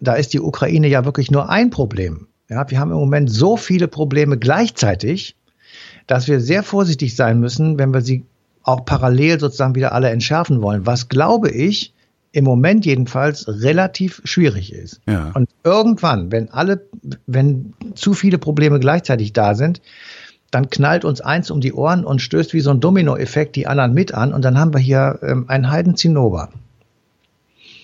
da 0.00 0.14
ist 0.14 0.32
die 0.32 0.40
Ukraine 0.40 0.88
ja 0.88 1.04
wirklich 1.04 1.30
nur 1.30 1.48
ein 1.48 1.70
Problem. 1.70 2.26
Ja, 2.48 2.68
wir 2.70 2.78
haben 2.78 2.90
im 2.90 2.98
Moment 2.98 3.30
so 3.30 3.56
viele 3.56 3.88
Probleme 3.88 4.38
gleichzeitig, 4.38 5.36
dass 6.06 6.28
wir 6.28 6.40
sehr 6.40 6.62
vorsichtig 6.62 7.16
sein 7.16 7.40
müssen, 7.40 7.78
wenn 7.78 7.92
wir 7.92 8.02
sie 8.02 8.24
auch 8.62 8.84
parallel 8.84 9.40
sozusagen 9.40 9.74
wieder 9.74 9.92
alle 9.92 10.10
entschärfen 10.10 10.62
wollen. 10.62 10.86
Was 10.86 11.08
glaube 11.08 11.50
ich, 11.50 11.94
im 12.32 12.44
Moment 12.44 12.86
jedenfalls 12.86 13.46
relativ 13.48 14.22
schwierig 14.24 14.72
ist. 14.72 15.00
Ja. 15.06 15.32
Und 15.34 15.50
irgendwann, 15.64 16.32
wenn 16.32 16.50
alle, 16.50 16.86
wenn 17.26 17.74
zu 17.94 18.14
viele 18.14 18.38
Probleme 18.38 18.80
gleichzeitig 18.80 19.32
da 19.32 19.54
sind, 19.54 19.82
dann 20.52 20.70
knallt 20.70 21.04
uns 21.04 21.20
eins 21.20 21.50
um 21.50 21.60
die 21.60 21.72
Ohren 21.72 22.04
und 22.04 22.22
stößt 22.22 22.52
wie 22.52 22.60
so 22.60 22.70
ein 22.70 22.78
Dominoeffekt 22.78 23.56
die 23.56 23.66
anderen 23.66 23.94
mit 23.94 24.14
an 24.14 24.32
und 24.32 24.44
dann 24.44 24.58
haben 24.58 24.72
wir 24.72 24.80
hier 24.80 25.18
ähm, 25.22 25.46
einen 25.48 25.70
Heidenzinnober. 25.70 26.50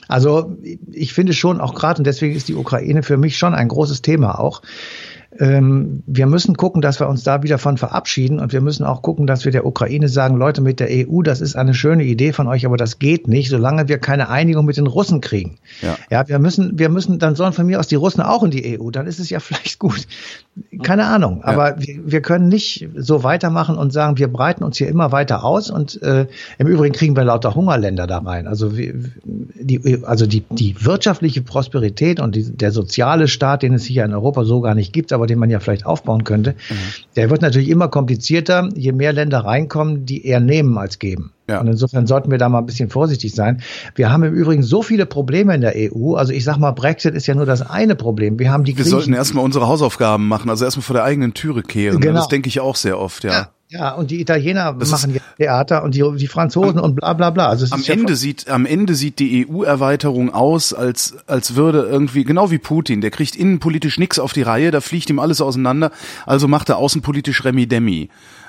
Also 0.07 0.57
ich 0.93 1.13
finde 1.13 1.33
schon 1.33 1.61
auch 1.61 1.75
gerade, 1.75 1.99
und 1.99 2.07
deswegen 2.07 2.37
ist 2.37 2.49
die 2.49 2.55
Ukraine 2.55 3.03
für 3.03 3.17
mich 3.17 3.37
schon 3.37 3.55
ein 3.55 3.69
großes 3.69 4.03
Thema 4.03 4.39
auch, 4.39 4.63
ähm, 5.41 6.03
wir 6.07 6.27
müssen 6.27 6.57
gucken, 6.57 6.83
dass 6.83 6.99
wir 7.01 7.09
uns 7.09 7.23
da 7.23 7.43
wieder 7.43 7.59
von 7.59 7.77
verabschieden 7.77 8.41
und 8.41 8.53
wir 8.53 8.61
müssen 8.61 8.85
auch 8.85 9.03
gucken, 9.03 9.27
dass 9.27 9.45
wir 9.45 9.53
der 9.53 9.67
Ukraine 9.67 10.09
sagen, 10.09 10.37
Leute 10.37 10.61
mit 10.61 10.81
der 10.81 10.89
EU, 10.91 11.23
das 11.23 11.41
ist 11.41 11.55
eine 11.55 11.75
schöne 11.75 12.05
Idee 12.05 12.33
von 12.33 12.49
euch, 12.49 12.67
aber 12.67 12.77
das 12.77 12.99
geht 12.99 13.29
nicht, 13.29 13.49
solange 13.49 13.89
wir 13.89 13.99
keine 13.99 14.29
Einigung 14.29 14.65
mit 14.65 14.77
den 14.77 14.87
Russen 14.87 15.21
kriegen. 15.21 15.59
Ja, 15.81 15.97
ja 16.11 16.29
wir 16.29 16.39
müssen, 16.41 16.79
wir 16.79 16.89
müssen, 16.89 17.19
dann 17.21 17.37
sollen 17.37 17.53
von 17.53 17.67
mir 17.67 17.79
aus 17.79 17.87
die 17.87 17.95
Russen 17.95 18.21
auch 18.21 18.43
in 18.43 18.51
die 18.51 18.79
EU, 18.79 18.91
dann 18.91 19.07
ist 19.07 19.21
es 19.21 19.31
ja 19.31 19.39
vielleicht 19.41 19.79
gut. 19.79 20.07
Keine 20.83 21.07
Ahnung, 21.07 21.45
aber 21.45 21.71
ja. 21.71 21.87
wir, 21.87 22.13
wir 22.13 22.23
können 22.23 22.49
nicht 22.49 22.89
so 22.97 23.23
weitermachen 23.23 23.77
und 23.77 23.93
sagen, 23.93 24.19
wir 24.19 24.29
breiten 24.29 24.65
uns 24.65 24.77
hier 24.77 24.89
immer 24.89 25.13
weiter 25.13 25.45
aus 25.45 25.71
und 25.71 26.03
äh, 26.03 26.27
im 26.59 26.67
Übrigen 26.67 26.95
kriegen 26.95 27.17
wir 27.17 27.23
lauter 27.23 27.55
Hungerländer 27.55 28.09
da 28.09 28.19
rein. 28.19 28.49
Also, 28.49 28.77
wir, 28.77 28.95
die, 29.25 30.03
also 30.05 30.27
die, 30.27 30.43
die 30.51 30.85
wirtschaftliche 30.85 31.43
Prosperität 31.43 32.19
und 32.19 32.35
die, 32.35 32.51
der 32.51 32.73
soziale 32.73 33.29
Staat, 33.29 33.63
den 33.63 33.75
es 33.75 33.85
hier 33.85 34.05
in 34.05 34.13
Europa 34.13 34.45
so 34.45 34.61
gar 34.61 34.75
nicht 34.75 34.93
gibt, 34.93 35.13
aber 35.13 35.28
den 35.29 35.39
man 35.39 35.51
ja 35.51 35.61
vielleicht 35.61 35.87
aufbauen 35.87 36.25
könnte, 36.25 36.55
mhm. 36.69 36.75
der 37.17 37.31
wird 37.31 37.43
natürlich 37.43 37.69
immer 37.69 37.89
komplizierter, 37.89 38.69
je 38.75 38.93
mehr 38.93 39.13
Länder 39.13 39.41
reinkommen, 39.41 40.05
die 40.07 40.27
eher 40.27 40.41
nehmen 40.41 40.77
als 40.79 40.99
geben. 40.99 41.33
Ja. 41.49 41.61
Und 41.61 41.69
insofern 41.69 42.07
sollten 42.07 42.31
wir 42.31 42.39
da 42.39 42.49
mal 42.49 42.59
ein 42.59 42.67
bisschen 42.67 42.91
vorsichtig 42.91 43.35
sein. 43.35 43.63
Wir 43.95 44.13
haben 44.13 44.23
im 44.23 44.35
Übrigen 44.35 44.63
so 44.63 44.83
viele 44.83 45.07
Probleme 45.07 45.55
in 45.55 45.63
der 45.63 45.75
EU. 45.77 46.15
Also 46.15 46.33
ich 46.33 46.45
sag 46.45 46.59
mal, 46.59 46.73
Brexit 46.73 47.15
ist 47.15 47.27
ja 47.27 47.35
nur 47.35 47.47
das 47.47 47.63
eine 47.63 47.95
Problem. 47.95 48.39
Wir 48.39 48.51
haben 48.51 48.65
die 48.65 48.77
Wir 48.77 48.85
Griechen 48.85 48.91
sollten 48.91 49.13
erstmal 49.15 49.45
unsere 49.45 49.67
Hausaufgaben 49.67 50.29
machen, 50.29 50.51
also 50.51 50.65
erstmal 50.67 50.83
vor 50.83 50.95
der 50.95 51.05
eigenen 51.05 51.33
Türe 51.33 51.63
kehren. 51.63 52.01
Genau. 52.01 52.17
Das 52.17 52.29
denke 52.29 52.49
ich 52.49 52.61
auch 52.61 52.77
sehr 52.77 52.99
oft, 52.99 53.25
ja. 53.25 53.33
ja. 53.33 53.49
Ja, 53.71 53.93
und 53.93 54.11
die 54.11 54.19
Italiener 54.21 54.75
das 54.79 54.91
machen 54.91 55.13
jetzt 55.13 55.25
Theater 55.37 55.83
und 55.83 55.95
die, 55.95 56.03
die 56.17 56.27
Franzosen 56.27 56.79
am, 56.79 56.85
und 56.85 56.95
bla 56.95 57.13
bla 57.13 57.29
bla. 57.29 57.49
Also 57.49 57.67
am 57.75 57.85
Ende 57.87 58.13
ja 58.13 58.17
sieht 58.17 58.49
am 58.49 58.65
Ende 58.65 58.95
sieht 58.95 59.19
die 59.19 59.47
EU-Erweiterung 59.47 60.33
aus, 60.33 60.73
als 60.73 61.17
als 61.27 61.55
würde 61.55 61.83
irgendwie 61.83 62.25
genau 62.25 62.51
wie 62.51 62.59
Putin, 62.59 63.03
der 63.03 63.11
kriegt 63.11 63.37
innenpolitisch 63.37 63.99
nix 63.99 64.19
auf 64.19 64.33
die 64.33 64.41
Reihe, 64.41 64.71
da 64.71 64.81
fliegt 64.81 65.11
ihm 65.11 65.19
alles 65.19 65.43
auseinander, 65.43 65.91
also 66.25 66.49
macht 66.49 66.71
er 66.71 66.79
außenpolitisch 66.79 67.45
Remi 67.45 67.67
Demi. 67.67 68.09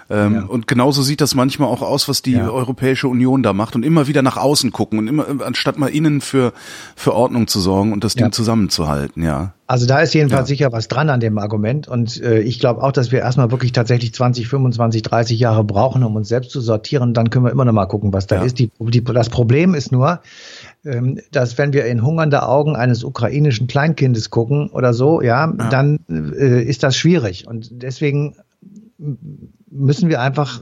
Ähm, 0.10 0.34
ja. 0.34 0.44
Und 0.46 0.68
genauso 0.68 1.04
sieht 1.04 1.22
das 1.22 1.36
manchmal 1.36 1.70
auch 1.70 1.82
aus, 1.84 2.10
was 2.10 2.22
die 2.22 2.34
ja. 2.34 2.50
Europäische 2.50 3.08
Union 3.08 3.44
da 3.44 3.54
macht 3.54 3.76
und 3.76 3.84
immer 3.84 4.08
wieder 4.08 4.22
nach 4.24 4.38
außen 4.38 4.72
gucken 4.72 4.98
und 5.00 5.08
immer, 5.08 5.26
anstatt 5.46 5.78
mal 5.78 5.88
innen 5.88 6.22
für, 6.22 6.52
für 6.96 7.14
Ordnung 7.14 7.48
zu 7.48 7.60
sorgen 7.60 7.94
und 7.94 8.04
das 8.04 8.16
ja. 8.16 8.24
Ding 8.24 8.32
zusammenzuhalten, 8.32 9.22
ja. 9.24 9.54
Also 9.68 9.86
da 9.86 10.00
ist 10.00 10.16
jedenfalls 10.16 10.48
sicher 10.48 10.72
was 10.72 10.88
dran 10.88 11.12
an 11.12 11.20
dem 11.20 11.38
Argument 11.38 11.88
und 11.88 12.20
äh, 12.24 12.40
ich 12.40 12.60
glaube 12.60 12.82
auch, 12.82 12.92
dass 12.92 13.12
wir 13.12 13.20
erstmal 13.20 13.52
wirklich 13.52 13.72
tatsächlich 13.72 14.16
20, 14.16 14.48
25, 14.48 15.04
30 15.04 15.40
Jahre 15.40 15.64
brauchen, 15.64 16.04
um 16.04 16.16
uns 16.16 16.28
selbst 16.28 16.50
zu 16.50 16.60
sortieren. 16.60 17.14
Dann 17.14 17.30
können 17.30 17.46
wir 17.46 17.52
immer 17.52 17.66
noch 17.66 17.74
mal 17.74 17.86
gucken, 17.86 18.12
was 18.12 18.26
da 18.26 18.42
ist. 18.42 18.58
Die, 18.58 18.72
die, 18.80 19.04
das 19.04 19.30
Problem 19.30 19.76
ist 19.76 19.92
nur, 19.92 20.22
ähm, 20.84 21.20
dass 21.32 21.60
wenn 21.60 21.72
wir 21.72 21.86
in 21.86 22.04
hungernde 22.04 22.48
Augen 22.48 22.76
eines 22.76 23.04
ukrainischen 23.04 23.68
Kleinkindes 23.68 24.32
gucken 24.32 24.72
oder 24.72 24.96
so, 24.96 25.22
ja, 25.22 25.46
ja. 25.46 25.70
dann 25.70 26.00
äh, 26.10 26.64
ist 26.64 26.82
das 26.82 26.98
schwierig. 26.98 27.46
Und 27.48 27.70
deswegen 27.84 28.38
müssen 29.72 30.10
wir 30.10 30.22
einfach, 30.22 30.62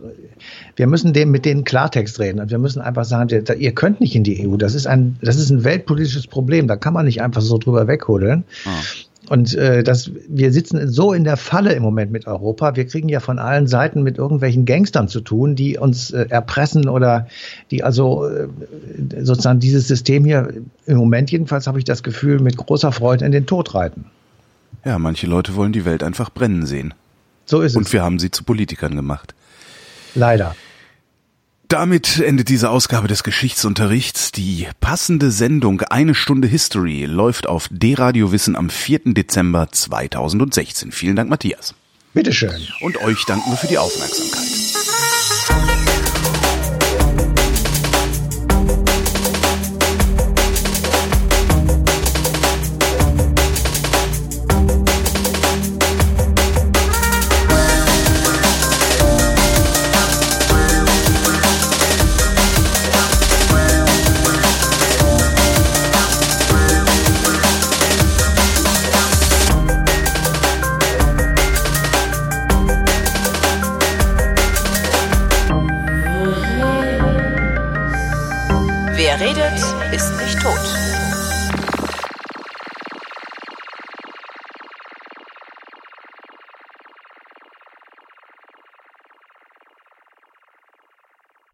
wir 0.76 0.88
müssen 0.88 1.14
dem 1.14 1.32
mit 1.32 1.46
denen 1.46 1.64
Klartext 1.64 2.20
reden 2.20 2.40
und 2.40 2.52
wir 2.52 2.58
müssen 2.58 2.82
einfach 2.82 3.06
sagen, 3.06 3.30
ihr 3.58 3.72
könnt 3.74 4.02
nicht 4.02 4.16
in 4.16 4.24
die 4.24 4.48
EU. 4.48 4.58
Das 4.58 4.76
ist 4.76 4.88
ein, 4.88 5.18
das 5.22 5.38
ist 5.38 5.50
ein 5.50 5.64
weltpolitisches 5.64 6.28
Problem. 6.28 6.68
Da 6.68 6.76
kann 6.76 6.94
man 6.94 7.06
nicht 7.06 7.22
einfach 7.22 7.42
so 7.42 7.58
drüber 7.58 7.88
weghodeln. 7.88 8.44
Ah. 8.66 8.70
Und 9.30 9.56
äh, 9.56 9.84
das, 9.84 10.12
wir 10.30 10.54
sitzen 10.54 10.88
so 10.90 11.12
in 11.12 11.26
der 11.26 11.36
Falle 11.36 11.74
im 11.74 11.84
Moment 11.84 12.12
mit 12.12 12.28
Europa. 12.28 12.76
Wir 12.76 12.86
kriegen 12.86 13.10
ja 13.10 13.20
von 13.20 13.40
allen 13.40 13.68
Seiten 13.68 14.02
mit 14.04 14.18
irgendwelchen 14.18 14.66
Gangstern 14.66 15.10
zu 15.10 15.20
tun, 15.20 15.56
die 15.56 15.78
uns 15.78 16.12
äh, 16.12 16.28
erpressen 16.30 16.88
oder 16.88 17.28
die 17.70 17.84
also 17.84 18.26
äh, 18.26 18.48
sozusagen 19.22 19.60
dieses 19.60 19.88
System 19.88 20.24
hier 20.24 20.54
im 20.86 20.98
Moment 20.98 21.30
jedenfalls 21.30 21.68
habe 21.68 21.78
ich 21.78 21.84
das 21.84 22.04
Gefühl 22.04 22.40
mit 22.40 22.56
großer 22.56 22.94
Freude 22.94 23.26
in 23.26 23.34
den 23.34 23.46
Tod 23.46 23.76
reiten. 23.76 24.06
Ja, 24.86 24.98
manche 24.98 25.28
Leute 25.28 25.56
wollen 25.56 25.74
die 25.74 25.84
Welt 25.84 26.04
einfach 26.04 26.30
brennen 26.30 26.66
sehen. 26.66 26.94
So 27.48 27.62
ist 27.62 27.72
es. 27.72 27.78
Und 27.78 27.92
wir 27.92 28.04
haben 28.04 28.20
sie 28.20 28.30
zu 28.30 28.44
Politikern 28.44 28.96
gemacht. 28.96 29.34
Leider. 30.14 30.56
Damit 31.70 32.20
endet 32.20 32.48
diese 32.48 32.70
Ausgabe 32.70 33.08
des 33.08 33.24
Geschichtsunterrichts. 33.24 34.32
Die 34.32 34.68
passende 34.80 35.32
Sendung 35.32 35.82
Eine 35.82 36.16
Stunde 36.16 36.48
History 36.48 37.06
läuft 37.06 37.48
auf 37.48 37.68
D-Radio 37.72 38.32
Wissen 38.32 38.56
am 38.56 38.70
4. 38.70 39.14
Dezember 39.14 39.68
2016. 39.72 40.92
Vielen 40.92 41.18
Dank, 41.18 41.30
Matthias. 41.30 41.74
Bitteschön. 42.14 42.68
Und 42.82 43.02
euch 43.02 43.26
danken 43.26 43.50
wir 43.52 43.58
für 43.58 43.68
die 43.68 43.78
Aufmerksamkeit. 43.78 44.87